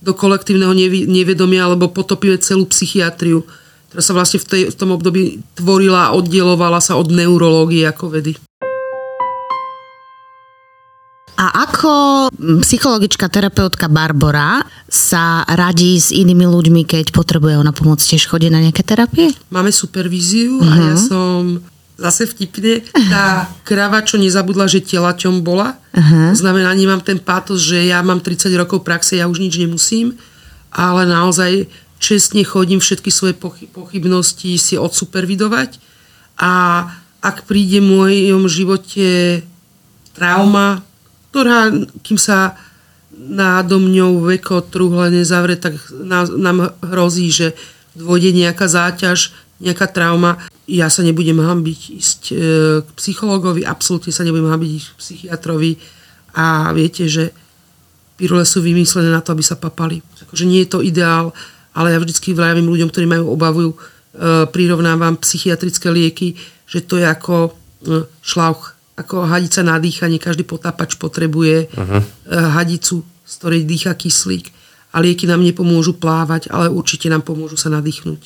do 0.00 0.16
kolektívneho 0.16 0.72
nevedomia, 1.04 1.68
lebo 1.68 1.92
potopíme 1.92 2.40
celú 2.40 2.64
psychiatriu 2.64 3.44
ktorá 3.94 4.10
sa 4.10 4.18
vlastne 4.18 4.42
v, 4.42 4.46
tej, 4.50 4.62
v 4.74 4.78
tom 4.82 4.90
období 4.90 5.38
tvorila 5.54 6.10
a 6.10 6.14
oddielovala 6.18 6.82
sa 6.82 6.98
od 6.98 7.14
neurológie 7.14 7.86
ako 7.86 8.10
vedy. 8.10 8.34
A 11.34 11.66
ako 11.66 11.90
psychologička, 12.62 13.26
terapeutka 13.26 13.90
Barbara 13.90 14.62
sa 14.86 15.42
radí 15.50 15.98
s 15.98 16.14
inými 16.14 16.46
ľuďmi, 16.46 16.86
keď 16.86 17.10
potrebuje 17.10 17.58
ona 17.58 17.74
pomoc, 17.74 17.98
tiež 17.98 18.30
chodí 18.30 18.46
na 18.50 18.62
nejaké 18.62 18.86
terapie? 18.86 19.34
Máme 19.50 19.74
supervíziu 19.74 20.62
uh-huh. 20.62 20.70
a 20.70 20.74
ja 20.94 20.96
som 20.96 21.58
zase 21.98 22.26
vtipne, 22.26 22.82
tá 22.90 23.50
krava, 23.62 24.02
čo 24.02 24.18
nezabudla, 24.18 24.66
že 24.66 24.82
telaťom 24.82 25.42
bola. 25.42 25.78
Uh-huh. 25.94 26.34
Znamená, 26.34 26.74
nemám 26.74 27.02
ten 27.02 27.18
pátos, 27.22 27.62
že 27.62 27.86
ja 27.86 28.02
mám 28.02 28.18
30 28.22 28.50
rokov 28.54 28.82
praxe, 28.82 29.18
ja 29.18 29.30
už 29.30 29.38
nič 29.38 29.58
nemusím, 29.58 30.18
ale 30.74 31.06
naozaj 31.06 31.70
čestne 32.02 32.42
chodím 32.42 32.82
všetky 32.82 33.10
svoje 33.10 33.34
pochybnosti 33.70 34.58
si 34.58 34.74
odsupervidovať 34.74 35.78
a 36.36 36.84
ak 37.24 37.48
príde 37.48 37.80
v 37.80 37.88
mojom 37.88 38.44
živote 38.50 39.40
trauma, 40.12 40.84
ktorá, 41.34 41.66
kým 42.06 42.14
sa 42.14 42.54
nádo 43.10 43.82
mňou 43.82 44.22
veko 44.30 44.62
truhle 44.62 45.10
nezavre, 45.10 45.58
tak 45.58 45.74
nám 46.38 46.78
hrozí, 46.78 47.34
že 47.34 47.58
dôjde 47.98 48.30
nejaká 48.30 48.70
záťaž, 48.70 49.34
nejaká 49.58 49.90
trauma. 49.90 50.38
Ja 50.70 50.86
sa 50.86 51.02
nebudem 51.02 51.42
hambiť 51.42 51.80
ísť 51.90 52.22
e, 52.30 52.34
k 52.86 52.88
psychologovi, 52.94 53.66
absolútne 53.66 54.14
sa 54.14 54.22
nebudem 54.22 54.46
hambiť 54.46 54.70
ísť 54.78 54.88
k 54.94 54.98
psychiatrovi 55.02 55.72
a 56.38 56.70
viete, 56.70 57.10
že 57.10 57.34
pirule 58.14 58.46
sú 58.46 58.62
vymyslené 58.62 59.10
na 59.10 59.18
to, 59.18 59.34
aby 59.34 59.42
sa 59.42 59.58
papali. 59.58 60.06
Takže 60.22 60.46
nie 60.46 60.62
je 60.62 60.70
to 60.70 60.86
ideál, 60.86 61.34
ale 61.74 61.90
ja 61.90 61.98
vždycky 61.98 62.30
vravím 62.30 62.70
ľuďom, 62.70 62.94
ktorí 62.94 63.10
majú 63.10 63.34
obavu, 63.34 63.74
e, 63.74 63.76
prirovnávam 64.54 65.18
psychiatrické 65.18 65.90
lieky, 65.90 66.38
že 66.70 66.86
to 66.86 67.02
je 67.02 67.06
ako 67.10 67.50
e, 67.50 67.50
šlauch, 68.22 68.74
ako 68.94 69.26
hadica 69.26 69.60
na 69.66 69.76
dýchanie. 69.78 70.22
Každý 70.22 70.46
potápač 70.46 70.94
potrebuje 70.94 71.66
uh-huh. 71.74 72.00
hadicu, 72.30 73.02
z 73.26 73.32
ktorej 73.42 73.66
dýcha 73.66 73.92
kyslík. 73.98 74.54
A 74.94 75.02
lieky 75.02 75.26
nám 75.26 75.42
nepomôžu 75.42 75.98
plávať, 75.98 76.46
ale 76.54 76.70
určite 76.70 77.10
nám 77.10 77.26
pomôžu 77.26 77.58
sa 77.58 77.66
nadýchnuť. 77.74 78.20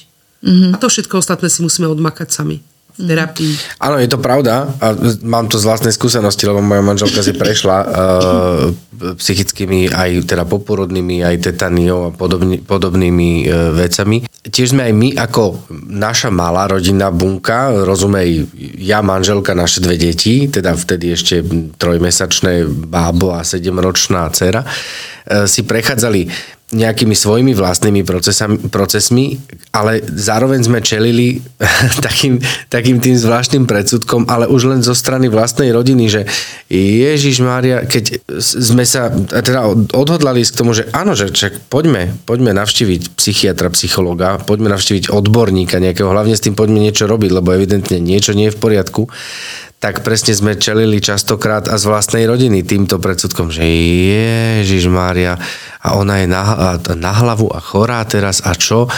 Uh-huh. 0.45 0.71
A 0.73 0.77
to 0.77 0.93
všetko 0.93 1.25
ostatné 1.25 1.49
si 1.49 1.64
musíme 1.64 1.89
odmakať 1.89 2.29
sami 2.29 2.61
v 2.99 3.07
terapii. 3.07 3.55
Áno, 3.78 4.03
je 4.03 4.11
to 4.11 4.18
pravda 4.18 4.66
a 4.82 4.86
mám 5.22 5.46
to 5.46 5.55
z 5.55 5.64
vlastnej 5.70 5.94
skúsenosti, 5.94 6.51
lebo 6.51 6.59
moja 6.59 6.82
manželka 6.82 7.22
si 7.22 7.30
prešla 7.30 7.78
uh, 7.86 7.86
psychickými 9.14 9.94
aj 9.94 10.26
teda 10.26 10.42
poporodnými, 10.42 11.22
aj 11.22 11.46
tetaniou 11.46 12.11
a 12.11 12.11
podobný, 12.11 12.59
podobnými 12.59 13.30
uh, 13.46 13.70
vecami. 13.78 14.26
Tiež 14.26 14.74
sme 14.74 14.90
aj 14.90 14.94
my 14.99 15.09
ako 15.14 15.70
naša 15.86 16.34
malá 16.34 16.66
rodinná 16.66 17.14
bunka, 17.14 17.70
rozumej, 17.86 18.51
ja, 18.82 18.99
manželka, 18.99 19.55
naše 19.55 19.78
dve 19.78 19.94
deti, 19.94 20.51
teda 20.51 20.74
vtedy 20.74 21.14
ešte 21.14 21.46
trojmesačné 21.78 22.66
bábo 22.66 23.30
a 23.30 23.46
sedemročná 23.46 24.26
dcera, 24.34 24.66
uh, 24.66 25.46
si 25.46 25.62
prechádzali 25.62 26.58
nejakými 26.69 27.16
svojimi 27.16 27.57
vlastnými 27.57 28.05
procesami, 28.05 28.61
procesmi, 28.69 29.41
ale 29.73 30.05
zároveň 30.05 30.69
sme 30.69 30.85
čelili 30.85 31.41
takým, 32.07 32.37
takým 32.69 33.01
tým 33.01 33.16
zvláštnym 33.16 33.64
predsudkom, 33.64 34.29
ale 34.29 34.45
už 34.45 34.69
len 34.69 34.81
zo 34.85 34.93
strany 34.93 35.33
vlastnej 35.33 35.73
rodiny, 35.73 36.05
že 36.12 36.23
Ježiš 36.69 37.41
Mária, 37.41 37.89
keď 37.89 38.21
sme 38.37 38.85
sa 38.85 39.09
teda 39.09 39.64
odhodlali 39.97 40.45
k 40.45 40.53
tomu, 40.53 40.77
že 40.77 40.85
áno, 40.93 41.16
že 41.16 41.33
čak 41.33 41.57
poďme, 41.73 42.12
poďme 42.29 42.53
navštíviť 42.53 43.16
psychiatra, 43.16 43.73
psychologa, 43.73 44.37
poďme 44.37 44.69
navštíviť 44.69 45.09
odborníka 45.09 45.81
nejakého, 45.81 46.12
hlavne 46.12 46.37
s 46.37 46.45
tým 46.45 46.53
poďme 46.53 46.85
niečo 46.85 47.09
robiť, 47.09 47.31
lebo 47.33 47.49
evidentne 47.57 47.97
niečo 47.97 48.37
nie 48.37 48.53
je 48.53 48.57
v 48.57 48.61
poriadku, 48.61 49.09
tak 49.79 50.03
presne 50.03 50.35
sme 50.35 50.59
čelili 50.59 50.99
častokrát 50.99 51.70
a 51.70 51.79
z 51.79 51.87
vlastnej 51.87 52.26
rodiny 52.26 52.66
týmto 52.66 52.99
predsudkom, 52.99 53.55
že 53.55 53.62
Ježiš 53.62 54.91
Mária 54.91 55.39
a 55.79 55.95
ona 55.95 56.18
je 56.18 56.26
na, 56.26 56.43
na 56.99 57.12
hlavu 57.14 57.47
a 57.55 57.62
chorá 57.62 58.03
teraz 58.03 58.43
a 58.43 58.59
čo? 58.59 58.91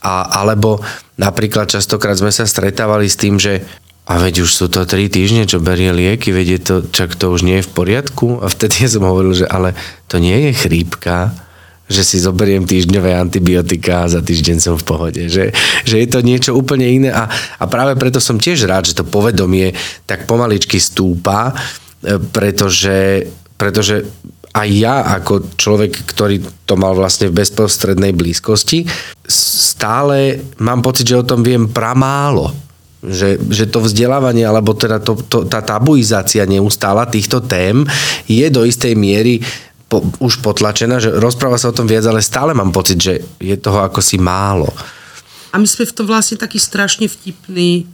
A, 0.00 0.40
alebo 0.40 0.78
napríklad 1.18 1.66
častokrát 1.66 2.14
sme 2.14 2.30
sa 2.30 2.46
stretávali 2.46 3.10
s 3.10 3.18
tým, 3.18 3.42
že 3.42 3.66
a 4.10 4.18
veď 4.18 4.42
už 4.42 4.50
sú 4.50 4.66
to 4.66 4.82
tri 4.90 5.06
týždne, 5.06 5.46
čo 5.46 5.62
berie 5.62 5.94
lieky, 5.94 6.34
veď 6.34 6.46
je 6.50 6.60
to, 6.62 6.76
čak 6.90 7.14
to 7.14 7.30
už 7.30 7.46
nie 7.46 7.62
je 7.62 7.66
v 7.70 7.74
poriadku. 7.74 8.42
A 8.42 8.50
vtedy 8.50 8.86
som 8.90 9.06
hovoril, 9.06 9.34
že 9.34 9.46
ale 9.46 9.78
to 10.10 10.18
nie 10.18 10.50
je 10.50 10.66
chrípka, 10.66 11.30
že 11.90 12.06
si 12.06 12.22
zoberiem 12.22 12.62
týždňové 12.62 13.18
antibiotika 13.18 14.06
a 14.06 14.12
za 14.14 14.22
týždeň 14.22 14.56
som 14.62 14.78
v 14.78 14.86
pohode. 14.86 15.26
Že, 15.26 15.50
že 15.82 15.96
je 15.98 16.06
to 16.06 16.22
niečo 16.22 16.54
úplne 16.54 16.86
iné 16.86 17.10
a, 17.10 17.26
a 17.58 17.64
práve 17.66 17.98
preto 17.98 18.22
som 18.22 18.38
tiež 18.38 18.70
rád, 18.70 18.86
že 18.86 18.94
to 18.94 19.02
povedomie 19.02 19.74
tak 20.06 20.30
pomaličky 20.30 20.78
stúpa, 20.78 21.50
e, 21.50 22.22
pretože, 22.30 23.26
pretože 23.58 24.06
aj 24.54 24.68
ja 24.70 25.02
ako 25.18 25.58
človek, 25.58 26.06
ktorý 26.14 26.42
to 26.66 26.74
mal 26.78 26.94
vlastne 26.94 27.30
v 27.30 27.42
bezprostrednej 27.42 28.14
blízkosti, 28.14 28.86
stále 29.26 30.42
mám 30.62 30.82
pocit, 30.82 31.10
že 31.10 31.18
o 31.18 31.26
tom 31.26 31.42
viem 31.42 31.66
pramálo. 31.70 32.54
Že, 33.00 33.40
že 33.48 33.64
to 33.64 33.80
vzdelávanie, 33.80 34.44
alebo 34.44 34.76
teda 34.76 35.00
to, 35.00 35.16
to, 35.24 35.48
tá 35.48 35.64
tabuizácia 35.64 36.44
neustála 36.44 37.08
týchto 37.08 37.40
tém 37.40 37.80
je 38.28 38.44
do 38.52 38.60
istej 38.68 38.92
miery 38.92 39.40
po, 39.90 40.06
už 40.22 40.38
potlačená, 40.38 41.02
že 41.02 41.10
rozpráva 41.10 41.58
sa 41.58 41.74
o 41.74 41.76
tom 41.76 41.90
viac, 41.90 42.06
ale 42.06 42.22
stále 42.22 42.54
mám 42.54 42.70
pocit, 42.70 43.02
že 43.02 43.26
je 43.42 43.56
toho 43.58 43.82
ako 43.82 43.98
si 43.98 44.22
málo. 44.22 44.70
A 45.50 45.58
my 45.58 45.66
sme 45.66 45.82
v 45.82 45.96
tom 45.98 46.06
vlastne 46.06 46.38
taký 46.38 46.62
strašne 46.62 47.10
vtipný 47.10 47.90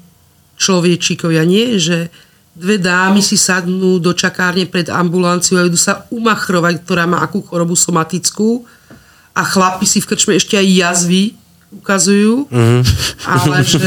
človečíkovia, 0.60 1.48
nie? 1.48 1.80
Že 1.80 2.12
dve 2.52 2.76
dámy 2.76 3.24
si 3.24 3.40
sadnú 3.40 3.96
do 3.96 4.12
čakárne 4.12 4.68
pred 4.68 4.92
ambulanciou 4.92 5.64
a 5.64 5.68
idú 5.68 5.80
sa 5.80 6.04
umachrovať, 6.12 6.84
ktorá 6.84 7.08
má 7.08 7.24
akú 7.24 7.40
chorobu 7.40 7.72
somatickú 7.72 8.68
a 9.32 9.42
chlapi 9.44 9.88
si 9.88 10.04
v 10.04 10.08
krčme 10.12 10.36
ešte 10.36 10.56
aj 10.56 10.68
jazvy 10.68 11.24
ukazujú, 11.72 12.48
mm-hmm. 12.48 12.82
ale 13.28 13.56
že 13.64 13.84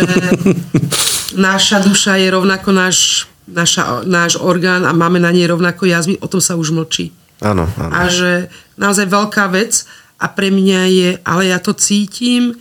naša 1.38 1.82
duša 1.82 2.22
je 2.22 2.28
rovnako 2.30 2.70
náš, 2.70 3.26
naša, 3.50 4.06
náš 4.06 4.38
orgán 4.38 4.86
a 4.86 4.94
máme 4.94 5.18
na 5.18 5.34
nej 5.34 5.50
rovnako 5.50 5.90
jazvy, 5.90 6.22
o 6.22 6.30
tom 6.30 6.42
sa 6.42 6.54
už 6.54 6.70
mlčí. 6.74 7.10
Áno, 7.40 7.66
áno. 7.80 7.92
A 7.96 8.12
že 8.12 8.52
naozaj 8.76 9.08
veľká 9.08 9.48
vec 9.52 9.88
a 10.20 10.28
pre 10.28 10.52
mňa 10.52 10.82
je, 10.92 11.10
ale 11.24 11.52
ja 11.52 11.60
to 11.64 11.72
cítim, 11.72 12.56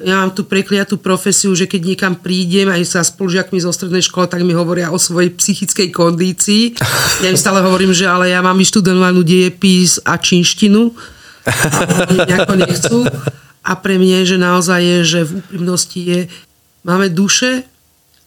ja 0.00 0.24
mám 0.24 0.32
tú 0.34 0.48
prekliatú 0.48 0.98
profesiu, 0.98 1.52
že 1.54 1.68
keď 1.68 1.94
niekam 1.94 2.14
prídem 2.16 2.72
aj 2.72 2.82
sa 2.88 3.00
spolužiakmi 3.04 3.60
zo 3.60 3.70
strednej 3.70 4.02
školy, 4.02 4.26
tak 4.26 4.42
mi 4.42 4.56
hovoria 4.56 4.90
o 4.90 4.98
svojej 4.98 5.30
psychickej 5.30 5.92
kondícii. 5.94 6.74
Ja 7.22 7.28
im 7.30 7.38
stále 7.38 7.62
hovorím, 7.62 7.92
že 7.94 8.08
ale 8.08 8.32
ja 8.32 8.40
mám 8.40 8.58
vyštudovanú 8.58 9.22
dejepis 9.22 10.02
a 10.02 10.18
čínštinu 10.18 10.90
a 11.44 12.48
oni 12.50 12.62
nechcú. 12.66 13.06
A 13.62 13.78
pre 13.78 13.94
mňa 14.00 14.24
je, 14.24 14.30
že 14.34 14.38
naozaj 14.42 14.80
je, 14.82 14.98
že 15.06 15.20
v 15.22 15.32
úprimnosti 15.38 16.00
je, 16.00 16.20
máme 16.82 17.06
duše, 17.12 17.62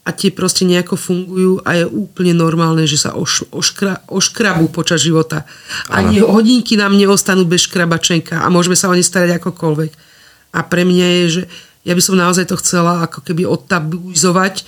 a 0.05 0.09
tie 0.13 0.29
proste 0.29 0.69
nejako 0.69 1.01
fungujú 1.01 1.65
a 1.65 1.81
je 1.81 1.85
úplne 1.89 2.37
normálne, 2.37 2.85
že 2.85 3.01
sa 3.01 3.17
oš, 3.17 3.49
oškra, 3.49 4.05
oškrabú 4.05 4.69
počas 4.69 5.01
života. 5.01 5.49
Ani 5.89 6.21
ano. 6.21 6.37
hodinky 6.37 6.77
nám 6.77 6.93
neostanú 6.93 7.41
bez 7.49 7.65
škrabačenka 7.65 8.37
a 8.37 8.47
môžeme 8.53 8.77
sa 8.77 8.87
o 8.87 8.93
ne 8.93 9.01
starať 9.01 9.41
akokoľvek. 9.41 9.91
A 10.53 10.59
pre 10.61 10.85
mňa 10.85 11.07
je, 11.09 11.25
že 11.27 11.41
ja 11.89 11.97
by 11.97 12.01
som 12.05 12.21
naozaj 12.21 12.45
to 12.45 12.61
chcela 12.61 13.01
ako 13.09 13.25
keby 13.25 13.49
odtabuizovať 13.49 14.61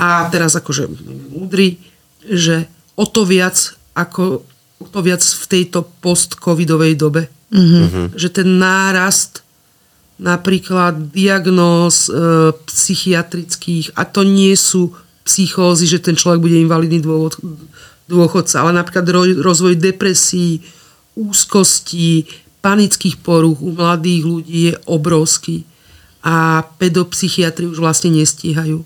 a 0.00 0.24
teraz 0.32 0.56
akože 0.56 0.88
múdry, 1.36 1.76
že 2.24 2.64
o 2.96 3.04
to 3.04 3.28
viac 3.28 3.76
ako 3.92 4.40
o 4.78 4.86
to 4.86 5.02
viac 5.02 5.20
v 5.20 5.44
tejto 5.50 5.84
post-covidovej 5.98 6.94
dobe. 6.94 7.26
Mm-hmm. 7.50 8.14
Že 8.14 8.28
ten 8.30 8.48
nárast 8.62 9.42
napríklad 10.18 11.14
diagnóz 11.14 12.10
e, 12.10 12.52
psychiatrických 12.52 13.94
a 13.94 14.02
to 14.02 14.26
nie 14.26 14.52
sú 14.58 14.90
psychózy, 15.22 15.86
že 15.86 16.02
ten 16.02 16.18
človek 16.18 16.42
bude 16.42 16.58
invalidný 16.58 16.98
dôvod, 16.98 17.38
dôchodca, 18.10 18.66
ale 18.66 18.74
napríklad 18.74 19.06
rozvoj 19.38 19.78
depresí, 19.78 20.58
úzkosti, 21.14 22.26
panických 22.58 23.22
poruch 23.22 23.62
u 23.62 23.70
mladých 23.70 24.22
ľudí 24.26 24.58
je 24.70 24.74
obrovský 24.90 25.62
a 26.24 26.66
pedopsychiatri 26.82 27.70
už 27.70 27.78
vlastne 27.78 28.10
nestíhajú. 28.10 28.82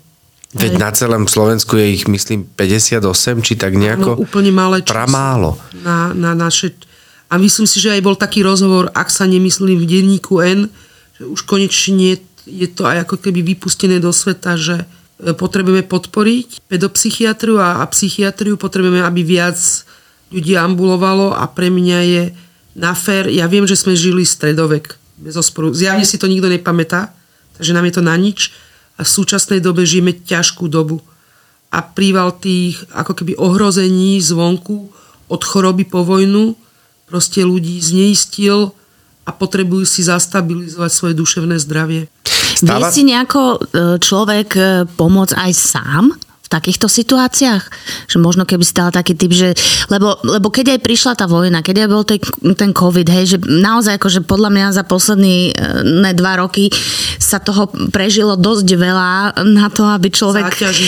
Veď 0.53 0.77
na 0.77 0.93
celom 0.93 1.25
Slovensku 1.25 1.81
je 1.81 1.97
ich, 1.97 2.05
myslím, 2.05 2.45
58, 2.45 3.41
či 3.41 3.57
tak 3.57 3.73
nejako? 3.73 4.09
No, 4.13 4.21
úplne 4.21 4.53
malé 4.53 4.85
číslo. 4.85 4.93
Pramálo. 4.93 5.49
Na, 5.81 6.13
na 6.13 6.37
naše... 6.37 6.77
A 7.25 7.41
myslím 7.41 7.65
si, 7.65 7.81
že 7.81 7.89
aj 7.89 8.05
bol 8.05 8.13
taký 8.13 8.45
rozhovor, 8.45 8.93
ak 8.93 9.09
sa 9.09 9.25
nemyslím 9.25 9.81
v 9.81 9.89
denníku 9.89 10.45
N, 10.45 10.69
že 11.17 11.23
už 11.29 11.45
konečne 11.45 12.17
je 12.43 12.67
to 12.67 12.83
aj 12.83 13.07
ako 13.07 13.15
keby 13.23 13.39
vypustené 13.55 14.03
do 14.03 14.11
sveta, 14.11 14.59
že 14.59 14.83
e, 14.83 14.85
potrebujeme 15.31 15.85
podporiť 15.87 16.67
pedopsychiatriu 16.67 17.55
a, 17.59 17.79
a 17.79 17.85
psychiatriu, 17.87 18.59
potrebujeme, 18.59 18.99
aby 18.99 19.23
viac 19.23 19.57
ľudí 20.33 20.57
ambulovalo 20.57 21.31
a 21.31 21.45
pre 21.47 21.69
mňa 21.69 21.99
je 22.03 22.23
na 22.73 22.97
fér, 22.97 23.29
ja 23.29 23.45
viem, 23.45 23.69
že 23.69 23.77
sme 23.77 23.93
žili 23.93 24.25
stredovek, 24.25 24.97
bez 25.21 25.37
osporu. 25.37 25.71
Zjavne 25.71 26.03
si 26.03 26.17
to 26.17 26.25
nikto 26.25 26.49
nepamätá, 26.49 27.13
takže 27.55 27.71
nám 27.71 27.85
je 27.85 27.93
to 27.93 28.03
na 28.03 28.17
nič 28.17 28.49
a 28.97 29.05
v 29.05 29.13
súčasnej 29.13 29.61
dobe 29.61 29.85
žijeme 29.85 30.17
ťažkú 30.17 30.65
dobu. 30.67 30.99
A 31.73 31.81
príval 31.81 32.33
tých 32.37 32.81
ako 32.93 33.13
keby 33.17 33.33
ohrození 33.37 34.17
zvonku 34.21 34.89
od 35.29 35.41
choroby 35.41 35.85
po 35.85 36.05
vojnu 36.05 36.57
proste 37.09 37.45
ľudí 37.45 37.77
zneistil 37.77 38.73
a 39.23 39.31
potrebujú 39.31 39.87
si 39.87 40.03
zastabilizovať 40.03 40.91
svoje 40.91 41.13
duševné 41.15 41.55
zdravie. 41.63 42.11
Vie 42.63 42.83
si 42.91 43.03
nejako 43.07 43.41
e, 43.41 43.57
človek 43.99 44.49
e, 44.55 44.61
pomôcť 44.87 45.35
aj 45.35 45.51
sám 45.55 46.03
v 46.15 46.47
takýchto 46.47 46.87
situáciách? 46.91 47.63
Že 48.07 48.17
možno 48.19 48.43
keby 48.43 48.63
si 48.63 48.75
dala 48.75 48.91
taký 48.91 49.15
typ, 49.15 49.31
že... 49.31 49.55
Lebo, 49.87 50.19
lebo 50.23 50.47
keď 50.51 50.77
aj 50.77 50.79
prišla 50.83 51.13
tá 51.15 51.25
vojna, 51.27 51.63
keď 51.63 51.87
aj 51.87 51.89
bol 51.89 52.03
tej, 52.03 52.19
ten 52.55 52.71
COVID, 52.75 53.07
hej, 53.09 53.25
že 53.35 53.37
naozaj 53.41 53.99
akože 53.99 54.27
podľa 54.27 54.49
mňa 54.51 54.67
za 54.75 54.83
posledné 54.83 55.55
ne, 55.83 56.11
dva 56.15 56.39
roky 56.39 56.71
sa 57.19 57.39
toho 57.39 57.71
prežilo 57.91 58.35
dosť 58.35 58.67
veľa 58.75 59.43
na 59.49 59.67
to, 59.71 59.87
aby 59.87 60.07
človek 60.11 60.51
Záťaží. 60.51 60.87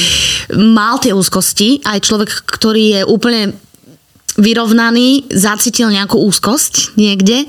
mal 0.55 0.99
tie 0.99 1.15
úzkosti. 1.15 1.83
Aj 1.88 1.99
človek, 1.99 2.45
ktorý 2.45 2.83
je 2.99 3.01
úplne 3.07 3.55
vyrovnaný, 4.36 5.31
zacítil 5.31 5.88
nejakú 5.91 6.19
úzkosť 6.19 6.99
niekde 6.99 7.47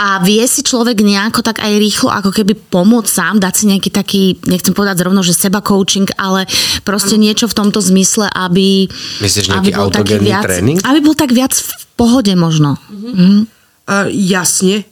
a 0.00 0.16
vie 0.24 0.40
si 0.48 0.64
človek 0.64 1.04
nejako 1.04 1.44
tak 1.44 1.60
aj 1.60 1.76
rýchlo 1.76 2.08
ako 2.08 2.32
keby 2.32 2.56
pomôcť 2.56 3.10
sám, 3.12 3.36
dať 3.36 3.52
si 3.52 3.64
nejaký 3.68 3.90
taký, 3.92 4.22
nechcem 4.48 4.72
povedať 4.72 5.04
zrovna, 5.04 5.20
že 5.20 5.36
seba 5.36 5.60
coaching, 5.60 6.08
ale 6.16 6.48
proste 6.88 7.20
niečo 7.20 7.44
v 7.44 7.54
tomto 7.60 7.84
zmysle, 7.84 8.32
aby... 8.32 8.88
Myslíš 9.20 9.52
aby 9.52 9.68
nejaký 9.68 9.70
bol 9.76 9.92
taký 9.92 10.16
autogénny 10.16 10.30
viac, 10.32 10.44
tréning? 10.48 10.78
Aby 10.80 10.98
bol 11.04 11.12
tak 11.12 11.36
viac 11.36 11.52
v 11.52 11.70
pohode 12.00 12.32
možno. 12.32 12.80
Mhm. 12.88 13.44
A 13.92 14.08
jasne, 14.08 14.88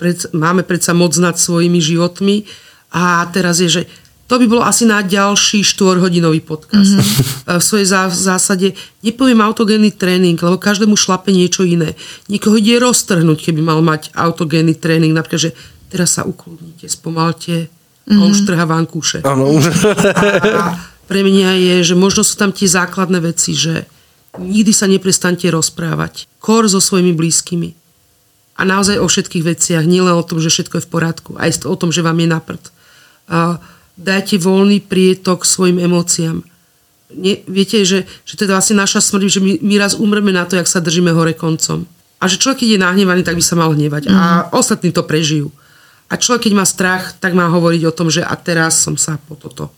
pred, 0.00 0.16
máme 0.32 0.64
predsa 0.64 0.96
moc 0.96 1.12
nad 1.20 1.36
svojimi 1.36 1.82
životmi 1.82 2.48
a 2.94 3.28
teraz 3.28 3.60
je, 3.60 3.68
že 3.68 3.82
to 4.28 4.36
by 4.36 4.44
bolo 4.44 4.60
asi 4.60 4.84
na 4.84 5.00
ďalší 5.00 5.64
štvorhodinový 5.64 6.44
podcast. 6.44 7.00
Mm-hmm. 7.00 7.56
V 7.58 7.62
svojej 7.64 7.88
zá, 7.88 8.12
zásade 8.12 8.76
nepoviem 9.00 9.40
autogénny 9.40 9.88
tréning, 9.88 10.36
lebo 10.36 10.60
každému 10.60 11.00
šlape 11.00 11.32
niečo 11.32 11.64
iné. 11.64 11.96
Niekoho 12.28 12.60
ide 12.60 12.76
roztrhnúť, 12.76 13.48
keby 13.48 13.64
mal 13.64 13.80
mať 13.80 14.12
autogénny 14.12 14.76
tréning, 14.76 15.16
napríklad, 15.16 15.48
že 15.48 15.56
teraz 15.88 16.20
sa 16.20 16.28
ukludnite, 16.28 16.84
spomalte 16.92 17.72
mm-hmm. 17.72 18.20
a 18.20 18.22
už 18.28 18.38
trhá 18.44 18.68
vankúše. 18.68 19.24
Áno, 19.24 19.48
už. 19.48 19.72
A 20.60 20.76
pre 21.08 21.24
mňa 21.24 21.56
je, 21.56 21.74
že 21.88 21.94
možno 21.96 22.20
sú 22.20 22.36
tam 22.36 22.52
tie 22.52 22.68
základné 22.68 23.24
veci, 23.24 23.56
že 23.56 23.88
nikdy 24.36 24.76
sa 24.76 24.84
neprestante 24.84 25.48
rozprávať. 25.48 26.28
Kor 26.36 26.68
so 26.68 26.84
svojimi 26.84 27.16
blízkymi. 27.16 27.72
A 28.60 28.68
naozaj 28.68 29.00
o 29.00 29.08
všetkých 29.08 29.56
veciach, 29.56 29.88
nielen 29.88 30.12
o 30.12 30.26
tom, 30.26 30.36
že 30.36 30.52
všetko 30.52 30.82
je 30.82 30.84
v 30.84 30.92
poriadku, 30.92 31.30
aj 31.40 31.64
o 31.64 31.78
tom, 31.80 31.88
že 31.88 32.04
vám 32.04 32.20
je 32.20 32.28
naprd. 32.28 32.64
A 33.30 33.56
dajte 33.98 34.38
voľný 34.38 34.78
prietok 34.86 35.42
svojim 35.42 35.82
emóciám. 35.82 36.46
Nie, 37.08 37.42
viete, 37.50 37.82
že, 37.82 38.06
že 38.22 38.34
to 38.38 38.44
je 38.46 38.52
vlastne 38.52 38.78
naša 38.78 39.02
smrť, 39.02 39.26
že 39.26 39.40
my, 39.42 39.52
my 39.64 39.74
raz 39.80 39.98
umreme 39.98 40.30
na 40.30 40.46
to, 40.46 40.54
jak 40.54 40.70
sa 40.70 40.78
držíme 40.78 41.10
hore 41.10 41.34
koncom. 41.34 41.88
A 42.18 42.24
že 42.30 42.38
človek, 42.38 42.62
keď 42.62 42.68
je 42.78 42.84
nahnevaný, 42.84 43.22
tak 43.26 43.38
by 43.38 43.44
sa 43.44 43.58
mal 43.58 43.74
hnevať. 43.74 44.10
Mm. 44.10 44.14
A 44.14 44.22
ostatní 44.54 44.94
to 44.94 45.02
prežijú. 45.02 45.50
A 46.08 46.16
človek, 46.16 46.48
keď 46.48 46.52
má 46.56 46.64
strach, 46.64 47.14
tak 47.20 47.36
má 47.36 47.46
hovoriť 47.52 47.82
o 47.84 47.92
tom, 47.92 48.08
že 48.08 48.24
a 48.24 48.32
teraz 48.38 48.80
som 48.80 48.96
sa 48.96 49.20
po 49.28 49.36
toto. 49.36 49.68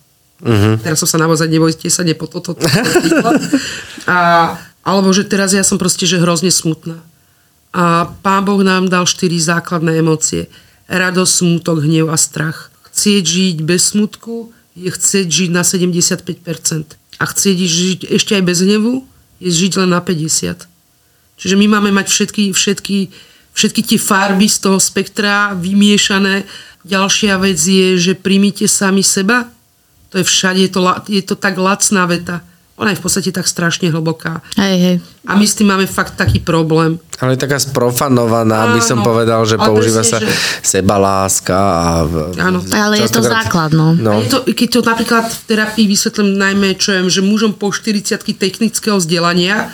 Mm-hmm. 0.40 0.80
Teraz 0.80 1.02
som 1.02 1.08
sa 1.10 1.20
naozaj, 1.20 1.50
nebojte 1.50 1.90
sa, 1.92 2.00
ne 2.06 2.16
po 2.16 2.24
toto. 2.30 2.56
a, 4.08 4.18
alebo 4.80 5.12
že 5.12 5.28
teraz 5.28 5.52
ja 5.52 5.60
som 5.60 5.76
proste, 5.76 6.08
že 6.08 6.22
hrozne 6.22 6.48
smutná. 6.48 7.02
A 7.70 8.08
Pán 8.24 8.42
Boh 8.46 8.62
nám 8.64 8.88
dal 8.88 9.04
štyri 9.04 9.36
základné 9.36 10.00
emócie. 10.00 10.48
Radosť, 10.88 11.32
smutok, 11.44 11.84
hnev 11.84 12.08
a 12.08 12.16
strach. 12.16 12.69
Chcieť 13.00 13.24
žiť 13.24 13.56
bez 13.64 13.96
smutku 13.96 14.52
je 14.76 14.92
chcieť 14.92 15.24
žiť 15.24 15.50
na 15.56 15.64
75%. 15.64 17.00
A 17.16 17.24
chcieť 17.24 17.56
žiť 17.56 18.00
ešte 18.12 18.36
aj 18.36 18.44
bez 18.44 18.60
hnevu 18.60 19.08
je 19.40 19.48
žiť 19.48 19.80
len 19.80 19.96
na 19.96 20.04
50%. 20.04 20.68
Čiže 21.40 21.56
my 21.56 21.80
máme 21.80 21.96
mať 21.96 22.12
všetky, 22.12 22.52
všetky, 22.52 23.08
všetky 23.56 23.80
tie 23.80 23.96
farby 23.96 24.44
z 24.44 24.68
toho 24.68 24.76
spektra 24.76 25.56
vymiešané. 25.56 26.44
Ďalšia 26.84 27.40
vec 27.40 27.56
je, 27.56 27.96
že 27.96 28.12
príjmite 28.12 28.68
sami 28.68 29.00
seba. 29.00 29.48
To 30.12 30.20
je 30.20 30.24
všade, 30.28 30.60
je 30.60 30.68
to, 30.68 30.80
je 31.08 31.22
to 31.24 31.40
tak 31.40 31.56
lacná 31.56 32.04
veta. 32.04 32.44
Ona 32.80 32.90
je 32.90 32.98
v 32.98 33.04
podstate 33.04 33.28
tak 33.28 33.44
strašne 33.44 33.92
hlboká. 33.92 34.40
Hej, 34.56 34.76
hej. 34.80 34.96
A 35.28 35.36
my 35.36 35.44
s 35.44 35.52
tým 35.52 35.68
máme 35.68 35.84
fakt 35.84 36.16
taký 36.16 36.40
problém. 36.40 36.96
Ale 37.20 37.36
je 37.36 37.44
taká 37.44 37.60
sprofanovaná, 37.60 38.72
by 38.72 38.80
som 38.80 39.04
Áno. 39.04 39.06
povedal, 39.06 39.44
že 39.44 39.60
používa 39.60 40.00
presne, 40.00 40.16
sa 40.16 40.18
že- 40.18 40.32
sebaláska 40.64 41.52
a... 41.54 41.90
Áno. 42.40 42.64
Ale 42.64 42.96
je 42.96 43.06
to 43.06 43.20
častokrát- 43.20 43.44
základ, 43.44 43.70
no. 43.76 43.92
No. 43.92 44.18
Keď 44.18 44.26
to, 44.26 44.38
keď 44.48 44.68
to 44.70 44.80
napríklad 44.82 45.24
v 45.28 45.40
terapii 45.44 45.84
vysvetlím 45.84 46.34
najmä, 46.34 46.68
čo 46.74 46.96
viem, 46.96 47.06
že 47.06 47.20
mužom 47.20 47.52
po 47.52 47.68
40 47.68 48.16
technického 48.34 48.96
vzdelania, 48.96 49.68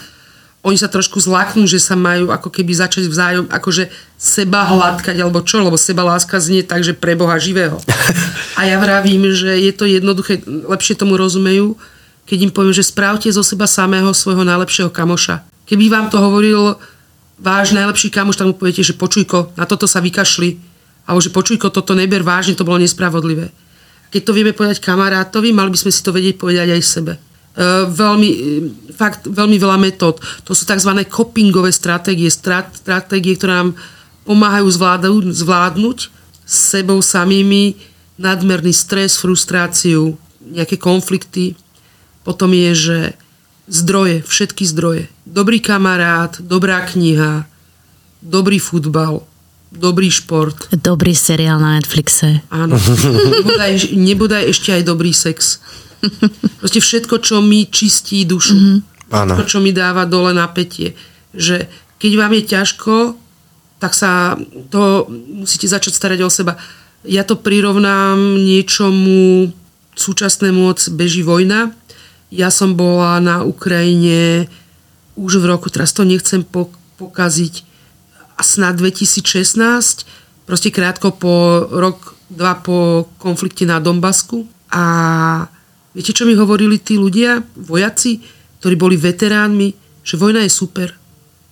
oni 0.66 0.74
sa 0.74 0.90
trošku 0.90 1.22
zláknú, 1.22 1.62
že 1.70 1.78
sa 1.78 1.94
majú 1.94 2.34
ako 2.34 2.50
keby 2.50 2.74
začať 2.74 3.06
vzájom 3.06 3.46
akože 3.46 3.86
seba 4.18 4.66
hladkať, 4.66 5.14
alebo 5.14 5.38
čo, 5.46 5.62
lebo 5.62 5.78
seba 5.78 6.02
láska 6.02 6.42
znie 6.42 6.66
tak, 6.66 6.82
že 6.82 6.90
pre 6.90 7.14
Boha 7.14 7.38
živého. 7.38 7.78
A 8.58 8.66
ja 8.66 8.82
vravím, 8.82 9.30
že 9.30 9.62
je 9.62 9.70
to 9.70 9.86
jednoduché, 9.86 10.42
lepšie 10.42 10.98
tomu 10.98 11.14
rozumejú, 11.14 11.78
keď 12.26 12.50
im 12.50 12.52
poviem, 12.52 12.74
že 12.74 12.82
správte 12.82 13.30
zo 13.30 13.46
seba 13.46 13.70
samého 13.70 14.10
svojho 14.10 14.42
najlepšieho 14.42 14.90
kamoša. 14.90 15.46
Keby 15.64 15.86
vám 15.86 16.06
to 16.10 16.18
hovoril 16.18 16.74
váš 17.38 17.72
najlepší 17.72 18.10
kamoš, 18.10 18.42
tak 18.42 18.50
mu 18.50 18.54
poviete, 18.58 18.82
že 18.82 18.98
počujko, 18.98 19.54
na 19.54 19.64
toto 19.64 19.86
sa 19.86 20.02
vykašli. 20.02 20.58
Alebo 21.06 21.22
že 21.22 21.30
počujko, 21.30 21.70
toto 21.70 21.94
neber 21.94 22.26
vážne, 22.26 22.58
to 22.58 22.66
bolo 22.66 22.82
nespravodlivé. 22.82 23.54
Keď 24.10 24.22
to 24.26 24.34
vieme 24.34 24.50
povedať 24.50 24.82
kamarátovi, 24.82 25.54
mali 25.54 25.70
by 25.70 25.78
sme 25.78 25.94
si 25.94 26.02
to 26.02 26.10
vedieť 26.10 26.34
povedať 26.38 26.74
aj 26.74 26.82
sebe. 26.82 27.14
Uh, 27.56 27.88
veľmi, 27.88 28.30
e, 28.36 28.38
fakt, 28.92 29.24
veľmi 29.24 29.56
veľa 29.56 29.80
metód. 29.80 30.20
To 30.44 30.52
sú 30.52 30.68
tzv. 30.68 30.92
copingové 31.08 31.72
stratégie, 31.72 32.28
strat, 32.28 32.68
stratégie, 32.76 33.32
ktoré 33.32 33.64
nám 33.64 33.70
pomáhajú 34.28 34.68
zvládnuť, 34.68 35.24
zvládnuť 35.32 35.98
s 36.44 36.54
sebou 36.74 37.00
samými 37.00 37.80
nadmerný 38.20 38.76
stres, 38.76 39.16
frustráciu, 39.16 40.20
nejaké 40.42 40.76
konflikty. 40.76 41.56
Potom 42.26 42.50
je, 42.50 42.70
že 42.74 42.98
zdroje, 43.70 44.26
všetky 44.26 44.66
zdroje. 44.66 45.06
Dobrý 45.22 45.62
kamarát, 45.62 46.34
dobrá 46.42 46.82
kniha, 46.82 47.46
dobrý 48.18 48.58
futbal, 48.58 49.22
dobrý 49.70 50.10
šport. 50.10 50.66
Dobrý 50.74 51.14
seriál 51.14 51.62
na 51.62 51.78
Netflixe. 51.78 52.42
Áno. 52.50 52.74
Nebodaj, 52.74 53.94
nebodaj 53.94 54.42
ešte 54.50 54.74
aj 54.74 54.82
dobrý 54.82 55.14
sex. 55.14 55.62
Proste 56.58 56.82
všetko, 56.82 57.22
čo 57.22 57.38
mi 57.38 57.70
čistí 57.70 58.26
dušu. 58.26 58.82
Áno. 59.14 59.38
Všetko, 59.38 59.42
čo 59.46 59.58
mi 59.62 59.70
dáva 59.70 60.02
dole 60.02 60.34
napätie. 60.34 60.98
Že 61.30 61.70
keď 62.02 62.12
vám 62.18 62.32
je 62.34 62.42
ťažko, 62.42 62.94
tak 63.78 63.94
sa 63.94 64.34
to 64.72 65.06
musíte 65.30 65.70
začať 65.70 65.94
starať 65.94 66.20
o 66.26 66.30
seba. 66.32 66.58
Ja 67.06 67.22
to 67.22 67.38
prirovnám 67.38 68.18
niečomu 68.42 69.54
súčasnému, 69.94 70.74
beží 70.98 71.22
vojna. 71.22 71.70
Ja 72.30 72.50
som 72.50 72.74
bola 72.74 73.22
na 73.22 73.46
Ukrajine 73.46 74.50
už 75.16 75.40
v 75.40 75.48
roku, 75.48 75.70
teraz 75.72 75.94
to 75.96 76.04
nechcem 76.04 76.44
po- 76.44 76.74
pokaziť, 76.98 77.66
a 78.36 78.42
snad 78.44 78.76
2016, 78.76 80.04
proste 80.44 80.68
krátko 80.68 81.16
po 81.16 81.64
rok, 81.72 82.14
dva 82.28 82.60
po 82.60 83.08
konflikte 83.16 83.64
na 83.64 83.80
Donbasku. 83.80 84.44
A 84.68 84.84
viete, 85.96 86.12
čo 86.12 86.28
mi 86.28 86.36
hovorili 86.36 86.76
tí 86.76 87.00
ľudia, 87.00 87.40
vojaci, 87.56 88.20
ktorí 88.60 88.76
boli 88.76 89.00
veteránmi, 89.00 89.72
že 90.04 90.20
vojna 90.20 90.44
je 90.44 90.52
super, 90.52 90.92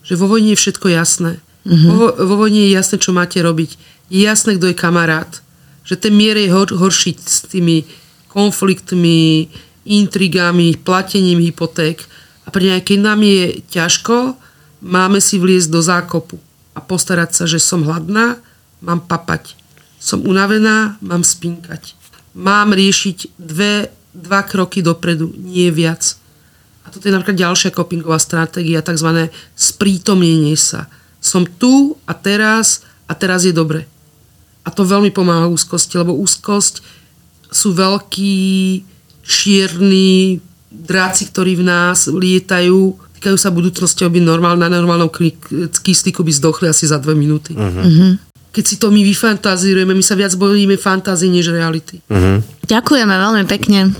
že 0.05 0.15
vo 0.15 0.29
vojne 0.29 0.53
je 0.53 0.61
všetko 0.61 0.87
jasné. 0.93 1.41
Mm-hmm. 1.65 1.91
Vo, 1.97 2.07
vo 2.13 2.35
vojne 2.37 2.69
je 2.69 2.77
jasné, 2.77 3.01
čo 3.01 3.17
máte 3.17 3.41
robiť. 3.41 3.81
Je 4.13 4.21
jasné, 4.21 4.61
kto 4.61 4.69
je 4.69 4.77
kamarát. 4.77 5.41
Že 5.89 5.97
ten 5.97 6.13
mier 6.13 6.37
je 6.37 6.53
hor, 6.53 6.69
horší 6.69 7.17
s 7.17 7.49
tými 7.49 7.89
konfliktmi, 8.29 9.49
intrigami, 9.85 10.77
platením 10.81 11.41
hypoték. 11.45 12.05
A 12.45 12.53
pre 12.53 12.65
mňa, 12.65 12.85
keď 12.85 12.99
nám 13.01 13.21
je 13.25 13.61
ťažko, 13.69 14.37
máme 14.85 15.21
si 15.21 15.41
vliesť 15.41 15.69
do 15.73 15.81
zákopu 15.81 16.37
a 16.75 16.81
postarať 16.83 17.31
sa, 17.33 17.45
že 17.49 17.63
som 17.63 17.87
hladná, 17.87 18.41
mám 18.85 19.01
papať. 19.01 19.57
Som 19.97 20.27
unavená, 20.29 21.01
mám 21.01 21.25
spinkať. 21.25 21.97
Mám 22.37 22.77
riešiť 22.77 23.39
dve, 23.41 23.89
dva 24.13 24.45
kroky 24.45 24.85
dopredu, 24.85 25.33
nie 25.39 25.71
viac. 25.71 26.19
A 26.85 26.93
toto 26.93 27.09
je 27.09 27.15
napríklad 27.15 27.41
ďalšia 27.41 27.73
copingová 27.73 28.21
stratégia, 28.21 28.85
tzv. 28.85 29.33
sprítomnenie 29.57 30.59
sa. 30.59 30.91
Som 31.25 31.49
tu 31.49 31.97
a 32.05 32.13
teraz 32.13 32.85
a 33.09 33.17
teraz 33.17 33.49
je 33.49 33.55
dobre. 33.57 33.89
A 34.65 34.69
to 34.69 34.85
veľmi 34.85 35.09
pomáha 35.09 35.49
úzkosti, 35.49 35.97
lebo 35.97 36.17
úzkosť 36.17 36.85
sú 37.49 37.73
veľkí 37.73 38.37
čierni 39.25 40.39
dráci, 40.71 41.31
ktorí 41.33 41.57
v 41.59 41.65
nás 41.65 42.07
lietajú, 42.07 42.95
týkajú 43.19 43.37
sa 43.41 43.49
budúcnosti, 43.49 44.05
aby 44.05 44.21
normál, 44.21 44.59
na 44.59 44.69
normálnom 44.69 45.09
kyslíku 45.81 46.21
by 46.21 46.33
zdochli 46.35 46.67
asi 46.69 46.85
za 46.85 47.01
dve 47.01 47.17
minúty. 47.17 47.57
Uh-huh. 47.57 48.21
keď 48.55 48.65
si 48.71 48.79
to 48.79 48.87
my 48.95 49.03
vyfantazírujeme. 49.03 49.99
My 49.99 50.05
sa 50.07 50.15
viac 50.15 50.31
bojíme 50.39 50.79
fantázii 50.79 51.27
než 51.27 51.51
reality. 51.51 51.99
Ďakujeme 52.65 53.11
veľmi 53.11 53.45
pekne. 53.51 53.91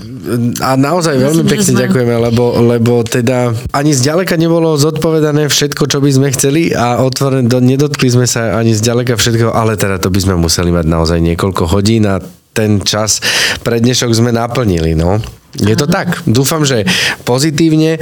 A 0.63 0.79
naozaj 0.79 1.19
veľmi 1.19 1.43
Myslím, 1.43 1.51
že 1.51 1.53
pekne 1.59 1.71
sme- 1.75 1.83
ďakujeme, 1.85 2.15
lebo, 2.31 2.43
lebo 2.63 3.03
teda 3.03 3.51
ani 3.75 3.91
zďaleka 3.91 4.39
nebolo 4.39 4.79
zodpovedané 4.79 5.51
všetko, 5.51 5.91
čo 5.91 5.99
by 5.99 6.09
sme 6.09 6.27
chceli 6.31 6.71
a 6.71 7.03
otvorené, 7.03 7.51
do, 7.51 7.59
nedotkli 7.59 8.07
sme 8.07 8.23
sa 8.23 8.55
ani 8.55 8.71
zďaleka 8.71 9.19
všetkého, 9.19 9.51
ale 9.51 9.75
teda 9.75 9.99
to 9.99 10.07
by 10.07 10.23
sme 10.23 10.39
museli 10.39 10.71
mať 10.71 10.85
naozaj 10.87 11.19
niekoľko 11.19 11.63
hodín 11.69 12.07
a 12.07 12.23
ten 12.55 12.79
čas 12.79 13.19
pre 13.59 13.83
dnešok 13.83 14.15
sme 14.15 14.31
naplnili, 14.31 14.95
no. 14.95 15.19
Je 15.55 15.71
to 15.71 15.87
tak. 15.87 16.19
Dúfam, 16.27 16.67
že 16.67 16.83
pozitívne, 17.23 17.95
e, 17.95 17.99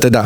teda 0.00 0.24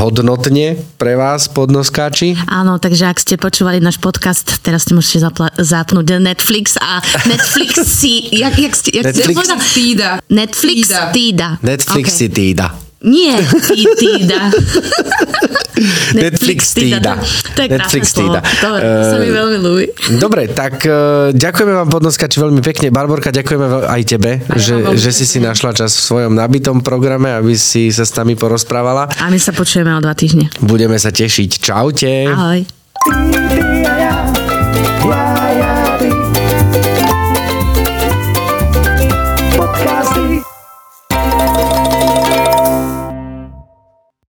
hodnotne 0.00 0.80
pre 0.96 1.20
vás 1.20 1.52
podnoskáči. 1.52 2.32
Áno, 2.48 2.80
takže 2.80 3.12
ak 3.12 3.20
ste 3.20 3.36
počúvali 3.36 3.76
náš 3.84 4.00
podcast, 4.00 4.64
teraz 4.64 4.88
si 4.88 4.96
môžete 4.96 5.20
zapla- 5.20 5.52
zapnúť 5.60 6.16
Netflix 6.16 6.80
a 6.80 7.04
Netflix 7.28 7.76
si... 8.00 8.32
Jak, 8.32 8.56
jak 8.56 8.72
ste, 8.72 8.88
jak 8.96 9.04
Netflix? 9.12 9.36
Ste? 9.44 9.56
Týda. 9.76 10.10
Netflix 10.32 10.80
Týda. 10.88 11.00
týda. 11.12 11.48
Netflix 11.60 12.06
Ok. 12.08 12.16
si 12.16 12.26
týda. 12.32 12.66
Nie, 13.04 13.36
týda. 14.00 14.48
Netflix 16.24 16.72
týda. 16.72 17.20
To, 17.54 17.60
je 17.60 17.68
Netflix 17.68 18.04
týda. 18.16 18.40
Dobre, 18.62 18.80
to 18.80 19.04
sa 19.10 19.16
mi 19.20 19.28
Eh, 19.28 19.34
veľmi 19.34 19.56
ľúbi. 19.58 19.84
Dobre, 20.20 20.42
tak 20.52 20.84
uh, 20.86 21.30
ďakujeme 21.34 21.72
vám 21.74 21.88
podnoskači 21.90 22.38
veľmi 22.38 22.60
pekne. 22.62 22.94
Barborka, 22.94 23.34
ďakujeme 23.34 23.88
aj 23.88 24.02
tebe, 24.06 24.44
že, 24.54 24.94
že 24.94 25.10
si 25.10 25.24
si 25.26 25.38
našla 25.42 25.74
čas 25.74 25.96
v 25.96 26.02
svojom 26.02 26.32
nabitom 26.36 26.84
programe, 26.84 27.34
aby 27.34 27.58
si 27.58 27.90
sa 27.90 28.06
s 28.06 28.12
nami 28.14 28.38
porozprávala. 28.38 29.10
A 29.18 29.26
my 29.32 29.38
sa 29.40 29.50
počujeme 29.50 29.90
o 29.96 30.00
dva 30.00 30.14
týždne. 30.14 30.50
Budeme 30.62 31.00
sa 31.00 31.10
tešiť. 31.10 31.50
Čaute. 31.58 32.12
Ahoj. 32.30 34.03